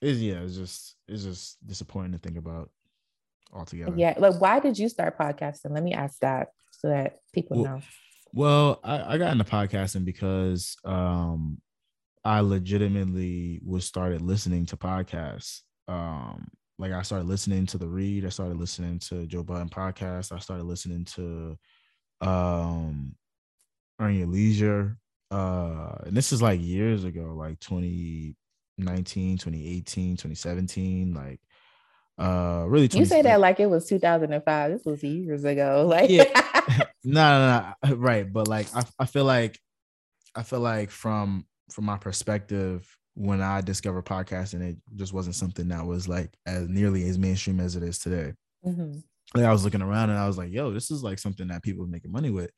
It's 0.00 0.20
yeah, 0.20 0.40
it's 0.40 0.56
just 0.56 0.94
it's 1.06 1.24
just 1.24 1.66
disappointing 1.66 2.12
to 2.12 2.18
think 2.18 2.38
about 2.38 2.70
altogether. 3.52 3.94
yeah 3.96 4.14
like 4.18 4.40
why 4.40 4.60
did 4.60 4.78
you 4.78 4.88
start 4.88 5.18
podcasting 5.18 5.70
let 5.70 5.82
me 5.82 5.92
ask 5.94 6.18
that 6.20 6.48
so 6.70 6.88
that 6.88 7.16
people 7.32 7.56
Well, 7.58 7.64
know 7.64 7.80
Well, 8.32 8.80
I, 8.84 9.14
I 9.14 9.18
got 9.18 9.32
into 9.32 9.44
podcasting 9.44 10.04
because 10.04 10.76
um 10.84 11.60
I 12.24 12.40
legitimately 12.40 13.60
was 13.64 13.86
started 13.86 14.20
listening 14.20 14.66
to 14.66 14.76
podcasts. 14.76 15.62
Um 15.88 16.48
like 16.78 16.92
I 16.92 17.02
started 17.02 17.26
listening 17.26 17.66
to 17.66 17.78
the 17.78 17.88
Read. 17.88 18.24
I 18.26 18.28
started 18.28 18.58
listening 18.58 18.98
to 19.08 19.26
Joe 19.26 19.42
Budden 19.42 19.70
podcast. 19.70 20.30
I 20.30 20.38
started 20.38 20.64
listening 20.64 21.04
to 21.16 21.56
um 22.20 23.14
Earn 23.98 24.14
Your 24.14 24.26
Leisure. 24.28 24.98
Uh 25.30 25.96
and 26.06 26.16
this 26.16 26.30
is 26.32 26.42
like 26.42 26.60
years 26.60 27.04
ago, 27.04 27.34
like 27.34 27.58
2019, 27.60 29.38
2018, 29.38 30.16
2017. 30.16 31.14
Like 31.14 31.40
uh 32.18 32.64
really 32.66 32.88
you 32.92 33.04
say 33.04 33.22
that 33.22 33.40
like 33.40 33.60
it 33.60 33.66
was 33.66 33.86
2005 33.86 34.70
this 34.72 34.84
was 34.84 35.02
years 35.02 35.44
ago 35.44 35.86
like 35.88 36.10
yeah. 36.10 36.24
no, 37.04 37.72
no 37.84 37.88
no 37.90 37.94
right 37.96 38.32
but 38.32 38.48
like 38.48 38.66
I, 38.74 38.82
I 38.98 39.06
feel 39.06 39.24
like 39.24 39.58
i 40.34 40.42
feel 40.42 40.60
like 40.60 40.90
from 40.90 41.46
from 41.72 41.84
my 41.84 41.96
perspective 41.96 42.86
when 43.14 43.40
i 43.40 43.60
discovered 43.60 44.04
podcasting 44.04 44.62
it 44.62 44.76
just 44.96 45.12
wasn't 45.12 45.36
something 45.36 45.68
that 45.68 45.86
was 45.86 46.08
like 46.08 46.34
as 46.46 46.68
nearly 46.68 47.08
as 47.08 47.18
mainstream 47.18 47.60
as 47.60 47.76
it 47.76 47.82
is 47.82 47.98
today 47.98 48.32
Mhm. 48.66 49.02
like 49.34 49.44
I 49.44 49.52
was 49.52 49.62
looking 49.64 49.82
around 49.82 50.10
and 50.10 50.18
I 50.18 50.26
was 50.26 50.36
like, 50.36 50.50
yo, 50.50 50.72
this 50.72 50.90
is 50.90 51.04
like 51.04 51.20
something 51.20 51.46
that 51.48 51.62
people 51.62 51.84
are 51.84 51.88
making 51.88 52.10
money 52.10 52.30
with. 52.30 52.50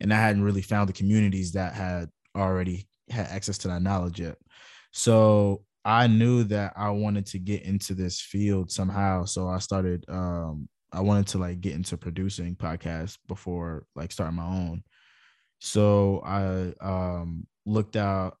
And 0.00 0.12
I 0.12 0.16
hadn't 0.16 0.42
really 0.42 0.60
found 0.60 0.88
the 0.88 0.92
communities 0.92 1.52
that 1.52 1.72
had 1.74 2.10
already 2.36 2.88
had 3.10 3.28
access 3.28 3.58
to 3.58 3.68
that 3.68 3.80
knowledge 3.80 4.18
yet. 4.18 4.36
So 4.92 5.62
I 5.86 6.08
knew 6.08 6.42
that 6.44 6.72
I 6.76 6.90
wanted 6.90 7.26
to 7.26 7.38
get 7.38 7.62
into 7.62 7.94
this 7.94 8.20
field 8.20 8.72
somehow. 8.72 9.24
So 9.24 9.48
I 9.48 9.60
started 9.60 10.04
um 10.08 10.68
I 10.92 11.00
wanted 11.00 11.28
to 11.28 11.38
like 11.38 11.60
get 11.60 11.74
into 11.74 11.96
producing 11.96 12.56
podcasts 12.56 13.18
before 13.28 13.86
like 13.94 14.10
starting 14.10 14.36
my 14.36 14.44
own. 14.46 14.82
So 15.60 16.22
I 16.24 16.74
um 16.84 17.46
looked 17.66 17.96
out 17.96 18.36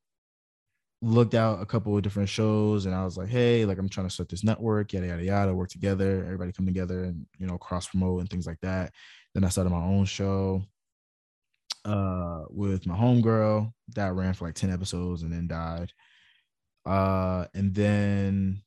looked 1.02 1.34
out 1.34 1.62
a 1.62 1.66
couple 1.66 1.96
of 1.96 2.02
different 2.02 2.28
shows 2.28 2.86
and 2.86 2.94
I 2.94 3.04
was 3.04 3.16
like, 3.16 3.28
hey, 3.28 3.64
like 3.64 3.78
I'm 3.78 3.88
trying 3.88 4.08
to 4.08 4.12
start 4.12 4.28
this 4.28 4.42
network, 4.44 4.92
yada 4.92 5.06
yada 5.06 5.24
yada, 5.24 5.54
work 5.54 5.68
together, 5.68 6.24
everybody 6.24 6.52
come 6.52 6.66
together 6.66 7.04
and 7.04 7.26
you 7.38 7.46
know, 7.46 7.58
cross 7.58 7.86
promote 7.86 8.20
and 8.20 8.28
things 8.30 8.46
like 8.46 8.60
that. 8.62 8.92
Then 9.34 9.44
I 9.44 9.50
started 9.50 9.70
my 9.70 9.84
own 9.84 10.04
show 10.04 10.64
uh 11.84 12.42
with 12.50 12.86
my 12.86 12.96
homegirl 12.96 13.72
that 13.94 14.14
ran 14.14 14.34
for 14.34 14.46
like 14.46 14.56
10 14.56 14.72
episodes 14.72 15.22
and 15.22 15.32
then 15.32 15.46
died. 15.46 15.92
Uh 16.86 17.46
and 17.54 17.74
then 17.74 18.62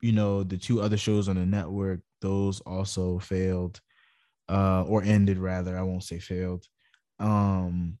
you 0.00 0.12
know, 0.12 0.42
the 0.44 0.58
two 0.58 0.82
other 0.82 0.98
shows 0.98 1.28
on 1.28 1.36
the 1.36 1.46
network, 1.46 2.00
those 2.20 2.60
also 2.62 3.18
failed 3.20 3.80
uh 4.48 4.84
or 4.84 5.02
ended 5.02 5.38
rather, 5.38 5.78
I 5.78 5.82
won't 5.82 6.04
say 6.04 6.18
failed. 6.20 6.66
Um 7.20 7.98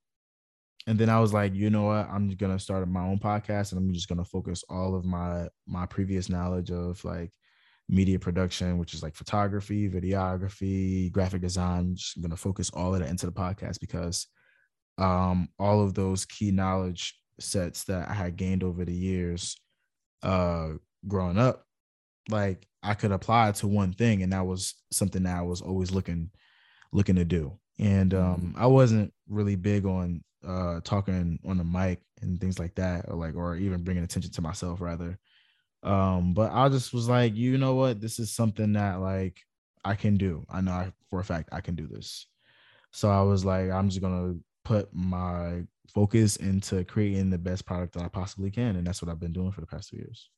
and 0.86 0.98
then 0.98 1.08
I 1.08 1.18
was 1.20 1.32
like, 1.32 1.54
you 1.54 1.70
know 1.70 1.84
what? 1.84 2.08
I'm 2.10 2.28
gonna 2.30 2.58
start 2.58 2.86
my 2.88 3.02
own 3.06 3.18
podcast, 3.18 3.72
and 3.72 3.80
I'm 3.80 3.92
just 3.94 4.08
gonna 4.08 4.24
focus 4.24 4.64
all 4.68 4.94
of 4.94 5.04
my 5.04 5.48
my 5.66 5.86
previous 5.86 6.28
knowledge 6.28 6.70
of 6.70 7.02
like 7.04 7.32
media 7.88 8.18
production, 8.18 8.78
which 8.78 8.94
is 8.94 9.02
like 9.02 9.14
photography, 9.14 9.88
videography, 9.88 11.10
graphic 11.12 11.40
design. 11.42 11.96
Just 11.96 12.20
gonna 12.20 12.36
focus 12.36 12.70
all 12.70 12.94
of 12.94 13.00
that 13.00 13.08
into 13.08 13.26
the 13.26 13.32
podcast 13.32 13.80
because 13.80 14.26
um, 14.98 15.48
all 15.58 15.82
of 15.82 15.94
those 15.94 16.24
key 16.26 16.50
knowledge 16.50 17.18
sets 17.40 17.84
that 17.84 18.08
I 18.08 18.14
had 18.14 18.36
gained 18.36 18.62
over 18.62 18.84
the 18.84 18.94
years, 18.94 19.56
uh, 20.22 20.70
growing 21.06 21.38
up, 21.38 21.66
like 22.28 22.66
I 22.82 22.94
could 22.94 23.12
apply 23.12 23.52
to 23.52 23.66
one 23.66 23.92
thing, 23.92 24.22
and 24.22 24.32
that 24.32 24.46
was 24.46 24.74
something 24.90 25.22
that 25.24 25.36
I 25.36 25.42
was 25.42 25.60
always 25.60 25.90
looking 25.90 26.30
looking 26.92 27.16
to 27.16 27.24
do. 27.24 27.58
And 27.78 28.14
um, 28.14 28.54
I 28.56 28.66
wasn't 28.66 29.12
really 29.28 29.56
big 29.56 29.84
on 29.84 30.22
uh 30.46 30.80
talking 30.84 31.38
on 31.46 31.56
the 31.56 31.64
mic 31.64 32.00
and 32.20 32.38
things 32.40 32.58
like 32.58 32.74
that 32.74 33.06
or 33.08 33.16
like 33.16 33.34
or 33.34 33.56
even 33.56 33.82
bringing 33.82 34.04
attention 34.04 34.30
to 34.30 34.42
myself 34.42 34.80
rather. 34.80 35.18
Um 35.82 36.34
but 36.34 36.52
i 36.52 36.68
just 36.68 36.92
was 36.94 37.08
like 37.08 37.34
you 37.34 37.58
know 37.58 37.74
what? 37.74 38.00
This 38.00 38.18
is 38.18 38.32
something 38.32 38.74
that 38.74 39.00
like 39.00 39.40
i 39.84 39.94
can 39.94 40.16
do. 40.16 40.44
I 40.50 40.60
know 40.60 40.72
I, 40.72 40.92
for 41.10 41.20
a 41.20 41.24
fact 41.24 41.48
i 41.52 41.60
can 41.60 41.74
do 41.74 41.86
this. 41.86 42.26
So 42.92 43.10
i 43.10 43.22
was 43.22 43.44
like 43.44 43.70
i'm 43.70 43.88
just 43.88 44.02
gonna 44.02 44.34
put 44.64 44.88
my 44.94 45.62
focus 45.92 46.36
into 46.36 46.84
creating 46.84 47.30
the 47.30 47.38
best 47.38 47.66
product 47.66 47.94
that 47.94 48.02
i 48.02 48.08
possibly 48.08 48.50
can 48.50 48.76
and 48.76 48.86
that's 48.86 49.02
what 49.02 49.10
i've 49.10 49.20
been 49.20 49.32
doing 49.32 49.52
for 49.52 49.60
the 49.60 49.66
past 49.66 49.90
two 49.90 49.96
years. 49.96 50.30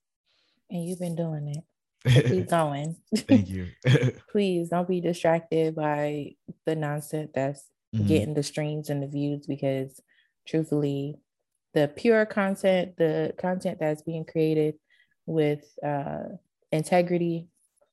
And 0.71 0.85
you've 0.85 0.99
been 0.99 1.15
doing 1.15 1.47
it. 1.49 2.29
Keep 2.29 2.49
going. 2.51 2.97
Thank 3.15 3.49
you. 3.49 3.69
Please 4.31 4.69
don't 4.71 4.89
be 4.89 5.01
distracted 5.01 5.77
by 5.77 6.35
the 6.65 6.75
nonsense 6.75 7.31
that's 7.35 7.71
Mhm. 7.95 8.09
getting 8.09 8.35
the 8.35 8.43
streams 8.43 8.91
and 8.91 9.01
the 9.03 9.07
views 9.07 9.47
because 9.47 10.01
truthfully 10.47 11.21
the 11.73 11.89
pure 11.95 12.27
content 12.27 12.97
the 12.97 13.33
content 13.39 13.79
that's 13.79 14.03
being 14.03 14.25
created 14.25 14.75
with 15.25 15.65
uh 15.85 16.25
integrity 16.73 17.49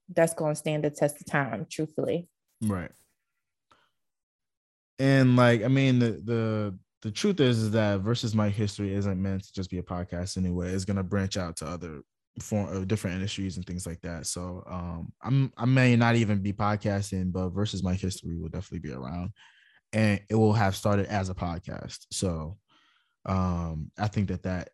that's 0.09 0.33
going 0.33 0.53
to 0.53 0.59
stand 0.59 0.83
the 0.83 0.89
test 0.89 1.21
of 1.21 1.27
time 1.27 1.67
truthfully. 1.69 2.27
Right. 2.61 2.91
And 4.99 5.35
like, 5.35 5.63
I 5.63 5.67
mean, 5.67 5.99
the 5.99 6.21
the 6.23 6.77
the 7.03 7.11
truth 7.11 7.41
is, 7.41 7.61
is 7.61 7.71
that 7.71 7.99
versus 7.99 8.33
my 8.33 8.49
history 8.49 8.93
isn't 8.93 9.21
meant 9.21 9.43
to 9.43 9.53
just 9.53 9.69
be 9.69 9.77
a 9.77 9.83
podcast 9.83 10.37
anyway. 10.37 10.71
It's 10.71 10.85
gonna 10.85 11.03
branch 11.03 11.35
out 11.35 11.57
to 11.57 11.67
other 11.67 12.01
form 12.39 12.73
of 12.73 12.87
different 12.87 13.15
industries 13.15 13.57
and 13.57 13.65
things 13.65 13.85
like 13.85 14.01
that. 14.01 14.25
So 14.25 14.63
um 14.67 15.11
I'm 15.21 15.51
I 15.57 15.65
may 15.65 15.95
not 15.97 16.15
even 16.15 16.41
be 16.41 16.53
podcasting, 16.53 17.31
but 17.33 17.49
versus 17.49 17.83
my 17.83 17.93
history 17.93 18.37
will 18.37 18.49
definitely 18.49 18.87
be 18.89 18.93
around. 18.93 19.31
And 19.91 20.21
it 20.29 20.35
will 20.35 20.53
have 20.53 20.75
started 20.77 21.07
as 21.07 21.29
a 21.29 21.35
podcast. 21.35 22.05
So 22.11 22.57
um 23.25 23.91
I 23.99 24.07
think 24.07 24.29
that 24.29 24.43
that 24.43 24.69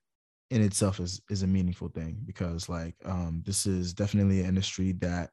in 0.51 0.61
itself 0.61 0.99
is 0.99 1.21
is 1.31 1.41
a 1.41 1.47
meaningful 1.47 1.89
thing 1.89 2.19
because 2.25 2.69
like 2.69 2.95
um 3.05 3.41
this 3.43 3.65
is 3.65 3.93
definitely 3.93 4.41
an 4.41 4.47
industry 4.47 4.91
that 4.99 5.31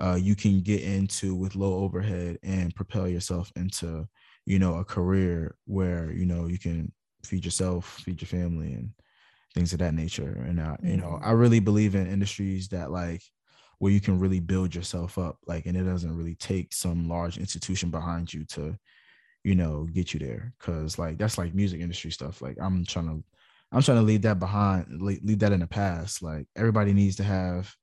uh, 0.00 0.18
you 0.18 0.34
can 0.34 0.62
get 0.62 0.82
into 0.82 1.34
with 1.34 1.54
low 1.54 1.84
overhead 1.84 2.38
and 2.42 2.74
propel 2.74 3.06
yourself 3.06 3.52
into 3.54 4.08
you 4.50 4.58
know 4.58 4.76
a 4.76 4.84
career 4.84 5.56
where 5.66 6.10
you 6.12 6.26
know 6.26 6.46
you 6.46 6.58
can 6.58 6.92
feed 7.24 7.44
yourself 7.44 8.00
feed 8.04 8.20
your 8.20 8.28
family 8.28 8.72
and 8.72 8.90
things 9.54 9.72
of 9.72 9.78
that 9.80 9.94
nature 9.94 10.44
and 10.48 10.60
uh, 10.60 10.76
you 10.82 10.96
know 10.96 11.18
Mhm. 11.18 11.26
i 11.26 11.30
really 11.32 11.60
believe 11.60 11.94
in 11.94 12.06
industries 12.06 12.68
that 12.68 12.90
like 12.90 13.22
where 13.78 13.92
you 13.92 14.00
can 14.00 14.18
really 14.18 14.40
build 14.40 14.74
yourself 14.74 15.18
up 15.18 15.36
like 15.46 15.66
and 15.66 15.76
it 15.76 15.84
doesn't 15.84 16.16
really 16.16 16.34
take 16.36 16.72
some 16.72 17.08
large 17.08 17.38
institution 17.38 17.90
behind 17.90 18.32
you 18.32 18.44
to 18.46 18.76
you 19.44 19.54
know 19.54 19.86
get 19.92 20.12
you 20.12 20.20
there 20.20 20.52
because 20.58 20.98
like 20.98 21.18
that's 21.18 21.38
like 21.38 21.54
music 21.54 21.80
industry 21.80 22.10
stuff 22.10 22.42
like 22.42 22.56
i'm 22.60 22.84
trying 22.84 23.08
to 23.08 23.24
i'm 23.72 23.82
trying 23.82 23.98
to 23.98 24.02
leave 24.10 24.22
that 24.22 24.38
behind 24.38 25.00
leave 25.00 25.38
that 25.38 25.52
in 25.52 25.60
the 25.60 25.66
past 25.66 26.22
like 26.22 26.46
everybody 26.56 26.92
needs 26.92 27.16
to 27.16 27.24
have 27.24 27.74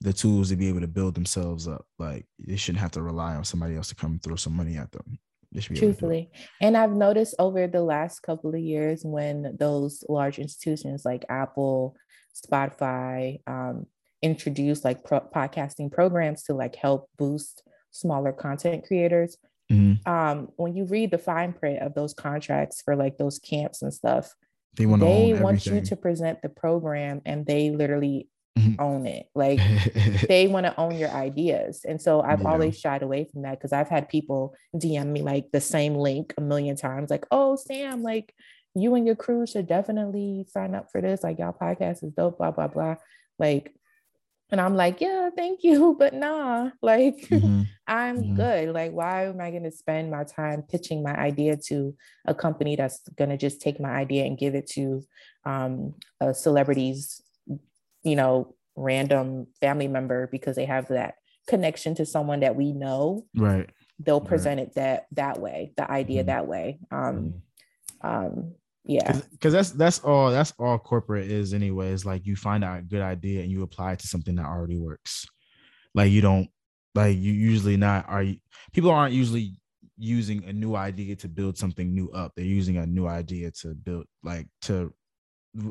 the 0.00 0.12
tools 0.12 0.48
to 0.48 0.56
be 0.56 0.68
able 0.68 0.80
to 0.80 0.88
build 0.88 1.14
themselves 1.14 1.68
up. 1.68 1.84
Like 1.98 2.26
they 2.38 2.56
shouldn't 2.56 2.80
have 2.80 2.92
to 2.92 3.02
rely 3.02 3.34
on 3.34 3.44
somebody 3.44 3.76
else 3.76 3.88
to 3.88 3.94
come 3.94 4.18
throw 4.18 4.36
some 4.36 4.56
money 4.56 4.76
at 4.76 4.90
them. 4.92 5.18
They 5.52 5.60
should 5.60 5.74
be 5.74 5.78
able 5.78 5.88
to 5.88 5.92
truthfully. 5.92 6.30
And 6.60 6.76
i've 6.76 6.92
noticed 6.92 7.34
over 7.38 7.66
the 7.66 7.82
last 7.82 8.20
couple 8.20 8.54
of 8.54 8.60
years 8.60 9.04
when 9.04 9.56
those 9.58 10.04
large 10.08 10.38
institutions 10.38 11.04
like 11.04 11.24
apple 11.28 11.96
spotify 12.34 13.40
um, 13.46 13.86
introduce 14.22 14.84
like 14.84 15.04
pro- 15.04 15.20
podcasting 15.34 15.90
programs 15.90 16.42
to 16.44 16.54
like 16.54 16.76
help 16.76 17.08
boost 17.18 17.62
smaller 17.90 18.32
content 18.32 18.84
creators 18.86 19.36
Mhm. 19.70 20.04
um, 20.06 20.48
when 20.56 20.74
you 20.74 20.84
read 20.84 21.12
the 21.12 21.18
fine 21.18 21.52
print 21.52 21.78
of 21.80 21.94
those 21.94 22.12
contracts 22.12 22.82
for 22.82 22.96
like 22.96 23.18
those 23.18 23.38
camps 23.38 23.82
and 23.82 23.94
stuff 23.94 24.34
They 24.76 24.84
want 24.86 25.00
they 25.02 25.32
want 25.32 25.64
you 25.66 25.80
to 25.80 25.96
present 25.96 26.42
the 26.42 26.48
program 26.48 27.22
and 27.24 27.46
they 27.46 27.70
literally 27.70 28.28
Mhm. 28.58 28.76
own 28.80 29.06
it 29.06 29.26
like 29.34 29.58
they 30.28 30.48
want 30.48 30.66
to 30.66 30.78
own 30.78 30.98
your 30.98 31.10
ideas. 31.10 31.84
And 31.84 32.00
so 32.02 32.20
I've 32.20 32.40
Yeah. 32.40 32.48
always 32.50 32.78
shied 32.78 33.02
away 33.02 33.24
from 33.24 33.42
that 33.42 33.52
because 33.58 33.72
I've 33.72 33.88
had 33.88 34.08
people 34.08 34.54
DM 34.76 35.12
me 35.12 35.22
like 35.22 35.50
the 35.52 35.60
same 35.60 35.94
link 35.94 36.34
a 36.36 36.40
million 36.40 36.76
times, 36.76 37.10
like, 37.10 37.26
oh, 37.30 37.56
Sam, 37.56 38.02
like 38.02 38.34
you 38.74 38.94
and 38.94 39.06
your 39.06 39.16
crew 39.16 39.46
should 39.46 39.66
definitely 39.66 40.46
sign 40.48 40.74
up 40.74 40.90
for 40.90 41.00
this. 41.00 41.22
Like, 41.22 41.38
y'all 41.38 41.52
podcast 41.60 42.02
is 42.04 42.12
dope, 42.12 42.38
blah, 42.38 42.50
blah, 42.50 42.68
blah. 42.68 42.96
Like, 43.38 43.72
and 44.52 44.60
I'm 44.60 44.74
like, 44.74 45.00
yeah, 45.00 45.30
thank 45.36 45.62
you, 45.62 45.94
but 45.98 46.12
nah, 46.12 46.70
like 46.82 47.18
Mhm. 47.30 47.66
I'm 47.86 48.16
Mhm. 48.22 48.36
good. 48.36 48.68
Like, 48.74 48.92
why 48.92 49.26
am 49.26 49.40
I 49.40 49.50
going 49.50 49.64
to 49.64 49.70
spend 49.70 50.10
my 50.10 50.24
time 50.24 50.62
pitching 50.62 51.02
my 51.02 51.14
idea 51.16 51.56
to 51.68 51.94
a 52.26 52.34
company 52.34 52.76
that's 52.76 53.00
going 53.16 53.30
to 53.30 53.36
just 53.36 53.60
take 53.60 53.80
my 53.80 53.90
idea 53.90 54.24
and 54.24 54.36
give 54.38 54.54
it 54.54 54.66
to 54.72 55.02
um, 55.44 55.94
a 56.20 56.32
celebrity's, 56.34 57.20
you 58.02 58.16
know, 58.16 58.54
random 58.76 59.46
family 59.60 59.88
member 59.88 60.26
because 60.28 60.56
they 60.56 60.64
have 60.66 60.88
that 60.88 61.14
connection 61.48 61.94
to 61.96 62.06
someone 62.06 62.40
that 62.40 62.56
we 62.56 62.72
know? 62.72 63.26
Right. 63.36 63.68
They'll 63.98 64.20
Right. 64.20 64.28
present 64.28 64.60
it 64.60 64.74
that 64.76 65.06
that 65.12 65.40
way, 65.40 65.72
the 65.76 65.90
idea 65.90 66.22
Mhm. 66.22 66.26
that 66.26 66.46
way. 66.48 66.78
Um, 66.90 67.42
Mhm. 68.02 68.06
um, 68.08 68.54
yeah, 68.84 69.20
because 69.30 69.52
that's 69.52 69.70
that's 69.72 69.98
all 70.00 70.30
that's 70.30 70.52
all 70.58 70.78
corporate 70.78 71.30
is 71.30 71.52
anyway 71.52 71.90
is 71.92 72.06
like 72.06 72.26
you 72.26 72.34
find 72.34 72.64
out 72.64 72.78
a 72.78 72.82
good 72.82 73.02
idea 73.02 73.42
and 73.42 73.50
you 73.50 73.62
apply 73.62 73.92
it 73.92 73.98
to 73.98 74.06
something 74.08 74.34
that 74.36 74.46
already 74.46 74.78
works 74.78 75.26
like 75.94 76.10
you 76.10 76.22
don't 76.22 76.48
like 76.94 77.16
you 77.18 77.32
usually 77.32 77.76
not 77.76 78.08
are 78.08 78.22
you 78.22 78.36
people 78.72 78.90
aren't 78.90 79.12
usually 79.12 79.54
using 79.98 80.42
a 80.44 80.52
new 80.52 80.74
idea 80.74 81.14
to 81.14 81.28
build 81.28 81.58
something 81.58 81.94
new 81.94 82.10
up 82.12 82.32
they're 82.34 82.44
using 82.44 82.78
a 82.78 82.86
new 82.86 83.06
idea 83.06 83.50
to 83.50 83.74
build 83.74 84.06
like 84.22 84.48
to 84.62 84.92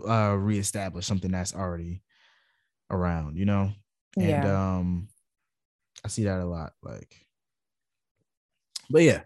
uh 0.08 0.36
reestablish 0.38 1.06
something 1.06 1.32
that's 1.32 1.56
already 1.56 2.04
around 2.92 3.38
you 3.38 3.46
know 3.46 3.72
And 4.20 4.44
Yeah. 4.44 4.78
um 4.78 5.08
I 6.04 6.08
see 6.08 6.24
that 6.24 6.40
a 6.42 6.46
lot. 6.46 6.74
Like, 6.82 7.26
but 8.90 9.04
yeah. 9.04 9.24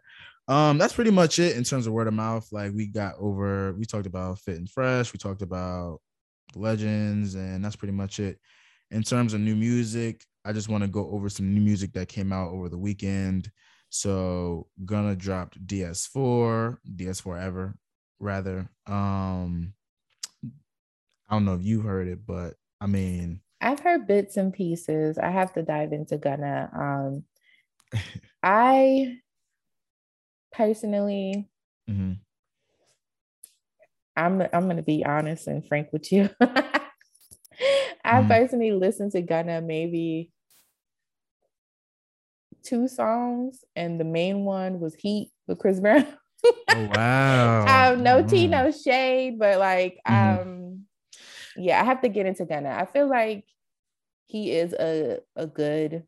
Um, 0.48 0.78
that's 0.78 0.94
pretty 0.94 1.12
much 1.12 1.40
it 1.40 1.56
in 1.56 1.64
terms 1.64 1.88
of 1.88 1.94
word 1.94 2.08
of 2.08 2.14
mouth. 2.14 2.48
Like 2.52 2.74
we 2.74 2.88
got 2.88 3.16
over, 3.18 3.74
we 3.74 3.86
talked 3.86 4.08
about 4.08 4.40
Fit 4.40 4.58
and 4.58 4.70
Fresh, 4.70 5.14
we 5.14 5.18
talked 5.20 5.42
about 5.42 6.02
legends, 6.56 7.36
and 7.36 7.64
that's 7.64 7.76
pretty 7.78 7.94
much 7.94 8.20
it. 8.20 8.40
In 8.92 9.04
terms 9.04 9.34
of 9.34 9.40
new 9.40 9.56
music, 9.56 10.26
I 10.46 10.52
just 10.52 10.68
want 10.68 10.84
to 10.84 10.90
go 10.90 11.10
over 11.12 11.30
some 11.30 11.54
new 11.54 11.62
music 11.62 11.94
that 11.94 12.10
came 12.10 12.34
out 12.34 12.52
over 12.52 12.68
the 12.70 12.78
weekend. 12.78 13.50
So 13.90 14.68
gonna 14.84 15.16
drop 15.16 15.56
DS4, 15.66 16.80
DS4Ever, 16.96 17.76
rather. 18.20 18.70
Um, 18.88 19.74
I 21.30 21.36
don't 21.36 21.46
know 21.46 21.56
if 21.56 21.64
you 21.64 21.82
heard 21.82 22.08
it, 22.08 22.26
but 22.26 22.56
I 22.82 22.88
mean, 22.88 23.40
I've 23.64 23.80
heard 23.80 24.08
bits 24.08 24.38
and 24.38 24.54
pieces. 24.54 25.18
I 25.18 25.32
have 25.32 25.54
to 25.54 25.64
dive 25.64 25.94
into 25.94 26.18
Gunna. 26.18 26.70
Um, 26.76 27.26
I 28.44 29.20
personally, 30.52 31.50
mhm. 31.90 32.20
I'm 34.16 34.42
I'm 34.42 34.68
gonna 34.68 34.84
be 34.84 35.06
honest 35.06 35.48
and 35.48 35.66
frank 35.68 35.90
with 35.94 36.12
you. 36.12 36.30
I 36.42 38.22
Mhm. 38.22 38.28
personally 38.28 38.72
listened 38.74 39.12
to 39.14 39.22
Gunna 39.22 39.62
maybe 39.62 40.32
two 42.64 42.88
songs, 42.88 43.64
and 43.76 44.00
the 44.00 44.06
main 44.06 44.46
one 44.46 44.80
was 44.80 44.96
Heat 44.96 45.32
with 45.48 45.60
Chris 45.60 45.80
Brown. 45.80 46.06
oh 46.70 46.86
wow. 46.86 47.92
um, 47.94 48.04
no 48.04 48.24
tea, 48.24 48.48
Mm. 48.48 48.52
no 48.52 48.72
shade, 48.72 49.40
but 49.40 49.60
like, 49.60 50.00
Mhm. 50.08 50.42
um, 50.42 50.86
yeah, 51.58 51.82
I 51.82 51.86
have 51.86 52.02
to 52.02 52.10
get 52.10 52.26
into 52.26 52.46
Gunna. 52.46 52.70
I 52.70 52.86
feel 52.86 53.08
like 53.08 53.46
he 54.26 54.52
is 54.52 54.74
a 54.74 55.20
a 55.36 55.46
good, 55.48 56.04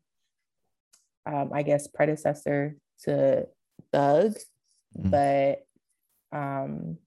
um, 1.26 1.50
I 1.52 1.62
guess, 1.62 1.86
predecessor 1.86 2.76
to 3.04 3.46
Thug, 3.92 4.36
Mhm. 4.98 5.10
but 5.10 5.66
um, 6.36 6.98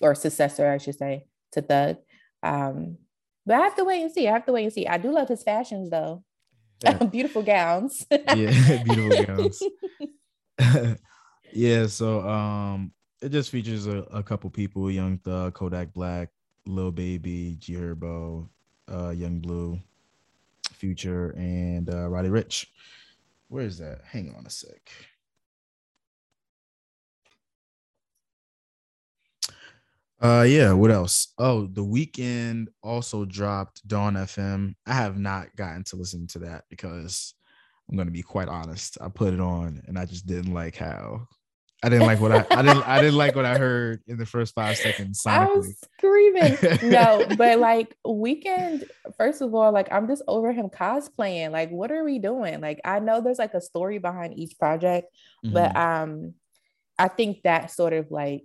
or 0.00 0.14
successor, 0.14 0.70
I 0.70 0.78
should 0.78 0.96
say, 0.96 1.26
to 1.52 1.62
Thug. 1.62 1.96
Um, 2.42 2.98
but 3.44 3.56
I 3.56 3.64
have 3.64 3.74
to 3.76 3.84
wait 3.84 4.02
and 4.02 4.12
see. 4.12 4.28
I 4.28 4.32
have 4.32 4.46
to 4.46 4.52
wait 4.52 4.64
and 4.64 4.72
see. 4.72 4.86
I 4.86 4.98
do 4.98 5.10
love 5.10 5.28
his 5.28 5.42
fashions 5.42 5.90
though. 5.90 6.22
Yeah. 6.84 6.98
Beautiful 7.10 7.42
gowns. 7.42 8.06
Yeah, 8.10 8.82
beautiful 8.84 9.24
gowns. 9.26 9.60
yeah, 11.52 11.86
so 11.86 12.20
um 12.28 12.92
it 13.20 13.30
just 13.30 13.50
features 13.50 13.86
a, 13.88 13.98
a 14.12 14.22
couple 14.22 14.48
people, 14.50 14.88
Young 14.90 15.18
Thug, 15.18 15.54
Kodak 15.54 15.92
Black, 15.92 16.28
Lil 16.68 16.92
Baby, 16.92 17.56
G 17.58 17.74
Herbo, 17.74 18.48
uh 18.92 19.10
Yung 19.10 19.40
Bleu, 19.40 19.80
Future, 20.72 21.34
and 21.36 21.92
uh 21.92 22.08
Roddy 22.08 22.28
Ricch. 22.28 22.66
Where 23.48 23.64
is 23.64 23.78
that? 23.78 24.02
Hang 24.04 24.34
on 24.36 24.46
a 24.46 24.50
sec. 24.50 24.90
Uh 30.20 30.44
yeah, 30.46 30.72
what 30.72 30.90
else? 30.90 31.28
Oh, 31.38 31.66
the 31.66 31.84
Weeknd 31.84 32.66
also 32.82 33.24
dropped 33.24 33.86
Dawn 33.88 34.14
FM. 34.14 34.74
I 34.86 34.92
have 34.92 35.18
not 35.18 35.54
gotten 35.56 35.84
to 35.84 35.96
listen 35.96 36.26
to 36.28 36.40
that 36.40 36.64
because 36.68 37.34
I'm 37.88 37.96
gonna 37.96 38.10
be 38.10 38.22
quite 38.22 38.48
honest. 38.48 38.98
I 39.00 39.08
put 39.08 39.32
it 39.32 39.40
on 39.40 39.80
and 39.86 39.98
I 39.98 40.04
just 40.04 40.26
didn't 40.26 40.52
like 40.52 40.76
how 40.76 41.28
I 41.82 41.88
didn't 41.88 42.06
like 42.06 42.20
what 42.20 42.32
I 42.32 42.44
I 42.50 42.62
didn't 42.62 42.82
I 42.88 43.00
didn't 43.00 43.16
like 43.16 43.36
what 43.36 43.44
I 43.44 43.56
heard 43.56 44.02
in 44.08 44.16
the 44.18 44.26
first 44.26 44.52
five 44.54 44.76
seconds 44.76 45.24
I 45.26 45.44
was 45.46 45.78
screaming. 45.96 46.58
No, 46.82 47.24
but 47.36 47.60
like 47.60 47.94
Weeknd, 48.04 48.82
first 49.16 49.42
of 49.42 49.54
all, 49.54 49.70
like 49.72 49.86
I'm 49.92 50.08
just 50.08 50.22
over 50.26 50.52
him 50.52 50.70
cosplaying. 50.70 51.52
Like, 51.52 51.70
what 51.70 51.92
are 51.92 52.02
we 52.02 52.18
doing? 52.18 52.60
Like, 52.60 52.80
I 52.84 52.98
know 52.98 53.20
there's 53.20 53.38
like 53.38 53.54
a 53.54 53.60
story 53.60 53.98
behind 53.98 54.36
each 54.38 54.58
project, 54.58 55.06
but 55.44 55.72
Mhm. 55.74 55.76
um, 55.76 56.34
I 56.98 57.06
think 57.08 57.42
that 57.44 57.70
sort 57.70 57.92
of 57.92 58.10
like 58.10 58.42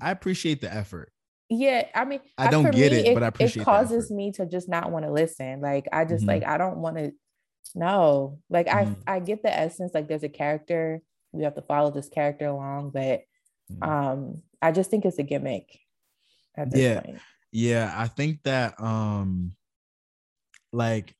I 0.00 0.10
appreciate 0.12 0.60
the 0.60 0.72
effort. 0.72 1.10
yeah, 1.48 1.88
I 1.94 2.04
mean, 2.04 2.20
I 2.38 2.50
don't 2.50 2.70
get 2.70 2.92
me, 2.92 2.98
it, 2.98 3.14
but 3.14 3.22
I 3.24 3.28
appreciate 3.28 3.62
it 3.62 3.64
causes 3.64 4.10
me 4.12 4.30
to 4.32 4.46
just 4.46 4.68
not 4.68 4.92
want 4.92 5.04
to 5.06 5.10
listen. 5.12 5.60
Like, 5.60 5.88
I 5.92 6.04
just 6.04 6.24
Mhm. 6.24 6.28
like 6.28 6.44
I 6.46 6.56
don't 6.58 6.78
want 6.78 6.98
to. 6.98 7.12
No, 7.74 8.38
like 8.48 8.68
Mhm. 8.68 8.96
I 9.06 9.16
I 9.16 9.18
get 9.20 9.42
the 9.42 9.52
essence. 9.52 9.92
Like, 9.92 10.06
there's 10.06 10.22
a 10.22 10.28
character. 10.28 11.02
We 11.36 11.44
have 11.44 11.54
to 11.54 11.62
follow 11.62 11.90
this 11.90 12.08
character 12.08 12.46
along, 12.46 12.90
but 12.90 13.22
Mhm. 13.70 13.88
um, 13.88 14.42
I 14.62 14.72
just 14.72 14.90
think 14.90 15.04
it's 15.04 15.18
a 15.18 15.22
gimmick. 15.22 15.80
At 16.56 16.70
this 16.70 16.80
Yeah. 16.80 17.00
point. 17.00 17.20
Yeah, 17.52 17.94
I 17.96 18.08
think 18.08 18.42
that 18.44 18.80
um 18.80 19.54
like 20.72 21.14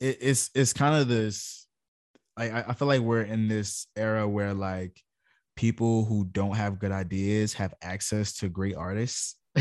it, 0.00 0.18
it's 0.20 0.50
it's 0.54 0.72
kind 0.72 1.00
of 1.00 1.08
this 1.08 1.66
like 2.38 2.52
I, 2.52 2.64
I 2.68 2.72
feel 2.74 2.88
like 2.88 3.00
we're 3.00 3.22
in 3.22 3.48
this 3.48 3.86
era 3.96 4.28
where 4.28 4.54
like 4.54 5.00
people 5.56 6.04
who 6.04 6.24
don't 6.24 6.56
have 6.56 6.78
good 6.78 6.92
ideas 6.92 7.54
have 7.54 7.74
access 7.82 8.32
to 8.38 8.48
great 8.48 8.74
artists. 8.76 9.36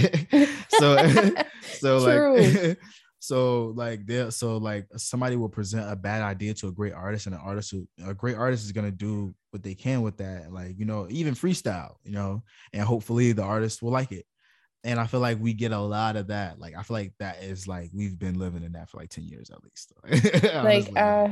so 0.69 1.33
so 1.61 1.99
True. 2.05 2.35
like 2.37 2.79
so 3.23 3.71
like 3.75 4.03
there 4.07 4.31
so 4.31 4.57
like 4.57 4.87
somebody 4.97 5.35
will 5.35 5.47
present 5.47 5.91
a 5.91 5.95
bad 5.95 6.23
idea 6.23 6.55
to 6.55 6.67
a 6.67 6.71
great 6.71 6.91
artist 6.91 7.27
and 7.27 7.35
an 7.35 7.41
artist 7.43 7.69
who 7.69 7.87
a 8.05 8.15
great 8.15 8.35
artist 8.35 8.65
is 8.65 8.71
gonna 8.71 8.89
do 8.89 9.31
what 9.51 9.61
they 9.61 9.75
can 9.75 10.01
with 10.01 10.17
that 10.17 10.51
like 10.51 10.73
you 10.79 10.85
know 10.85 11.05
even 11.11 11.35
freestyle 11.35 11.95
you 12.03 12.11
know 12.11 12.41
and 12.73 12.81
hopefully 12.81 13.31
the 13.31 13.43
artist 13.43 13.83
will 13.83 13.91
like 13.91 14.11
it 14.11 14.25
and 14.83 14.99
I 14.99 15.05
feel 15.05 15.19
like 15.19 15.37
we 15.39 15.53
get 15.53 15.71
a 15.71 15.79
lot 15.79 16.15
of 16.15 16.29
that. 16.29 16.59
Like 16.59 16.75
I 16.75 16.81
feel 16.81 16.97
like 16.97 17.13
that 17.19 17.43
is 17.43 17.67
like 17.67 17.91
we've 17.93 18.17
been 18.17 18.39
living 18.39 18.63
in 18.63 18.71
that 18.71 18.89
for 18.89 18.97
like 18.97 19.11
ten 19.11 19.25
years 19.25 19.51
at 19.51 19.59
least. 19.63 19.93
like 20.63 20.89
uh 20.97 21.27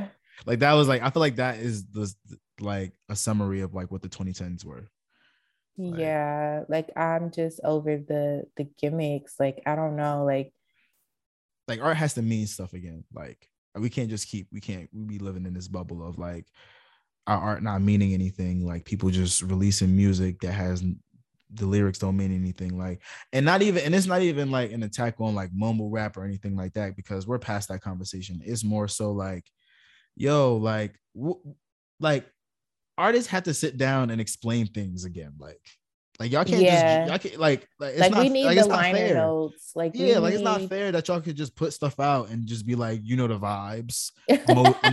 like 0.46 0.60
that 0.60 0.74
was 0.74 0.86
like 0.86 1.02
I 1.02 1.10
feel 1.10 1.18
like 1.18 1.34
that 1.36 1.58
is 1.58 1.84
the 1.86 2.14
like 2.60 2.92
a 3.08 3.16
summary 3.16 3.62
of 3.62 3.74
like 3.74 3.90
what 3.90 4.02
the 4.02 4.08
2010s 4.08 4.64
were. 4.64 4.88
Like- 5.76 5.98
yeah 5.98 6.64
like 6.68 6.90
i'm 6.94 7.30
just 7.30 7.58
over 7.64 7.96
the 7.96 8.44
the 8.58 8.64
gimmicks 8.78 9.40
like 9.40 9.62
i 9.64 9.74
don't 9.74 9.96
know 9.96 10.24
like 10.26 10.52
Like 11.70 11.80
art 11.80 11.96
has 11.96 12.14
to 12.14 12.22
mean 12.22 12.46
stuff 12.46 12.72
again. 12.74 13.04
Like 13.14 13.48
we 13.74 13.88
can't 13.88 14.10
just 14.10 14.28
keep 14.28 14.48
we 14.52 14.60
can't 14.60 14.88
we 14.92 15.04
be 15.04 15.18
living 15.18 15.46
in 15.46 15.54
this 15.54 15.68
bubble 15.68 16.06
of 16.06 16.18
like 16.18 16.46
our 17.26 17.38
art 17.38 17.62
not 17.62 17.80
meaning 17.80 18.12
anything. 18.12 18.66
Like 18.66 18.84
people 18.84 19.08
just 19.10 19.42
releasing 19.42 19.96
music 19.96 20.40
that 20.40 20.52
has 20.52 20.82
the 21.54 21.66
lyrics 21.66 21.98
don't 21.98 22.16
mean 22.16 22.34
anything 22.34 22.78
like 22.78 23.02
and 23.32 23.44
not 23.44 23.62
even 23.62 23.82
and 23.84 23.94
it's 23.94 24.06
not 24.06 24.22
even 24.22 24.50
like 24.50 24.70
an 24.70 24.82
attack 24.84 25.20
on 25.20 25.34
like 25.34 25.50
mumble 25.52 25.90
rap 25.90 26.16
or 26.16 26.24
anything 26.24 26.54
like 26.54 26.72
that 26.74 26.94
because 26.94 27.26
we're 27.26 27.38
past 27.38 27.68
that 27.68 27.80
conversation 27.80 28.40
it's 28.44 28.62
more 28.62 28.86
so 28.86 29.10
like 29.10 29.44
yo 30.14 30.56
like 30.56 30.94
w- 31.16 31.40
like 31.98 32.24
artists 32.96 33.30
have 33.30 33.42
to 33.42 33.54
sit 33.54 33.78
down 33.78 34.10
and 34.10 34.20
explain 34.20 34.66
things 34.66 35.04
again 35.04 35.32
like 35.40 35.60
like 36.20 36.30
y'all 36.30 36.44
can't 36.44 36.62
Yeah. 36.62 37.06
just 37.06 37.10
y'all 37.10 37.30
can't 37.30 37.40
like 37.40 37.66
like, 37.80 37.90
it's 37.92 38.00
like 38.00 38.10
not, 38.12 38.20
we 38.20 38.28
need 38.28 38.44
like, 38.44 38.54
the 38.56 38.60
it's 38.60 38.68
not 38.68 38.76
liner 38.76 38.98
fair. 38.98 39.14
notes 39.16 39.72
like 39.74 39.92
yeah 39.94 40.18
like 40.18 40.34
it's 40.34 40.42
not 40.42 40.62
fair 40.68 40.92
that 40.92 41.08
y'all 41.08 41.20
could 41.20 41.36
just 41.36 41.56
put 41.56 41.72
stuff 41.72 41.98
out 41.98 42.28
and 42.28 42.46
just 42.46 42.66
be 42.66 42.74
like 42.76 43.00
you 43.02 43.16
know 43.16 43.26
the 43.26 43.38
vibes 43.38 44.12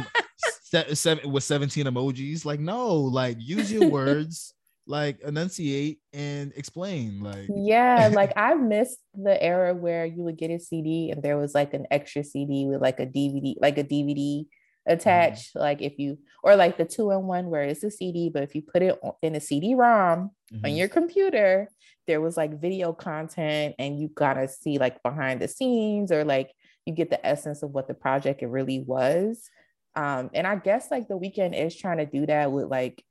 se- 0.63 0.93
seven 0.95 1.31
with 1.31 1.43
17 1.43 1.85
emojis 1.85 2.45
like 2.45 2.59
no 2.59 2.95
like 2.95 3.37
use 3.39 3.71
your 3.71 3.89
words 3.89 4.53
like 4.89 5.19
enunciate 5.21 5.99
and 6.13 6.53
explain 6.55 7.19
like 7.21 7.47
yeah 7.53 8.09
like 8.13 8.31
i 8.37 8.53
missed 8.55 8.99
the 9.13 9.41
era 9.43 9.73
where 9.73 10.05
you 10.05 10.21
would 10.23 10.37
get 10.37 10.49
a 10.51 10.59
cd 10.59 11.11
and 11.11 11.21
there 11.21 11.37
was 11.37 11.53
like 11.53 11.73
an 11.73 11.85
extra 11.91 12.23
cd 12.23 12.65
with 12.67 12.81
like 12.81 12.99
a 12.99 13.05
dvd 13.05 13.55
like 13.59 13.77
a 13.77 13.83
dvd 13.83 14.45
attached 14.87 15.55
like 15.55 15.81
if 15.81 15.99
you 15.99 16.17
or 16.43 16.55
like 16.55 16.77
the 16.77 16.85
two 16.85 17.11
in 17.11 17.23
one 17.23 17.49
where 17.49 17.63
it's 17.63 17.83
a 17.83 17.91
cd 17.91 18.29
but 18.29 18.43
if 18.43 18.55
you 18.55 18.61
put 18.61 18.81
it 18.81 18.97
in 19.21 19.35
a 19.35 19.39
cd-rom 19.39 20.31
on 20.53 20.61
Mhm. 20.71 20.77
your 20.77 20.87
computer 20.87 21.67
there 22.07 22.21
was 22.21 22.37
like 22.37 22.61
video 22.61 22.93
content 22.93 23.75
and 23.79 23.99
you 23.99 24.07
gotta 24.07 24.47
see 24.47 24.77
like 24.77 25.03
behind 25.03 25.41
the 25.41 25.47
scenes 25.47 26.11
or 26.11 26.23
like 26.23 26.51
you 26.85 26.93
get 26.93 27.09
the 27.09 27.25
essence 27.25 27.63
of 27.63 27.71
what 27.71 27.87
the 27.89 27.93
project 27.93 28.41
it 28.41 28.47
really 28.47 28.79
was. 28.79 29.49
Um 29.95 30.29
and 30.33 30.47
i 30.47 30.55
guess 30.55 30.89
like 30.89 31.07
the 31.09 31.19
Weeknd 31.19 31.53
is 31.53 31.75
trying 31.75 31.97
to 31.97 32.05
do 32.05 32.25
that 32.27 32.51
with 32.51 32.67
like 32.69 33.03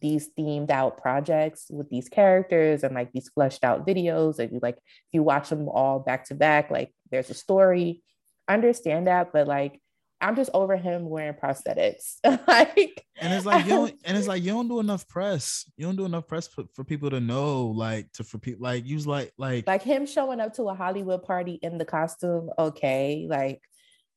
these 0.00 0.28
themed 0.38 0.70
out 0.70 0.96
projects 0.98 1.66
with 1.70 1.88
these 1.90 2.08
characters 2.08 2.82
and 2.82 2.94
like 2.94 3.10
these 3.12 3.28
fleshed 3.28 3.62
out 3.64 3.86
videos. 3.86 4.38
And 4.38 4.50
you 4.52 4.58
like 4.62 4.76
if 4.76 5.12
you 5.12 5.22
watch 5.22 5.48
them 5.50 5.68
all 5.68 5.98
back 5.98 6.26
to 6.26 6.34
back 6.34 6.70
like 6.70 6.92
there's 7.10 7.30
a 7.30 7.34
story. 7.34 8.02
I 8.48 8.54
understand 8.54 9.06
that 9.06 9.32
but 9.32 9.46
like 9.46 9.80
i'm 10.22 10.36
just 10.36 10.50
over 10.54 10.76
him 10.76 11.08
wearing 11.08 11.34
prosthetics. 11.34 12.16
Like 12.46 13.04
and 13.20 13.32
it's 13.32 13.44
like 13.46 13.64
you 13.64 13.70
don't, 13.70 13.94
and 14.04 14.16
it's 14.16 14.26
like 14.26 14.42
you 14.42 14.52
don't 14.52 14.68
do 14.68 14.80
enough 14.80 15.06
press. 15.08 15.64
You 15.76 15.86
don't 15.86 15.96
do 15.96 16.04
enough 16.06 16.26
press 16.26 16.46
for, 16.48 16.64
for 16.74 16.84
people 16.84 17.10
to 17.10 17.20
know 17.20 17.66
like 17.66 18.10
to 18.14 18.24
for 18.24 18.38
people 18.38 18.62
like 18.64 18.86
use 18.86 19.06
like 19.06 19.32
like 19.38 19.66
like 19.66 19.82
him 19.82 20.06
showing 20.06 20.40
up 20.40 20.54
to 20.54 20.64
a 20.64 20.74
Hollywood 20.74 21.22
party 21.24 21.54
in 21.62 21.78
the 21.78 21.84
costume, 21.84 22.50
okay, 22.58 23.26
like 23.28 23.60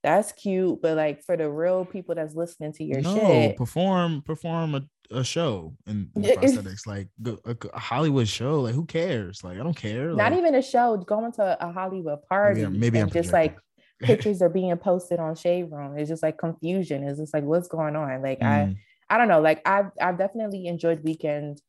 that's 0.03 0.31
cute, 0.33 0.81
but 0.81 0.95
like 0.97 1.23
for 1.23 1.35
the 1.35 1.49
real 1.49 1.83
people 1.85 2.13
that's 2.15 2.35
listening 2.35 2.73
to 2.73 2.83
your 2.83 3.01
no 3.01 3.15
shit, 3.15 3.57
perform 3.57 4.21
perform 4.21 4.75
a, 4.75 4.81
a 5.11 5.23
show 5.23 5.75
in, 5.87 6.09
in 6.15 6.21
the 6.21 6.27
Yeah, 6.29 6.33
it's- 6.41 6.53
prosthetics 6.55 6.85
like 6.87 7.09
a, 7.25 7.55
a 7.73 7.79
hollywood 7.79 8.27
show 8.27 8.61
like 8.61 8.75
who 8.75 8.85
cares? 8.85 9.43
Like 9.43 9.59
i 9.59 9.63
don't 9.63 9.75
care 9.75 10.09
not 10.09 10.31
like, 10.31 10.37
even 10.39 10.55
a 10.55 10.61
show, 10.61 10.97
going 10.97 11.31
to 11.33 11.57
a 11.59 11.71
Hollywood 11.71 12.21
party 12.29 12.65
maybe 12.65 12.99
I'm 12.99 13.09
just 13.09 13.29
projecting. 13.31 13.31
like 13.55 13.57
pictures 14.05 14.41
are 14.41 14.49
being 14.49 14.75
posted 14.77 15.19
on 15.19 15.35
Shade 15.35 15.71
Room. 15.71 15.97
It's 15.97 16.09
just 16.09 16.23
like 16.23 16.37
confusion. 16.37 17.03
It's 17.03 17.19
just 17.19 17.33
like 17.33 17.43
what's 17.43 17.67
going 17.67 17.95
on. 17.95 18.21
Like 18.21 18.39
Mm. 18.39 18.77
I 19.09 19.15
I 19.15 19.17
don't 19.17 19.27
know. 19.27 19.41
Like 19.41 19.61
I've 19.67 19.91
I've 20.01 20.17
definitely 20.17 20.67
enjoyed 20.67 21.03
Weeknd 21.03 21.59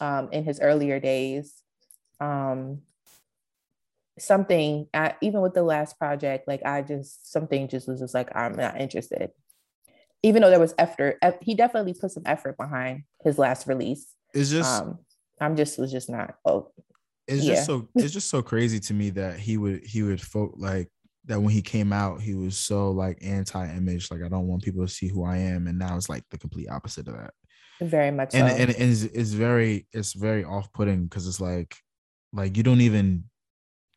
um 0.00 0.28
in 0.32 0.44
his 0.44 0.60
earlier 0.60 1.00
days. 1.00 1.54
Um 2.20 2.82
something 4.18 4.88
uh, 4.94 5.12
even 5.20 5.40
with 5.42 5.54
the 5.54 5.62
last 5.62 5.98
project, 5.98 6.48
like 6.48 6.64
I 6.64 6.82
just 6.82 7.30
something 7.30 7.68
just 7.68 7.86
was 7.88 8.00
just 8.00 8.14
like 8.14 8.34
I'm 8.34 8.54
not 8.56 8.80
interested. 8.80 9.30
Even 10.22 10.42
though 10.42 10.50
there 10.50 10.60
was 10.60 10.74
effort, 10.78 11.18
he 11.42 11.54
definitely 11.54 11.94
put 11.94 12.10
some 12.10 12.22
effort 12.26 12.56
behind 12.56 13.04
his 13.22 13.38
last 13.38 13.66
release. 13.66 14.06
It's 14.34 14.50
just 14.50 14.82
Um, 14.82 14.98
I'm 15.40 15.56
just 15.56 15.78
was 15.78 15.92
just 15.92 16.08
not. 16.08 16.36
Oh, 16.44 16.72
it's 17.28 17.44
yeah. 17.44 17.54
just 17.54 17.66
so 17.66 17.88
it's 17.94 18.12
just 18.12 18.30
so 18.30 18.42
crazy 18.42 18.80
to 18.80 18.94
me 18.94 19.10
that 19.10 19.38
he 19.38 19.56
would 19.56 19.84
he 19.84 20.02
would 20.02 20.20
folk 20.20 20.54
like 20.56 20.90
that 21.26 21.40
when 21.40 21.52
he 21.52 21.62
came 21.62 21.92
out 21.92 22.20
he 22.20 22.34
was 22.34 22.56
so 22.56 22.90
like 22.90 23.18
anti-image 23.20 24.10
like 24.10 24.22
i 24.22 24.28
don't 24.28 24.46
want 24.46 24.62
people 24.62 24.86
to 24.86 24.92
see 24.92 25.08
who 25.08 25.24
i 25.24 25.36
am 25.36 25.66
and 25.66 25.78
now 25.78 25.96
it's 25.96 26.08
like 26.08 26.22
the 26.30 26.38
complete 26.38 26.68
opposite 26.68 27.08
of 27.08 27.14
that. 27.14 27.32
Very 27.80 28.10
much 28.10 28.34
and 28.34 28.48
so. 28.48 28.56
and 28.56 28.70
it's, 28.70 29.02
it's 29.02 29.32
very 29.32 29.86
it's 29.92 30.14
very 30.14 30.44
off-putting 30.44 31.04
because 31.04 31.28
it's 31.28 31.40
like 31.40 31.76
like 32.32 32.56
you 32.56 32.62
don't 32.62 32.80
even 32.80 33.24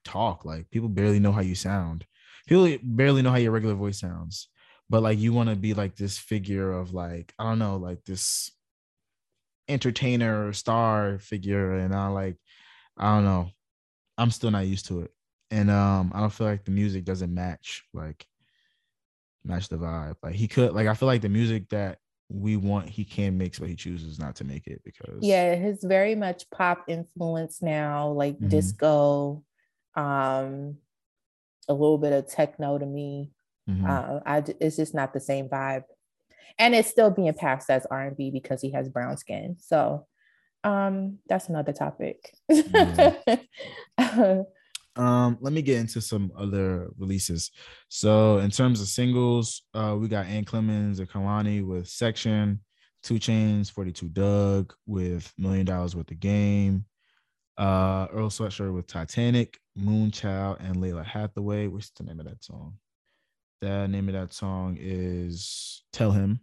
talk 0.04 0.44
like 0.44 0.70
people 0.70 0.90
barely 0.90 1.20
know 1.20 1.32
how 1.32 1.42
you 1.42 1.56
sound. 1.56 2.06
People 2.48 2.78
barely 2.84 3.22
know 3.22 3.32
how 3.32 3.38
your 3.38 3.52
regular 3.52 3.76
voice 3.76 4.00
sounds 4.00 4.50
but 4.90 5.04
like 5.04 5.20
you 5.20 5.32
want 5.32 5.50
to 5.50 5.56
be 5.56 5.74
like 5.74 5.96
this 5.96 6.18
figure 6.18 6.72
of 6.72 6.94
like 6.94 7.34
i 7.38 7.44
don't 7.44 7.60
know 7.60 7.78
like 7.78 8.04
this 8.06 8.52
entertainer 9.68 10.48
or 10.48 10.54
star 10.54 11.20
figure 11.20 11.76
and 11.76 11.94
i 11.94 12.08
like 12.08 12.38
i 12.98 13.16
don't 13.16 13.24
know. 13.24 13.50
I'm 14.18 14.32
still 14.32 14.52
not 14.52 14.68
used 14.68 14.88
to 14.88 15.02
it 15.02 15.12
and 15.52 15.70
um 15.72 16.12
i 16.14 16.20
don't 16.20 16.32
feel 16.34 16.48
like 16.48 16.64
the 16.66 16.72
music 16.72 17.04
doesn't 17.06 17.34
match 17.34 17.84
like 17.94 18.26
match 19.44 19.70
the 19.70 19.78
vibe. 19.78 20.16
Like 20.22 20.36
he 20.36 20.48
could 20.48 20.74
like 20.74 20.88
i 20.88 20.94
feel 20.94 21.08
like 21.08 21.22
the 21.22 21.30
music 21.30 21.70
that 21.70 22.00
we 22.30 22.58
want 22.58 22.88
he 22.90 23.04
can 23.04 23.38
mix 23.38 23.58
but 23.58 23.70
he 23.70 23.76
chooses 23.76 24.20
not 24.20 24.36
to 24.36 24.44
make 24.44 24.68
it 24.68 24.82
because 24.86 25.18
yeah 25.22 25.56
his 25.56 25.84
very 25.84 26.14
much 26.14 26.48
pop 26.52 26.84
influence 26.88 27.62
now 27.62 28.10
like 28.12 28.38
Mhm. 28.38 28.50
disco 28.50 29.44
um 29.96 30.78
a 31.68 31.74
little 31.74 31.98
bit 31.98 32.14
of 32.14 32.28
techno 32.28 32.78
to 32.78 32.86
me. 32.86 33.32
Mhm. 33.70 33.88
uh 33.88 34.20
I, 34.26 34.44
it's 34.60 34.76
just 34.76 34.94
not 34.94 35.14
the 35.14 35.20
same 35.20 35.48
vibe. 35.50 35.84
And 36.58 36.76
it's 36.76 36.90
still 36.90 37.10
being 37.12 37.34
passed 37.34 37.70
as 37.70 37.86
r&b 37.88 38.32
because 38.32 38.62
he 38.62 38.72
has 38.72 38.90
brown 38.90 39.18
skin. 39.18 39.56
So 39.60 40.06
um 40.64 41.20
that's 41.28 41.48
another 41.50 41.74
topic 41.74 42.32
Um, 45.00 45.38
let 45.40 45.54
me 45.54 45.62
get 45.62 45.80
into 45.80 46.02
some 46.02 46.30
other 46.38 46.90
releases. 46.98 47.52
So 47.88 48.40
in 48.40 48.52
terms 48.52 48.82
of 48.82 48.88
singles, 48.88 49.62
uh, 49.74 49.96
we 49.98 50.10
got 50.10 50.26
Ant 50.26 50.46
Clemons 50.46 51.00
and 51.00 51.10
Kehlani 51.10 51.66
with 51.66 51.88
Section, 51.88 52.60
2 53.04 53.14
Chainz, 53.14 53.72
42 53.72 54.10
Dugg 54.10 54.74
with 54.86 55.32
Million 55.38 55.66
Dollars 55.66 55.96
Worth 55.96 56.12
of 56.12 56.20
Game, 56.20 56.84
uh, 57.58 58.08
Earl 58.12 58.30
Sweatshirt 58.30 58.74
with 58.74 58.88
Titanic, 58.88 59.58
Moonchild, 59.80 60.58
and 60.60 60.76
Lalah 60.76 61.06
Hathaway. 61.06 61.68
What's 61.68 61.92
the 61.92 62.04
name 62.04 62.20
of 62.20 62.26
that 62.26 62.44
song? 62.44 62.74
The 63.62 63.88
name 63.88 64.10
of 64.10 64.16
that 64.16 64.34
song 64.34 64.76
is 64.78 65.82
Tell 65.94 66.12
Him. 66.12 66.42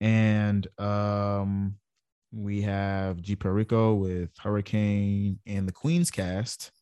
And 0.00 0.66
um 0.78 1.76
we 2.32 2.62
have 2.62 3.20
G 3.20 3.36
Perico 3.36 3.94
with 3.94 4.30
Hurricane 4.38 5.38
and 5.46 5.68
the 5.68 5.72
Queen's 5.72 6.10
cast 6.10 6.72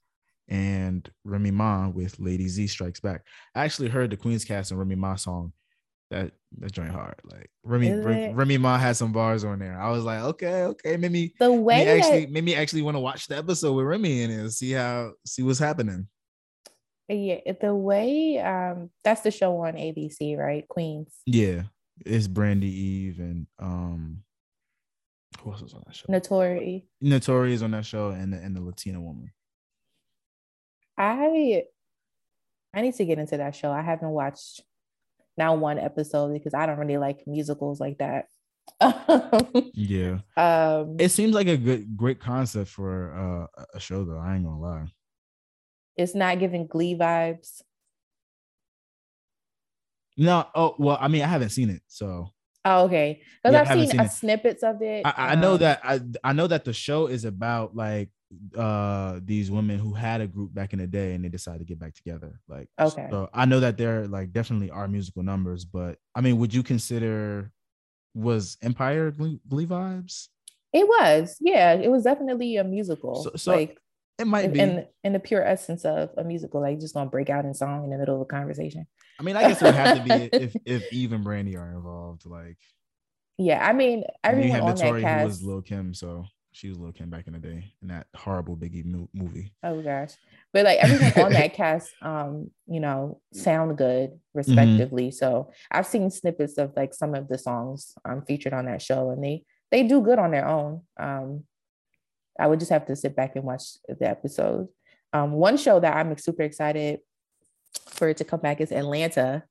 and 0.49 1.09
Remy 1.24 1.51
Ma 1.53 1.88
with 1.88 2.18
Lady 2.18 2.49
Z 2.49 2.66
Strikes 2.66 3.01
Back. 3.01 3.22
I 3.55 3.64
actually 3.64 3.88
heard 3.88 4.11
the 4.11 4.16
Queen's 4.16 4.45
Cast 4.45 4.70
and 4.70 4.78
Remy 4.78 4.97
Ma 4.97 5.16
song. 5.16 5.53
That 6.11 6.32
that 6.59 6.72
joint 6.72 6.90
hard. 6.90 7.14
Like 7.24 7.51
Remy 7.64 7.88
Is 7.88 8.34
Remy 8.34 8.59
Ma 8.59 8.76
had 8.76 8.97
some 8.97 9.12
bars 9.12 9.45
on 9.45 9.61
there. 9.61 9.80
I 9.80 9.90
was 9.90 10.05
like, 10.05 10.20
okay, 10.22 10.64
okay, 10.64 10.97
made 10.99 11.11
me, 11.12 11.32
the 11.38 11.51
way 11.53 11.84
that- 11.86 11.97
actually 11.99 12.26
made 12.26 12.45
me 12.45 12.55
actually 12.55 12.82
want 12.82 12.97
to 12.97 13.01
watch 13.01 13.28
the 13.28 13.36
episode 13.38 13.72
with 13.72 13.86
Remy 13.86 14.22
in 14.22 14.30
it, 14.30 14.40
and 14.40 14.53
see 14.53 14.72
how 14.72 15.12
see 15.24 15.43
what's 15.43 15.59
happening. 15.59 16.09
yeah 17.09 17.40
the 17.61 17.74
way 17.74 18.38
um 18.38 18.90
that's 19.05 19.22
the 19.22 19.30
show 19.30 19.57
on 19.59 19.74
abc 19.74 20.36
right 20.38 20.66
queens 20.68 21.09
Yeah, 21.26 21.62
it's 22.05 22.26
Brandy 22.26 22.68
Eve 22.70 23.18
and 23.18 23.47
um, 23.59 24.22
who 25.40 25.51
else 25.53 25.62
was 25.62 25.74
on 25.74 25.82
that 25.86 25.97
show? 25.97 26.07
Naturi 26.09 26.84
Naturi 27.03 27.53
is 27.53 27.62
on 27.62 27.70
that 27.72 27.86
show, 27.86 28.11
and 28.11 28.32
the, 28.32 28.36
and 28.38 28.55
the 28.55 28.61
Latina 28.61 29.01
woman. 29.01 29.30
I 30.97 31.64
I 32.74 32.80
need 32.80 32.95
to 32.95 33.05
get 33.05 33.18
into 33.18 33.36
that 33.36 33.55
show. 33.55 33.70
I 33.70 33.82
haven't 33.82 34.11
watched 34.11 34.62
now 35.36 35.55
one 35.55 35.78
episode 35.78 36.32
because 36.32 36.55
I 36.55 36.66
don't 36.66 36.78
really 36.78 36.99
like 36.99 37.26
musicals 37.26 37.80
like 37.80 37.99
that. 37.99 38.26
Yeah, 39.74 40.18
um, 40.36 40.97
it 40.99 41.11
seems 41.11 41.34
like 41.34 41.49
a 41.49 41.57
good 41.57 41.97
great 41.97 42.20
concept 42.20 42.70
for 42.70 43.49
uh, 43.57 43.64
a 43.74 43.80
show 43.80 44.05
though. 44.05 44.18
I 44.18 44.36
ain't 44.36 44.45
gonna 44.45 44.61
lie. 44.61 44.86
it's 45.97 46.14
not 46.14 46.38
giving 46.38 46.66
Glee 46.66 46.95
vibes. 46.95 47.62
No, 50.16 50.47
oh 50.55 50.76
well, 50.78 50.99
I 51.01 51.09
mean, 51.09 51.22
I 51.22 51.26
haven't 51.26 51.51
seen 51.51 51.70
it, 51.70 51.82
so 51.88 52.30
Oh, 52.64 52.84
okay. 52.84 53.22
Because 53.43 53.55
Yeah, 53.55 53.61
I've 53.72 53.88
seen, 53.90 53.99
seen 53.99 54.09
snippets 54.09 54.62
of 54.62 54.80
it. 54.82 55.05
I, 55.05 55.14
I 55.16 55.34
know 55.34 55.55
um, 55.55 55.59
that 55.59 55.80
I 55.82 56.01
I 56.22 56.32
know 56.32 56.47
that 56.47 56.64
the 56.64 56.72
show 56.72 57.07
is 57.07 57.24
about 57.24 57.74
like 57.74 58.11
uh 58.57 59.20
these 59.24 59.51
women 59.51 59.78
who 59.78 59.93
had 59.93 60.20
a 60.20 60.26
group 60.26 60.55
back 60.55 60.72
in 60.72 60.78
the 60.78 60.87
day 60.87 61.14
and 61.14 61.24
they 61.24 61.28
decided 61.28 61.59
to 61.59 61.64
get 61.64 61.78
back 61.78 61.95
together. 61.95 62.41
Like 62.49 62.68
Okay. 62.80 63.07
so 63.11 63.28
I 63.33 63.45
know 63.45 63.61
that 63.61 63.76
there 63.76 64.07
like 64.09 64.33
definitely 64.33 64.70
are 64.70 64.89
musical 64.89 65.22
numbers, 65.22 65.64
but 65.64 65.99
I 66.14 66.20
mean, 66.22 66.39
would 66.39 66.55
you 66.55 66.62
consider 66.62 67.53
was 68.14 68.57
Empire 68.62 69.11
Glee, 69.11 69.41
Glee 69.49 69.66
vibes? 69.66 70.28
it 70.72 70.87
was. 70.89 71.37
Yeah, 71.41 71.74
it 71.74 71.91
was 71.91 72.05
definitely 72.05 72.57
a 72.57 72.64
musical. 72.64 73.22
So- 73.24 73.33
so 73.37 73.53
like 73.53 73.78
It 74.18 74.26
might 74.26 74.47
in, 74.47 74.53
be. 74.53 74.61
in 74.61 74.87
in 75.05 75.12
the 75.12 75.20
pure 75.20 75.43
essence 75.45 75.85
of 75.85 76.11
a 76.16 76.24
musical, 76.24 76.61
like 76.61 76.80
just 76.80 76.95
gonna 76.95 77.11
break 77.11 77.28
out 77.30 77.45
in 77.45 77.53
song 77.55 77.85
in 77.85 77.91
the 77.91 77.99
middle 77.99 78.14
of 78.16 78.20
a 78.22 78.24
conversation. 78.26 78.87
I 79.20 79.22
mean, 79.24 79.37
I 79.37 79.43
guess 79.49 79.61
it 79.61 79.64
would 79.66 79.74
have 79.74 79.99
to 79.99 80.05
be 80.05 80.11
if 80.45 80.57
if 80.64 80.93
Eve 80.93 81.12
and 81.12 81.24
Brandy 81.24 81.57
are 81.57 81.70
involved. 81.72 82.24
Like 82.24 82.57
Yeah, 83.39 83.66
I 83.66 83.72
mean 83.74 84.05
everyone 84.24 84.51
have 84.53 84.64
on 84.64 84.76
that 84.76 85.01
cast. 85.03 85.24
was 85.26 85.43
Lil 85.43 85.62
Kim, 85.62 85.93
so 85.95 86.24
she 86.53 86.68
was 86.68 86.78
Lil 86.78 86.92
Kim 86.92 87.09
back 87.11 87.26
in 87.26 87.32
the 87.32 87.38
day 87.38 87.72
in 87.82 87.88
that 87.88 88.07
horrible 88.14 88.57
Biggie 88.57 88.84
mo- 88.84 89.09
movie. 89.14 89.53
Oh 89.62 89.80
gosh. 89.82 90.11
But 90.53 90.64
like 90.64 90.78
everyone 90.78 91.26
on 91.26 91.32
that 91.32 91.55
cast, 91.61 91.90
um, 92.03 92.50
you 92.66 92.80
know, 92.80 93.20
sound 93.32 93.76
good 93.78 94.11
Mm-hmm. 94.11 94.38
respectively. 94.38 95.11
So 95.11 95.50
I've 95.70 95.86
seen 95.86 96.11
snippets 96.11 96.57
of 96.59 96.72
like 96.76 96.94
some 96.94 97.14
of 97.14 97.28
the 97.28 97.36
songs 97.38 97.92
um 98.05 98.22
featured 98.26 98.53
on 98.55 98.64
that 98.66 98.80
show 98.82 99.11
and 99.11 99.22
they 99.22 99.44
they 99.70 99.82
do 99.82 100.00
good 100.03 100.18
on 100.18 100.30
their 100.30 100.46
own. 100.48 100.82
Um 100.98 101.44
I 102.40 102.46
would 102.46 102.59
just 102.61 102.70
have 102.72 102.86
to 102.86 102.96
sit 102.96 103.14
back 103.14 103.36
and 103.36 103.44
watch 103.44 103.64
the 103.88 104.09
episode. 104.09 104.68
Um 105.12 105.32
one 105.32 105.57
show 105.59 105.80
that 105.80 105.96
I'm 105.96 106.16
super 106.18 106.42
excited 106.42 107.00
for 107.88 108.09
it 108.09 108.16
to 108.18 108.24
come 108.24 108.40
back 108.40 108.61
is 108.61 108.72
Atlanta. 108.72 109.44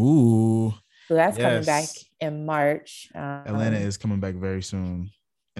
Ooh, 0.00 0.72
So 1.08 1.14
that's 1.14 1.36
coming 1.36 1.64
back 1.64 1.84
in 2.20 2.46
March. 2.46 3.08
Um, 3.14 3.42
Atlanta 3.46 3.76
is 3.76 3.96
coming 3.98 4.20
back 4.20 4.34
very 4.34 4.62
soon, 4.62 5.10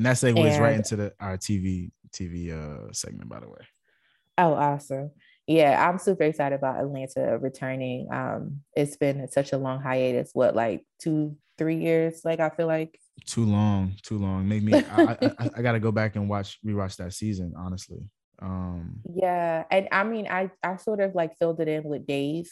and 0.02 0.06
that 0.06 0.16
segues 0.16 0.58
right 0.60 0.76
into 0.76 0.96
the 0.96 1.12
our 1.20 1.38
TV 1.38 1.90
TV 2.12 2.50
uh 2.50 2.92
segment. 2.92 3.28
By 3.28 3.40
the 3.40 3.48
way, 3.48 3.60
Oh, 4.38 4.54
awesome. 4.54 5.10
Yeah, 5.46 5.88
I'm 5.88 5.98
super 5.98 6.24
excited 6.24 6.54
about 6.56 6.80
Atlanta 6.80 7.38
returning. 7.38 8.08
Um, 8.12 8.60
it's 8.74 8.96
been 8.96 9.28
such 9.28 9.52
a 9.52 9.58
long 9.58 9.80
hiatus, 9.82 10.30
what, 10.32 10.54
like 10.54 10.84
two, 11.00 11.36
three 11.58 11.76
years? 11.78 12.22
Like, 12.24 12.40
I 12.40 12.48
feel 12.50 12.66
like, 12.68 12.98
too 13.26 13.44
long, 13.44 13.94
too 14.02 14.18
long. 14.18 14.48
Make 14.48 14.62
me. 14.62 14.72
I, 14.74 15.02
I, 15.02 15.16
I, 15.38 15.50
I 15.56 15.62
got 15.62 15.72
to 15.72 15.80
go 15.80 15.92
back 15.92 16.16
and 16.16 16.28
watch 16.28 16.58
rewatch 16.64 16.96
that 16.96 17.12
season. 17.12 17.52
Honestly, 17.56 18.00
um, 18.40 19.00
yeah. 19.14 19.64
And 19.70 19.88
I 19.92 20.04
mean, 20.04 20.26
I, 20.30 20.50
I 20.62 20.76
sort 20.76 21.00
of 21.00 21.14
like 21.14 21.36
filled 21.38 21.60
it 21.60 21.68
in 21.68 21.84
with 21.84 22.06
Dave 22.06 22.48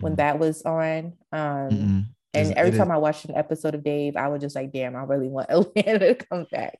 when 0.00 0.12
Mhm. 0.14 0.16
that 0.16 0.38
was 0.38 0.62
on. 0.62 1.12
Um, 1.32 1.68
mm-mm. 1.70 2.04
And 2.34 2.52
every 2.54 2.68
it 2.70 2.74
is- 2.74 2.78
time 2.78 2.90
I 2.90 2.98
watched 2.98 3.24
an 3.26 3.34
episode 3.36 3.74
of 3.74 3.82
Dave, 3.84 4.16
I 4.16 4.28
was 4.28 4.40
just 4.42 4.54
like, 4.56 4.72
damn, 4.72 4.96
I 4.96 5.02
really 5.04 5.28
want 5.28 5.46
Atlanta 5.50 6.14
to 6.14 6.26
come 6.26 6.46
back. 6.50 6.78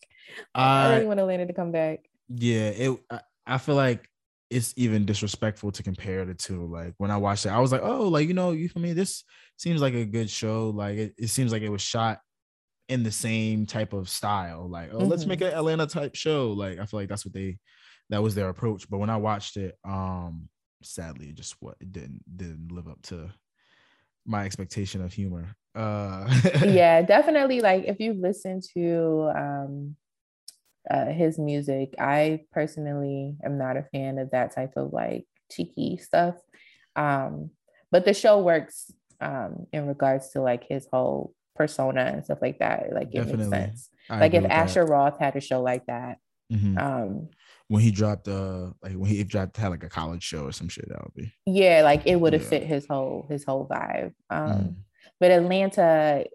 I 0.55 0.87
I 0.87 0.95
really 0.95 1.07
want 1.07 1.21
Atlanta 1.21 1.47
to 1.47 1.53
come 1.53 1.73
back. 1.73 2.01
yeah, 2.29 2.69
it. 2.69 2.99
I, 3.11 3.21
I 3.47 3.59
feel 3.59 3.75
like 3.77 4.07
it's 4.51 4.73
even 4.77 5.05
disrespectful 5.07 5.73
to 5.73 5.83
compare 5.83 6.25
the 6.25 6.35
two. 6.35 6.67
Like 6.67 6.95
when 6.99 7.11
I 7.11 7.17
watched 7.19 7.47
it, 7.47 7.51
I 7.51 7.61
was 7.61 7.73
like, 7.73 7.83
oh, 7.83 8.09
like 8.09 8.29
you 8.29 8.35
know, 8.35 8.53
you 8.53 8.69
for 8.69 8.79
me, 8.79 8.93
this 8.93 9.25
seems 9.57 9.81
like 9.81 9.95
a 9.95 10.05
good 10.05 10.31
show. 10.31 10.71
Like 10.71 10.97
it, 10.99 11.15
it 11.19 11.29
seems 11.29 11.53
like 11.53 11.63
it 11.63 11.71
was 11.71 11.83
shot 11.83 12.21
in 12.89 13.03
the 13.03 13.11
same 13.13 13.67
type 13.67 13.93
of 13.93 14.09
style. 14.09 14.67
Like, 14.69 14.91
oh, 14.93 14.99
let's 15.05 15.25
Mhm. 15.25 15.29
make 15.29 15.41
an 15.43 15.53
Atlanta 15.53 15.87
type 15.87 16.15
show. 16.15 16.53
Like 16.53 16.79
I 16.79 16.87
feel 16.87 17.01
like 17.01 17.09
that's 17.09 17.25
what 17.27 17.35
they 17.35 17.59
that 18.11 18.23
was 18.23 18.35
their 18.35 18.49
approach. 18.49 18.89
But 18.89 18.99
when 18.99 19.11
I 19.11 19.19
watched 19.19 19.57
it, 19.59 19.77
um, 19.85 20.49
sadly, 20.83 21.29
it 21.29 21.35
just 21.37 21.57
what 21.61 21.77
it 21.81 21.93
didn't 21.93 22.23
didn't 22.35 22.73
live 22.73 22.89
up 22.89 23.03
to 23.05 23.31
my 24.29 24.45
expectation 24.45 25.03
of 25.03 25.13
humor. 25.13 25.57
Uh 25.75 26.29
yeah 26.65 27.03
definitely 27.03 27.61
like 27.61 27.85
if 27.87 28.01
you 28.01 28.13
listen 28.15 28.61
to 28.75 29.31
um 29.37 29.97
uh 30.91 31.07
his 31.07 31.39
music 31.39 31.95
i 32.01 32.41
personally 32.53 33.37
am 33.45 33.59
not 33.59 33.77
a 33.77 33.85
fan 33.93 34.19
of 34.19 34.31
that 34.31 34.55
type 34.55 34.73
of 34.77 34.93
like 34.93 35.27
cheeky 35.53 35.97
stuff 35.99 36.35
um 36.97 37.51
but 37.93 38.05
the 38.05 38.15
show 38.15 38.41
works 38.41 38.91
um 39.21 39.67
in 39.73 39.87
regards 39.87 40.31
to 40.31 40.41
like 40.41 40.65
his 40.69 40.87
whole 40.93 41.33
persona 41.55 42.03
and 42.03 42.25
stuff 42.25 42.39
like 42.41 42.59
that. 42.61 42.93
Like 42.93 43.09
it 43.13 43.19
Definitely. 43.19 43.37
makes 43.37 43.51
sense. 43.51 43.91
I 44.09 44.21
like 44.21 44.35
if 44.35 44.43
with 44.43 44.51
that. 44.51 44.69
Asher 44.69 44.87
Roth 44.87 45.19
had 45.19 45.35
a 45.37 45.41
show 45.41 45.61
like 45.61 45.85
that, 45.87 46.19
Mhm. 46.53 46.79
um, 46.79 47.29
when 47.69 47.83
he 47.83 47.91
dropped 47.91 48.29
uh 48.29 48.73
like 48.83 48.95
when 48.95 49.11
he 49.11 49.23
dropped 49.25 49.57
had 49.57 49.69
like 49.69 49.85
a 49.85 49.89
college 49.89 50.23
show 50.23 50.45
or 50.47 50.53
some 50.53 50.69
shit 50.69 50.89
that 50.89 51.03
would 51.05 51.15
be 51.15 51.33
yeah, 51.47 51.83
like 51.83 52.07
it 52.07 52.17
would 52.17 52.33
have 52.35 52.43
Yeah. 52.43 52.49
fit 52.51 52.63
his 52.65 52.87
whole 52.87 53.27
his 53.31 53.45
whole 53.45 53.67
vibe. 53.69 54.13
Um, 54.31 54.53
Mhm. 54.53 54.77
but 55.21 55.31
Atlanta, 55.31 56.27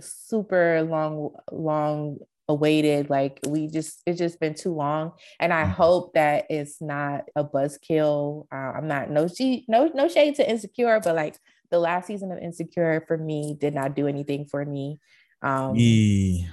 super 0.00 0.82
long, 0.82 1.34
long 1.50 2.18
awaited. 2.48 3.10
Like 3.10 3.40
we 3.48 3.68
just, 3.68 4.02
it's 4.06 4.18
just 4.18 4.40
been 4.40 4.54
too 4.54 4.74
long, 4.74 5.12
and 5.40 5.52
I 5.52 5.66
Mhm. 5.66 5.72
hope 5.74 6.14
that 6.14 6.46
it's 6.50 6.80
not 6.80 7.24
a 7.36 7.44
buzzkill. 7.44 8.46
Uh, 8.52 8.56
I'm 8.76 8.88
not 8.88 9.10
no 9.10 9.28
she 9.28 9.64
no 9.68 9.90
no 9.94 10.08
shade 10.08 10.36
to 10.36 10.50
Insecure, 10.50 11.00
but 11.00 11.14
like 11.16 11.36
the 11.70 11.78
last 11.78 12.06
season 12.06 12.32
of 12.32 12.38
Insecure 12.38 13.04
for 13.06 13.16
me 13.18 13.56
did 13.60 13.74
not 13.74 13.94
do 13.94 14.06
anything 14.06 14.46
for 14.46 14.64
me. 14.64 15.00
Um, 15.42 15.76
Yeah. 15.76 16.52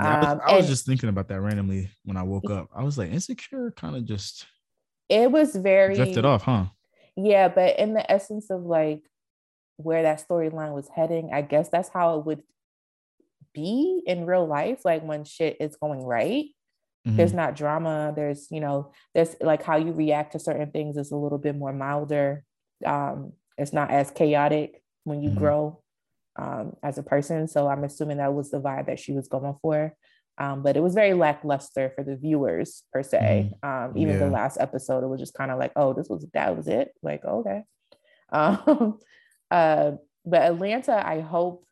Yeah, 0.00 0.14
I 0.14 0.20
was, 0.20 0.32
um, 0.32 0.40
I 0.46 0.56
was 0.56 0.66
just 0.66 0.86
thinking 0.86 1.08
about 1.08 1.28
that 1.28 1.40
randomly 1.40 1.90
when 2.04 2.16
I 2.16 2.22
woke 2.22 2.50
up. 2.50 2.68
I 2.74 2.82
was 2.84 2.98
like, 2.98 3.10
insecure 3.10 3.70
kind 3.72 3.96
of 3.96 4.04
just 4.04 4.46
it 5.08 5.30
was 5.30 5.56
very 5.56 5.94
drifted 5.96 6.24
off, 6.24 6.42
huh? 6.42 6.66
Yeah, 7.16 7.48
but 7.48 7.78
in 7.78 7.94
the 7.94 8.10
essence 8.10 8.50
of 8.50 8.62
like 8.64 9.02
where 9.76 10.02
that 10.02 10.26
storyline 10.26 10.74
was 10.74 10.88
heading, 10.88 11.30
I 11.32 11.42
guess 11.42 11.68
that's 11.68 11.88
how 11.88 12.18
it 12.18 12.26
would 12.26 12.42
be 13.54 14.02
in 14.06 14.26
real 14.26 14.46
life. 14.46 14.84
Like 14.84 15.02
when 15.02 15.24
shit 15.24 15.56
is 15.60 15.76
going 15.76 16.04
right, 16.04 16.46
Mhm. 17.06 17.16
there's 17.16 17.34
not 17.34 17.56
drama. 17.56 18.12
There's, 18.14 18.48
you 18.50 18.60
know, 18.60 18.92
there's 19.14 19.36
like 19.40 19.62
how 19.62 19.76
you 19.76 19.92
react 19.92 20.32
to 20.32 20.38
certain 20.38 20.70
things 20.70 20.96
is 20.96 21.12
a 21.12 21.16
little 21.16 21.38
bit 21.38 21.56
more 21.56 21.72
milder. 21.72 22.44
Um, 22.84 23.32
it's 23.56 23.72
not 23.72 23.90
as 23.90 24.10
chaotic 24.10 24.82
when 25.04 25.22
you 25.22 25.30
Mhm. 25.30 25.38
grow 25.38 25.82
um, 26.38 26.76
as 26.82 26.96
a 26.96 27.02
person. 27.02 27.48
So 27.48 27.68
I'm 27.68 27.84
assuming 27.84 28.18
that 28.18 28.32
was 28.32 28.50
the 28.50 28.60
vibe 28.60 28.86
that 28.86 29.00
she 29.00 29.12
was 29.12 29.28
going 29.28 29.56
for. 29.60 29.94
Um, 30.38 30.62
but 30.62 30.76
it 30.76 30.80
was 30.80 30.94
very 30.94 31.14
lackluster 31.14 31.92
for 31.96 32.04
the 32.04 32.16
viewers 32.16 32.84
per 32.92 33.02
se. 33.02 33.52
Um, 33.62 33.92
even 33.96 34.14
the 34.20 34.30
last 34.30 34.56
episode, 34.60 35.02
it 35.02 35.08
was 35.08 35.18
just 35.18 35.34
kind 35.34 35.50
of 35.50 35.58
like, 35.58 35.72
oh, 35.74 35.92
this 35.92 36.08
was 36.08 36.24
that 36.32 36.56
was 36.56 36.68
it. 36.68 36.92
Like, 37.02 37.24
okay. 37.24 37.62
Um, 38.30 38.98
uh, 39.50 39.92
but 40.26 40.42
Atlanta, 40.42 41.02
I 41.02 41.22
hope 41.22 41.64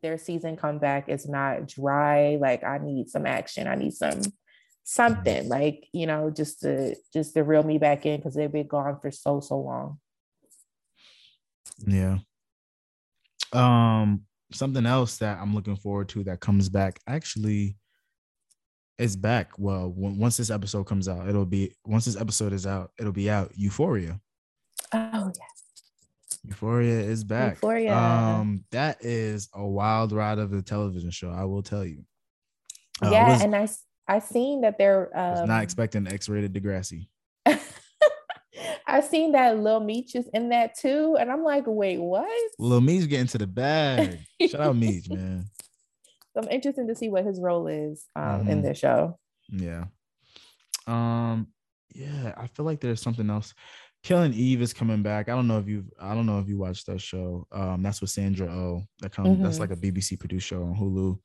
their 0.00 0.16
season 0.16 0.56
comeback 0.56 1.08
is 1.08 1.28
not 1.28 1.66
dry. 1.66 2.38
Like, 2.40 2.62
I 2.62 2.78
need 2.78 3.10
some 3.10 3.26
action. 3.26 3.66
I 3.66 3.74
need 3.74 3.94
some 3.94 4.20
something 4.84 5.48
like 5.50 5.86
you 5.92 6.06
know 6.06 6.30
just 6.30 6.60
to 6.60 6.94
just 7.12 7.34
to 7.34 7.42
reel 7.42 7.62
me 7.62 7.76
back 7.76 8.06
in 8.06 8.16
because 8.16 8.34
they've 8.34 8.50
been 8.50 8.66
gone 8.66 8.98
for 9.02 9.10
so 9.10 9.38
so 9.38 9.58
long 9.58 9.98
Yeah. 11.86 12.18
Um, 13.52 14.22
something 14.52 14.86
else 14.86 15.18
that 15.18 15.38
I'm 15.40 15.54
looking 15.54 15.76
forward 15.76 16.08
to 16.10 16.24
that 16.24 16.40
comes 16.40 16.68
back 16.68 17.00
actually 17.06 17.76
is 18.98 19.16
back. 19.16 19.52
Well, 19.58 19.92
once 19.94 20.36
this 20.36 20.50
episode 20.50 20.84
comes 20.84 21.08
out, 21.08 21.28
it'll 21.28 21.46
be 21.46 21.74
once 21.84 22.04
this 22.04 22.20
episode 22.20 22.52
is 22.52 22.66
out, 22.66 22.90
it'll 22.98 23.12
be 23.12 23.30
out. 23.30 23.52
Euphoria. 23.54 24.20
oh 24.92 25.32
yeah 25.36 25.46
Euphoria 26.44 27.00
is 27.00 27.24
back. 27.24 27.54
Euphoria. 27.54 27.94
Um, 27.94 28.64
that 28.70 29.04
is 29.04 29.48
a 29.54 29.66
wild 29.66 30.12
ride 30.12 30.38
of 30.38 30.52
a 30.52 30.62
television 30.62 31.10
show. 31.10 31.30
I 31.30 31.44
will 31.44 31.62
tell 31.62 31.84
you. 31.84 32.04
Uh, 33.02 33.10
yeah 33.12 33.28
was, 33.28 33.42
and 33.42 33.54
i 33.54 33.68
i 34.08 34.18
seen 34.18 34.62
that 34.62 34.76
they're 34.76 35.16
um 35.16 35.46
not 35.46 35.62
expecting 35.62 36.06
X-rated 36.08 36.52
Degrassi. 36.52 37.08
I 38.88 39.00
seen 39.00 39.32
that 39.32 39.58
lil 39.58 39.80
meech 39.80 40.14
is 40.16 40.28
in 40.34 40.48
that 40.48 40.76
too 40.76 41.16
and 41.20 41.30
i'm 41.30 41.44
like 41.44 41.64
wait 41.66 41.98
what 41.98 42.28
Lil 42.58 42.80
Meech 42.80 43.08
getting 43.08 43.26
to 43.28 43.38
the 43.38 43.46
bag. 43.46 44.18
Shout 44.40 44.60
out 44.60 44.76
Meech, 44.76 45.08
man. 45.10 45.44
So 46.34 46.42
i'm 46.42 46.48
interested 46.48 46.88
to 46.88 46.94
see 46.94 47.08
what 47.08 47.24
his 47.24 47.38
role 47.40 47.66
is 47.68 48.04
um 48.16 48.48
in 48.48 48.58
Mhm. 48.60 48.62
this 48.64 48.78
show 48.78 49.18
Yeah. 49.50 49.84
Um, 50.86 51.48
yeah, 51.94 52.34
I 52.36 52.46
feel 52.46 52.64
like 52.64 52.80
there's 52.80 53.02
something 53.02 53.28
else. 53.28 53.52
Killing 54.02 54.32
Eve 54.32 54.62
is 54.62 54.72
coming 54.72 55.02
back. 55.02 55.28
I 55.28 55.32
don't 55.34 55.46
know 55.48 55.58
if 55.58 55.68
you've. 55.68 55.90
I 56.00 56.14
don't 56.14 56.24
know 56.26 56.38
if 56.38 56.48
you 56.48 56.56
watched 56.56 56.86
that 56.86 57.00
show. 57.00 57.46
Um, 57.52 57.82
that's 57.82 58.00
with 58.00 58.08
Sandra 58.10 58.46
Oh. 58.50 58.84
That 59.00 59.12
comes 59.12 59.38
that's 59.42 59.56
Mhm. 59.56 59.60
like 59.60 59.70
a 59.72 59.76
BBC 59.76 60.16
produced 60.18 60.46
show 60.46 60.62
on 60.62 60.74
Hulu. 60.76 61.18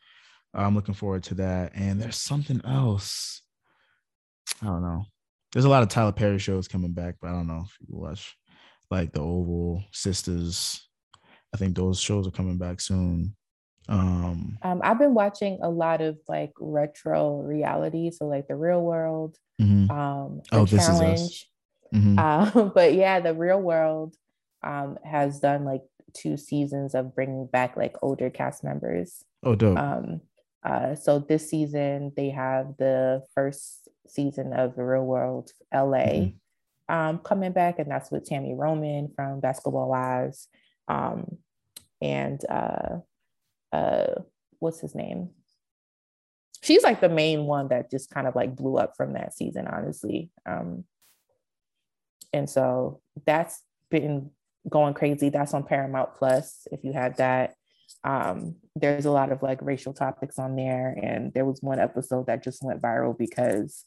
I'm 0.53 0.75
looking 0.75 0.95
forward 0.95 1.23
to 1.25 1.35
that. 1.35 1.71
And 1.75 2.01
there's 2.01 2.17
something 2.17 2.59
else. 2.65 3.41
I 4.61 4.65
don't 4.65 4.81
know. 4.81 5.05
There's 5.53 5.65
a 5.65 5.69
lot 5.69 5.83
of 5.83 5.89
Tyler 5.89 6.11
Perry 6.11 6.39
shows 6.39 6.67
coming 6.67 6.93
back, 6.93 7.15
but 7.21 7.29
I 7.29 7.33
don't 7.33 7.47
know 7.47 7.63
if 7.65 7.77
you 7.87 7.95
watch 7.95 8.35
like 8.89 9.13
the 9.13 9.21
Oval 9.21 9.83
Sistas. 9.93 10.81
I 11.53 11.57
think 11.57 11.75
those 11.75 11.99
shows 11.99 12.27
are 12.27 12.31
coming 12.31 12.57
back 12.57 12.81
soon. 12.81 13.35
Um, 13.89 14.57
um 14.61 14.79
i've 14.81 14.97
been 14.97 15.13
watching 15.13 15.59
a 15.61 15.69
lot 15.69 15.99
of 15.99 16.17
like 16.29 16.53
retro 16.57 17.41
reality 17.41 18.11
so 18.11 18.23
like 18.23 18.47
the 18.47 18.55
real 18.55 18.81
world 18.81 19.37
mhm, 19.61 19.91
um 19.91 20.41
the 20.49 20.57
Oh, 20.57 20.63
This 20.65 20.83
Is 20.83 20.89
Us. 20.89 20.97
challenge 20.99 21.49
mhm. 21.93 22.17
Um, 22.55 22.71
but 22.73 22.93
yeah, 22.93 23.19
the 23.19 23.33
real 23.33 23.59
world 23.61 24.15
um, 24.63 24.97
has 25.03 25.41
done 25.41 25.65
like 25.65 25.81
two 26.13 26.37
seasons 26.37 26.95
of 26.95 27.13
bringing 27.13 27.45
back 27.45 27.75
like 27.75 27.97
older 28.01 28.29
cast 28.29 28.63
members. 28.63 29.23
oh, 29.43 29.55
dope. 29.55 29.77
Um, 29.77 30.21
uh, 30.63 30.95
so 30.95 31.19
this 31.19 31.49
season 31.49 32.13
they 32.15 32.29
have 32.29 32.77
the 32.77 33.21
first 33.35 33.82
season 34.07 34.53
of 34.53 34.75
the 34.75 34.83
Real 34.83 35.05
World 35.05 35.51
LA 35.71 36.05
Mhm. 36.05 36.35
um, 36.89 37.19
coming 37.19 37.51
back, 37.51 37.79
and 37.79 37.89
that's 37.89 38.11
with 38.11 38.27
Tami 38.27 38.57
Roman 38.57 39.09
from 39.15 39.39
Basketball 39.39 39.89
Wives, 39.89 40.47
um, 40.87 41.37
and 42.01 42.43
uh, 42.49 42.99
uh, 43.71 44.21
what's 44.59 44.79
his 44.79 44.93
name? 44.95 45.29
She's 46.61 46.83
like 46.83 47.01
the 47.01 47.09
main 47.09 47.45
one 47.45 47.67
that 47.69 47.91
just 47.91 48.09
kind 48.09 48.27
of 48.27 48.35
like 48.35 48.55
blew 48.55 48.77
up 48.77 48.95
from 48.95 49.13
that 49.13 49.33
season, 49.33 49.67
honestly. 49.67 50.31
Um, 50.45 50.85
and 52.31 52.49
so 52.49 53.01
that's 53.25 53.61
been 53.89 54.31
going 54.69 54.93
crazy. 54.93 55.29
That's 55.29 55.53
on 55.53 55.63
Paramount 55.65 56.15
Plus 56.15 56.67
if 56.71 56.83
you 56.83 56.93
have 56.93 57.17
that. 57.17 57.55
Um, 58.05 58.55
there's 58.75 59.05
a 59.05 59.11
lot 59.11 59.31
of 59.31 59.43
like 59.43 59.61
racial 59.61 59.93
topics 59.93 60.39
on 60.39 60.55
there, 60.55 60.97
and 61.01 61.33
there 61.33 61.45
was 61.45 61.61
one 61.61 61.79
episode 61.79 62.27
that 62.27 62.43
just 62.43 62.63
went 62.63 62.81
viral 62.81 63.17
because 63.17 63.85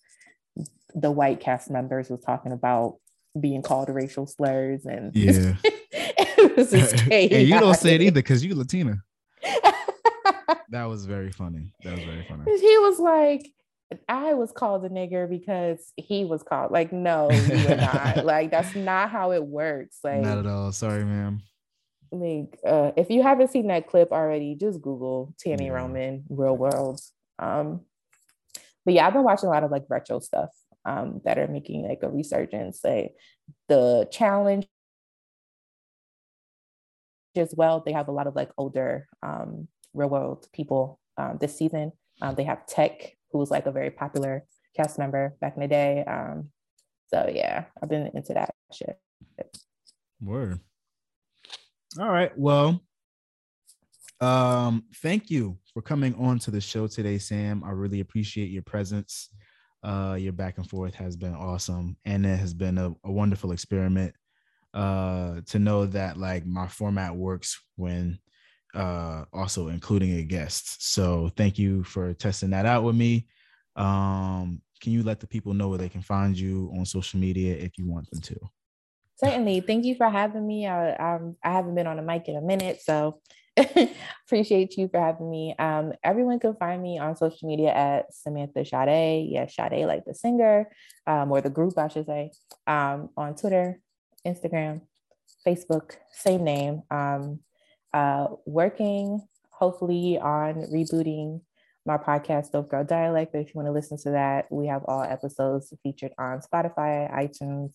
the 0.97 1.11
white 1.12 1.38
cast 1.38 1.70
members 1.70 2.11
was 2.11 2.20
talking 2.20 2.51
about 2.53 2.97
being 3.38 3.62
called 3.62 3.88
racial 3.90 4.26
slurs 4.26 4.84
and 4.86 5.14
Yeah. 5.14 5.55
it 5.62 6.57
was 6.57 6.70
just 6.72 6.94
and 7.12 7.30
you 7.30 7.61
don't 7.61 7.74
say 7.76 7.94
it 7.94 8.01
either 8.03 8.20
because 8.22 8.44
you 8.44 8.55
Latina. 8.57 9.03
That 10.70 10.84
was 10.84 11.07
very 11.07 11.30
funny. 11.30 11.72
That 11.84 11.92
was 11.94 12.03
very 12.05 12.24
funny. 12.28 12.42
he 12.61 12.78
was 12.78 12.99
like, 12.99 13.47
I 14.09 14.34
was 14.34 14.51
called 14.51 14.84
a 14.84 14.88
nigger 14.88 15.28
because 15.30 15.92
he 15.97 16.24
was 16.24 16.42
called. 16.42 16.72
Like, 16.72 16.92
no, 16.92 17.30
you 17.30 17.68
were 17.68 17.76
not. 17.76 18.24
like, 18.24 18.51
that's 18.51 18.74
not 18.74 19.11
how 19.11 19.30
it 19.32 19.44
works. 19.44 19.99
Like, 20.03 20.22
Not 20.22 20.38
at 20.38 20.47
all. 20.47 20.72
Sorry, 20.72 21.05
ma'am. 21.05 21.40
like 22.11 22.59
uh, 22.66 22.90
if 22.97 23.11
you 23.11 23.22
haven't 23.22 23.53
seen 23.53 23.68
that 23.68 23.86
clip 23.86 24.11
already, 24.11 24.57
just 24.57 24.82
Google 24.82 25.34
Tami 25.44 25.66
Yeah. 25.66 25.72
Roman 25.72 26.24
Real 26.28 26.57
World. 26.57 27.01
Um, 27.38 27.82
but 28.84 28.94
yeah, 28.94 29.07
I've 29.07 29.12
been 29.12 29.24
watching 29.24 29.49
a 29.49 29.53
lot 29.53 29.62
of 29.64 29.70
like 29.70 29.84
retro 29.88 30.18
stuff 30.18 30.51
um, 30.87 31.20
that 31.24 31.39
are 31.39 31.49
making 31.49 31.87
like 31.87 32.03
a 32.03 32.09
resurgence. 32.09 32.80
Like 32.82 33.14
the 33.68 34.09
challenge 34.11 34.66
as 37.37 37.55
well. 37.55 37.82
They 37.84 37.93
have 37.93 38.09
a 38.09 38.12
lot 38.12 38.26
of 38.26 38.34
like 38.34 38.51
older 38.57 39.09
um, 39.22 39.68
real 39.93 40.09
world 40.09 40.47
people 40.53 41.01
um, 41.18 41.39
this 41.41 41.59
season. 41.59 41.93
Um, 42.22 42.34
they 42.34 42.45
have 42.45 42.66
Tech, 42.66 43.12
who 43.30 43.39
was 43.39 43.51
like 43.51 43.66
a 43.66 43.72
very 43.72 43.91
popular 43.91 44.45
cast 44.74 44.99
member 44.99 45.37
back 45.41 45.55
in 45.57 45.61
the 45.61 45.68
day. 45.68 46.05
Um, 46.07 46.49
so 47.09 47.30
yeah, 47.32 47.64
I've 47.82 47.89
been 47.89 48.11
into 48.14 48.32
that 48.34 48.55
shit. 48.72 48.99
Word. 50.20 50.61
All 52.01 52.09
right. 52.09 52.32
Well, 52.37 52.80
um, 54.20 54.84
thank 55.03 55.30
you 55.30 55.59
for 55.74 55.82
coming 55.82 56.14
on 56.14 56.39
to 56.41 56.51
the 56.51 56.61
show 56.61 56.87
today, 56.87 57.18
Sam. 57.18 57.62
I 57.64 57.70
really 57.70 58.01
appreciate 58.01 58.51
your 58.51 58.62
presence. 58.62 59.28
Uh, 59.87 60.16
your 60.18 60.32
back 60.32 60.59
and 60.59 60.68
forth 60.68 60.95
has 60.95 61.16
been 61.16 61.34
awesome, 61.34 61.97
and 62.05 62.26
it 62.26 62.37
has 62.39 62.53
been 62.53 62.76
a, 62.76 62.91
a 63.05 63.12
wonderful 63.12 63.53
experiment. 63.53 64.12
Uh, 64.74 65.41
to 65.47 65.59
know 65.59 65.87
that 65.87 66.18
like 66.18 66.45
my 66.45 66.66
format 66.68 67.14
works 67.14 67.59
when 67.76 68.18
uh 68.74 69.24
also 69.32 69.68
including 69.68 70.18
a 70.18 70.22
guest. 70.22 70.93
So 70.93 71.30
thank 71.37 71.59
you 71.59 71.82
for 71.84 72.12
testing 72.12 72.51
that 72.51 72.66
out 72.66 72.82
with 72.82 72.97
me. 72.97 73.26
Um, 73.76 74.61
can 74.80 74.93
you 74.93 75.03
let 75.03 75.20
the 75.20 75.26
people 75.26 75.55
know 75.55 75.68
where 75.68 75.78
they 75.78 75.89
can 75.89 76.03
find 76.03 76.39
you 76.39 76.70
on 76.76 76.84
social 76.84 77.20
media 77.20 77.55
if 77.55 77.78
you 77.78 77.87
want 77.87 78.11
them 78.11 78.20
to? 78.20 78.37
Certainly. 79.16 79.61
Thank 79.61 79.84
you 79.84 79.95
for 79.95 80.11
having 80.11 80.47
me. 80.47 80.66
I, 80.66 81.14
um, 81.14 81.37
I 81.43 81.53
haven't 81.53 81.74
been 81.74 81.87
on 81.87 81.99
a 81.99 82.03
mic 82.03 82.28
in 82.28 82.37
a 82.37 82.43
minute, 82.43 82.82
so 82.82 83.20
appreciate 84.27 84.77
you 84.77 84.89
for 84.89 85.01
having 85.01 85.31
me. 85.31 85.55
Um, 85.59 85.93
everyone 86.05 86.39
can 86.39 86.55
find 86.57 86.83
me 86.83 86.99
on 86.99 87.17
social 87.17 87.49
media 87.49 87.73
at 87.73 88.15
Samantha 88.15 88.65
Sade. 88.65 89.29
Yeah, 89.31 89.47
Sade, 89.47 89.87
like 89.87 90.05
the 90.05 90.15
singer, 90.15 90.69
um, 91.07 91.33
or 91.33 91.41
the 91.41 91.51
group, 91.51 91.79
I 91.79 91.89
should 91.89 92.07
say, 92.07 92.33
um, 92.67 93.11
on 93.17 93.35
Twitter, 93.35 93.81
Instagram, 94.27 94.83
Facebook, 95.47 95.93
same 96.13 96.45
name. 96.45 96.83
Um, 96.91 97.41
uh, 97.95 98.27
working 98.45 99.27
hopefully 99.51 100.19
on 100.19 100.55
rebooting 100.73 101.41
my 101.87 101.97
podcast, 101.97 102.51
Dope 102.53 102.69
Girl 102.71 102.85
Dialect. 102.85 103.33
But 103.33 103.41
if 103.41 103.49
you 103.49 103.53
want 103.55 103.69
to 103.69 103.73
listen 103.73 103.97
to 103.99 104.11
that, 104.11 104.47
we 104.51 104.67
have 104.67 104.85
all 104.87 105.03
episodes 105.03 105.73
featured 105.83 106.13
on 106.19 106.41
Spotify, 106.41 107.11
iTunes, 107.13 107.71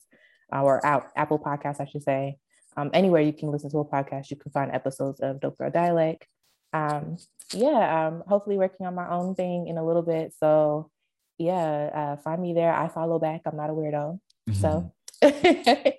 uh, 0.53 0.61
or 0.61 0.85
out, 0.85 1.07
Apple 1.15 1.39
Podcasts, 1.39 1.79
I 1.79 1.85
should 1.85 2.03
say. 2.03 2.37
Um, 2.77 2.89
anywhere 2.93 3.21
you 3.21 3.33
can 3.33 3.51
listen 3.51 3.69
to 3.71 3.79
a 3.79 3.85
podcast, 3.85 4.29
you 4.29 4.37
can 4.37 4.51
find 4.51 4.71
episodes 4.71 5.19
of 5.19 5.39
Dope 5.39 5.57
Girl 5.57 5.69
Dialect. 5.69 6.25
Um, 6.73 7.17
yeah, 7.53 8.07
um, 8.07 8.23
hopefully 8.27 8.57
working 8.57 8.85
on 8.85 8.95
my 8.95 9.09
own 9.09 9.35
thing 9.35 9.67
in 9.67 9.77
a 9.77 9.85
little 9.85 10.01
bit. 10.01 10.33
So 10.39 10.89
yeah, 11.37 11.89
uh, 11.93 12.21
find 12.21 12.41
me 12.41 12.53
there. 12.53 12.73
I 12.73 12.87
follow 12.87 13.19
back. 13.19 13.41
I'm 13.45 13.57
not 13.57 13.69
a 13.69 13.73
weirdo. 13.73 14.19
Mm-hmm. 14.49 14.53
So 14.53 14.93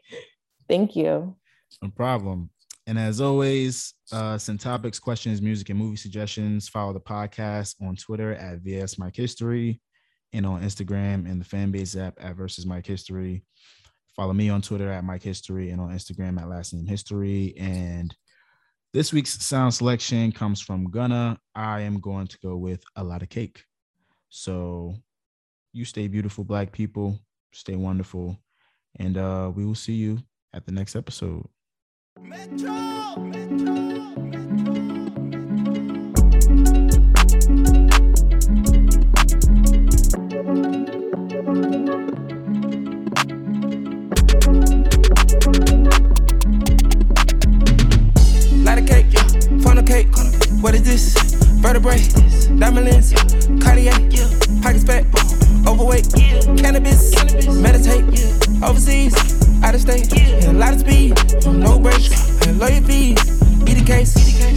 thank 0.69 0.97
you. 0.97 1.37
No 1.83 1.91
problem. 1.91 2.51
And 2.87 2.99
as 2.99 3.21
always, 3.21 3.95
uh, 4.11 4.39
send 4.39 4.61
topics, 4.61 4.99
questions, 4.99 5.41
music, 5.41 5.71
and 5.71 5.79
movie 5.79 5.97
suggestions. 5.97 6.69
Follow 6.69 6.93
the 6.93 7.01
podcast 7.01 7.77
on 7.81 7.97
Twitter 7.97 8.35
at 8.35 8.59
VS 8.59 8.99
Mike 8.99 9.15
History 9.15 9.81
and 10.33 10.45
on 10.45 10.63
Instagram 10.63 11.31
and 11.31 11.41
the 11.41 11.45
Fanbase 11.45 12.01
app 12.01 12.15
at 12.21 12.35
Versus 12.37 12.67
Mike 12.67 12.87
History. 12.87 13.45
Follow 14.15 14.33
me 14.33 14.51
on 14.51 14.61
Twitter 14.61 14.91
at 14.91 15.05
Mike 15.05 15.23
History 15.23 15.71
and 15.71 15.81
on 15.81 15.91
Instagram 15.91 16.41
at 16.41 16.49
Last 16.49 16.75
Name 16.75 16.87
History. 16.87 17.55
And 17.59 18.15
this 18.93 19.13
week's 19.13 19.43
sound 19.43 19.73
selection 19.73 20.33
comes 20.33 20.61
from 20.61 20.91
Gunna. 20.91 21.39
I 21.55 21.81
am 21.81 21.99
going 21.99 22.27
to 22.27 22.39
go 22.41 22.57
with 22.57 22.83
a 22.97 23.03
lot 23.03 23.23
of 23.23 23.31
cake. 23.31 23.65
So 24.29 24.95
you 25.73 25.87
stay 25.87 26.09
beautiful, 26.09 26.45
black 26.45 26.73
people. 26.73 27.19
Stay 27.53 27.77
wonderful. 27.77 28.39
And 28.99 29.17
uh, 29.17 29.51
we 29.55 29.65
will 29.65 29.75
see 29.75 29.95
you 29.95 30.19
at 30.53 30.67
the 30.67 30.73
next 30.73 30.95
episode. 30.95 31.49
Metro, 32.21 33.17
Metro, 33.17 33.73
Metro. 36.51 37.82
Light 48.65 48.79
a 48.79 48.83
cake, 48.87 49.07
yeah. 49.09 49.59
funnel 49.61 49.83
cake. 49.83 50.09
What 50.61 50.75
is 50.75 50.83
this? 50.83 51.15
Vertebrae, 51.63 51.97
diamond 52.59 52.85
lens, 52.85 53.15
Cartier, 53.63 53.93
pockets 54.63 54.85
fat, 54.85 55.07
overweight, 55.67 56.13
cannabis, 56.59 57.15
meditate, 57.49 58.05
overseas, 58.63 59.15
out 59.65 59.75
of 59.75 59.81
state, 59.81 60.13
a 60.45 60.53
lot 60.53 60.75
of 60.75 60.81
speed, 60.81 61.17
no 61.47 61.79
brakes, 61.79 62.47
and 62.47 62.59
lawyer 62.59 62.83
fees. 62.83 63.42
Be 63.65 63.75
the 63.75 63.85
case, 63.85 64.15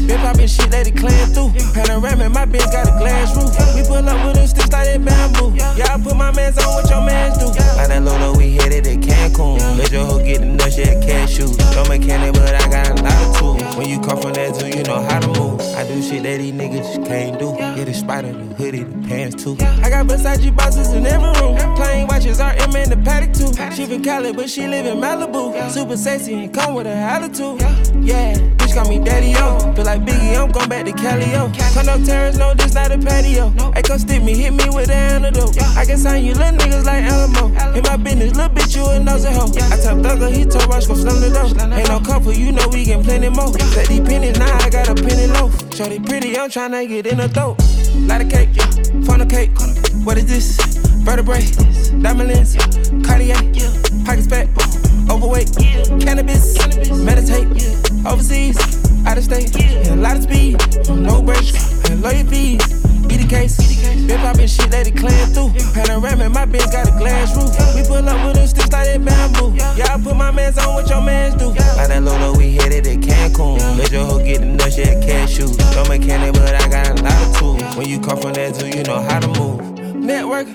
been 0.08 0.20
poppin' 0.20 0.48
shit 0.48 0.72
they 0.72 0.92
clear 0.92 1.26
through. 1.28 1.52
Panoramic, 1.74 2.32
my 2.32 2.46
bitch 2.46 2.72
got 2.72 2.88
a 2.88 2.92
glass 2.98 3.36
roof. 3.36 3.54
We 3.76 3.84
pull 3.84 4.08
up 4.08 4.26
with 4.26 4.38
a 4.38 4.48
stick 4.48 4.72
like 4.72 4.88
that 4.88 5.04
bamboo. 5.04 5.56
Yeah, 5.56 5.94
I 5.94 6.02
put 6.02 6.16
my 6.16 6.32
mans 6.32 6.58
on 6.58 6.74
what 6.74 6.90
your 6.90 7.02
mans 7.02 7.38
do. 7.38 7.48
Like 7.78 7.88
that 7.90 8.02
Lolo, 8.04 8.38
we 8.38 8.56
headed 8.56 8.86
to 8.86 8.98
Cancun. 8.98 9.78
Let 9.78 9.92
your 9.92 10.06
hoe 10.06 10.24
get 10.24 10.40
the 10.40 10.46
nuts, 10.46 10.78
yeah, 10.78 10.96
cashews. 11.02 11.58
No 11.76 11.84
mechanic, 11.86 12.34
but 12.34 12.56
I 12.56 12.70
got 12.70 12.90
a 12.90 13.04
lot 13.04 13.14
of 13.14 13.38
tools. 13.38 13.76
When 13.76 13.90
you 13.90 14.00
come 14.00 14.22
from 14.22 14.34
that 14.34 14.56
zoo, 14.56 14.68
you 14.68 14.84
know 14.84 15.02
how 15.02 15.20
to 15.20 15.28
move. 15.28 15.62
I 15.76 15.86
do 15.88 16.02
shit 16.02 16.24
that 16.24 16.38
these 16.38 16.54
niggas 16.54 17.06
can't 17.06 17.38
do. 17.38 17.54
Get 17.76 17.90
a 17.90 17.94
spider, 17.94 18.32
the 18.32 18.54
hoodie, 18.56 18.84
the 18.84 19.08
pants 19.08 19.44
too. 19.44 19.58
I 19.60 19.90
got 19.90 20.08
Versace 20.08 20.56
bosses 20.56 20.94
in 20.94 21.06
every 21.06 21.30
room. 21.42 21.58
Playing 21.76 22.08
watches, 22.08 22.40
RM 22.40 22.76
in 22.76 22.90
the 22.90 22.98
paddock 23.04 23.34
too. 23.34 23.52
She 23.76 23.86
from 23.86 24.02
Cali, 24.04 24.32
but 24.32 24.50
she 24.50 24.68
live 24.68 24.86
in 24.86 24.98
Malibu. 24.98 25.70
Super 25.70 25.98
sexy 25.98 26.34
and 26.34 26.54
come 26.54 26.74
with 26.74 26.88
a 26.88 26.96
attitude. 26.96 27.60
Yeah, 28.02 28.36
bitch 28.56 28.74
got 28.74 28.88
me 28.88 28.95
daddy 29.00 29.34
o. 29.38 29.74
Feel 29.74 29.86
like 29.86 30.02
Biggie, 30.02 30.38
I'm 30.38 30.52
going 30.52 30.70
back 30.70 30.86
to 30.86 30.94
Cali 30.94 31.36
o. 31.36 31.52
Turn 31.74 31.90
up 31.90 32.02
terrace, 32.04 32.38
no, 32.38 32.54
this 32.54 32.74
not 32.74 32.92
a 32.92 32.98
patio. 32.98 33.50
Hey, 33.74 33.82
come 33.82 34.00
stick 34.00 34.24
me, 34.24 34.36
hit 34.36 34.54
me 34.54 34.70
with 34.70 34.90
an 34.90 35.24
antidote. 35.24 35.58
I 35.76 35.86
can 35.86 35.98
sign 35.98 36.24
you 36.26 36.34
little 36.34 36.58
niggas 36.58 36.86
like 36.86 37.04
Alamo. 37.04 37.48
In 37.76 37.84
my 37.84 37.98
business, 37.98 38.36
little 38.36 38.50
bitch, 38.50 38.76
you 38.76 38.86
a 38.86 39.00
nosy 39.00 39.32
hoe. 39.32 39.52
I 39.72 39.78
tell 39.78 39.98
Thugger, 39.98 40.32
he 40.32 40.46
told 40.46 40.68
Rush, 40.68 40.88
go 40.88 40.96
slam 40.96 41.20
the 41.22 41.30
door. 41.30 41.48
Ain't 41.74 41.90
no 41.90 42.00
couple, 42.00 42.34
you 42.34 42.52
know 42.52 42.68
we 42.72 42.86
get 42.86 43.04
plenty 43.04 43.30
more. 43.30 43.52
Set 43.74 43.88
these 43.88 44.02
pennies, 44.02 44.38
now 44.40 44.58
I 44.58 44.70
got 44.70 44.90
a 44.90 44.96
penny 44.96 45.28
loaf. 45.28 45.54
Shorty 45.74 46.00
pretty, 46.00 46.38
I'm 46.38 46.50
tryna 46.50 46.88
get 46.88 47.08
in 47.08 47.18
the 47.18 47.30
throat. 47.30 47.58
Light 48.08 48.22
a 48.22 48.26
cake, 48.26 48.50
yeah. 48.54 49.02
funnel 49.04 49.28
cake. 49.28 49.52
What 50.04 50.18
is 50.18 50.26
this? 50.26 50.76
Vertebrae, 51.06 51.46
diamond 52.02 52.30
lens, 52.30 52.56
Cartier, 53.06 53.36
pockets 54.06 54.26
fat, 54.26 54.48
overweight, 55.08 55.52
cannabis, 56.02 56.58
meditate, 56.98 57.46
overseas, 58.08 58.58
out 59.06 59.18
of 59.18 59.24
state, 59.24 59.56
a 59.88 59.96
lot 59.96 60.18
of 60.18 60.24
speed, 60.24 60.58
no 60.90 61.22
brakes, 61.22 61.90
and 61.90 62.02
lawyer 62.02 62.24
fees. 62.24 62.62
Be 63.08 63.18
the 63.18 63.28
case, 63.28 63.56
been 64.08 64.20
poppin' 64.20 64.48
shit 64.48 64.74
it 64.74 64.98
clear 64.98 65.26
through. 65.28 65.54
Panoramic, 65.74 66.32
my 66.32 66.46
bitch 66.46 66.72
got 66.72 66.88
a 66.88 66.92
glass 66.98 67.36
roof. 67.38 67.54
We 67.76 67.84
pull 67.84 68.08
up 68.08 68.26
with 68.26 68.38
a 68.38 68.48
stick 68.48 68.72
like 68.72 68.88
that 68.88 69.06
bamboo. 69.06 69.56
Yeah, 69.78 69.94
I 69.94 70.02
put 70.02 70.16
my 70.16 70.32
mans 70.32 70.58
on 70.58 70.74
what 70.74 70.90
your 70.90 71.02
mans 71.02 71.36
do. 71.36 71.50
Like 71.50 71.88
that 71.88 72.02
Lolo, 72.02 72.38
we 72.38 72.56
headed 72.56 72.86
to 72.86 72.98
Cancun. 72.98 73.78
Let 73.78 73.92
your 73.92 74.06
hoe 74.06 74.24
get 74.24 74.40
the 74.40 74.48
nuts, 74.48 74.78
yeah, 74.78 74.96
cashews. 74.96 75.58
No 75.76 75.86
mechanic, 75.86 76.34
but 76.34 76.56
I 76.56 76.68
got 76.68 77.00
a 77.00 77.04
lot 77.04 77.28
of 77.28 77.38
tools. 77.38 77.76
When 77.76 77.88
you 77.88 78.00
come 78.00 78.18
from 78.18 78.34
that 78.34 78.56
zoo, 78.56 78.68
you 78.68 78.84
know 78.84 79.02
how 79.02 79.20
to 79.20 79.28
move. 79.40 79.96
Network, 79.96 80.48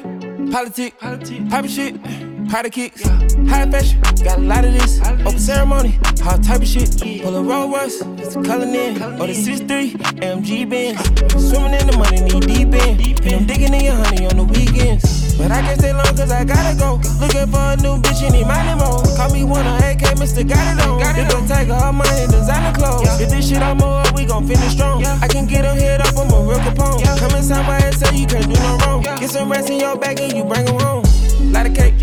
politics, 0.50 0.96
poppin' 1.00 1.68
shit. 1.68 2.29
Powder 2.50 2.68
kicks, 2.68 3.06
high 3.46 3.70
fashion, 3.70 4.00
got 4.24 4.38
a 4.38 4.42
lot 4.42 4.64
of 4.64 4.72
this. 4.72 5.00
Open 5.00 5.38
ceremony, 5.38 5.96
all 6.26 6.36
type 6.36 6.60
of 6.60 6.66
shit. 6.66 6.90
Pull 7.22 7.36
a 7.36 7.42
Rolls 7.44 7.70
Royce, 7.70 8.02
it's 8.18 8.34
a 8.34 8.42
color 8.42 8.66
in. 8.66 9.00
Or 9.22 9.28
the 9.28 9.38
6'3, 9.38 9.94
MG 10.18 10.68
Benz. 10.68 10.98
Swimming 11.30 11.78
in 11.78 11.86
the 11.86 11.96
money, 11.96 12.18
knee 12.26 12.40
deep 12.40 12.74
in. 12.74 13.22
And 13.22 13.34
I'm 13.36 13.46
digging 13.46 13.72
in 13.72 13.84
your 13.84 13.94
honey 13.94 14.26
on 14.26 14.36
the 14.36 14.42
weekends. 14.42 15.38
But 15.38 15.52
I 15.52 15.62
can't 15.62 15.78
stay 15.78 15.92
long 15.92 16.10
cause 16.16 16.32
I 16.32 16.42
gotta 16.42 16.76
go. 16.76 16.98
Looking 17.22 17.46
for 17.46 17.62
a 17.70 17.76
new 17.78 18.02
bitch, 18.02 18.18
need 18.32 18.42
my 18.42 18.58
limo. 18.66 18.98
Call 19.14 19.30
me 19.30 19.44
one 19.44 19.64
of 19.64 19.78
AK, 19.86 20.18
Mr. 20.18 20.42
Got 20.42 20.58
it 20.74 20.82
on. 20.82 20.98
It 21.22 21.32
on. 21.32 21.46
Tiger, 21.46 21.74
all 21.74 21.94
designer 22.26 22.74
clothes. 22.74 23.20
If 23.20 23.30
this 23.30 23.48
shit 23.48 23.62
I'm 23.62 23.80
up, 23.80 24.12
we 24.12 24.26
gon' 24.26 24.48
finish 24.48 24.72
strong. 24.72 25.06
I 25.06 25.28
can 25.28 25.46
get 25.46 25.64
a 25.64 25.70
head 25.70 26.00
up, 26.00 26.18
I'm 26.18 26.26
a 26.26 26.42
real 26.42 26.58
Capone. 26.58 27.06
Come 27.16 27.30
inside 27.38 27.64
my 27.68 27.80
head, 27.80 27.94
say 27.94 28.10
you 28.16 28.26
can't 28.26 28.52
do 28.52 28.58
no 28.60 28.76
wrong. 28.78 29.02
Get 29.02 29.30
some 29.30 29.52
rest 29.52 29.70
in 29.70 29.78
your 29.78 29.96
bag 29.96 30.18
and 30.18 30.32
you 30.32 30.42
bring 30.42 30.64
them 30.64 30.80
home. 30.80 31.04
Light 31.50 31.66
a 31.66 31.70
cake, 31.70 31.98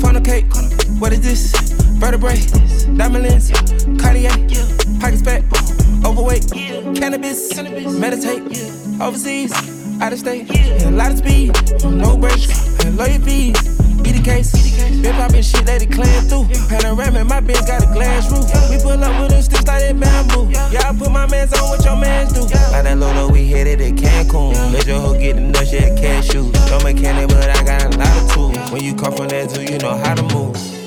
funnel 0.00 0.20
cake. 0.20 0.46
What 0.98 1.12
is 1.12 1.20
this? 1.20 1.52
Vertebrae, 1.98 2.36
diamond 2.96 3.24
lens, 3.24 3.50
Cartier, 4.00 4.30
pockets 5.00 5.22
fat, 5.22 5.42
overweight, 6.04 6.50
cannabis, 6.96 7.56
meditate, 7.98 8.42
overseas, 9.00 9.52
out 10.02 10.12
of 10.12 10.18
state, 10.18 10.50
a 10.84 10.90
lot 10.90 11.12
of 11.12 11.18
speed, 11.18 11.52
no 11.84 12.16
brakes, 12.16 12.84
and 12.84 12.96
lawyer 12.96 13.18
fees. 13.18 13.79
Be 14.02 14.12
the 14.12 14.22
case, 14.22 14.50
been 15.02 15.14
poppin' 15.14 15.42
shit 15.42 15.68
it 15.68 15.90
clear 15.90 16.20
through. 16.22 16.46
Panoramic, 16.68 17.26
my 17.26 17.40
bitch 17.40 17.66
got 17.66 17.82
a 17.82 17.86
glass 17.92 18.30
roof. 18.30 18.48
We 18.70 18.78
pull 18.78 19.02
up 19.02 19.20
with 19.20 19.32
a 19.32 19.42
stick 19.42 19.66
like 19.66 19.82
that 19.82 19.98
bamboo. 19.98 20.50
Yeah, 20.72 20.88
I 20.88 20.96
put 20.96 21.10
my 21.10 21.26
mans 21.26 21.52
on 21.52 21.68
what 21.68 21.84
your 21.84 21.96
mans 21.96 22.32
do. 22.32 22.42
Like 22.72 22.84
that 22.84 22.98
Lolo, 22.98 23.28
we 23.30 23.46
headed 23.46 23.78
to 23.80 23.92
Cancun. 23.92 24.72
Let 24.72 24.86
your 24.86 25.00
hoe 25.00 25.18
get 25.18 25.36
the 25.36 25.42
nuts, 25.42 25.72
yeah, 25.72 25.90
cashews. 25.90 26.52
No 26.70 26.80
mechanic, 26.80 27.28
but 27.28 27.50
I 27.50 27.62
got 27.64 27.94
a 27.94 27.98
lot 27.98 28.22
of 28.22 28.32
tools. 28.32 28.70
When 28.70 28.82
you 28.82 28.94
come 28.94 29.12
from 29.14 29.28
that 29.28 29.50
zoo, 29.50 29.62
you 29.62 29.78
know 29.78 29.96
how 29.96 30.14
to 30.14 30.22
move. 30.34 30.79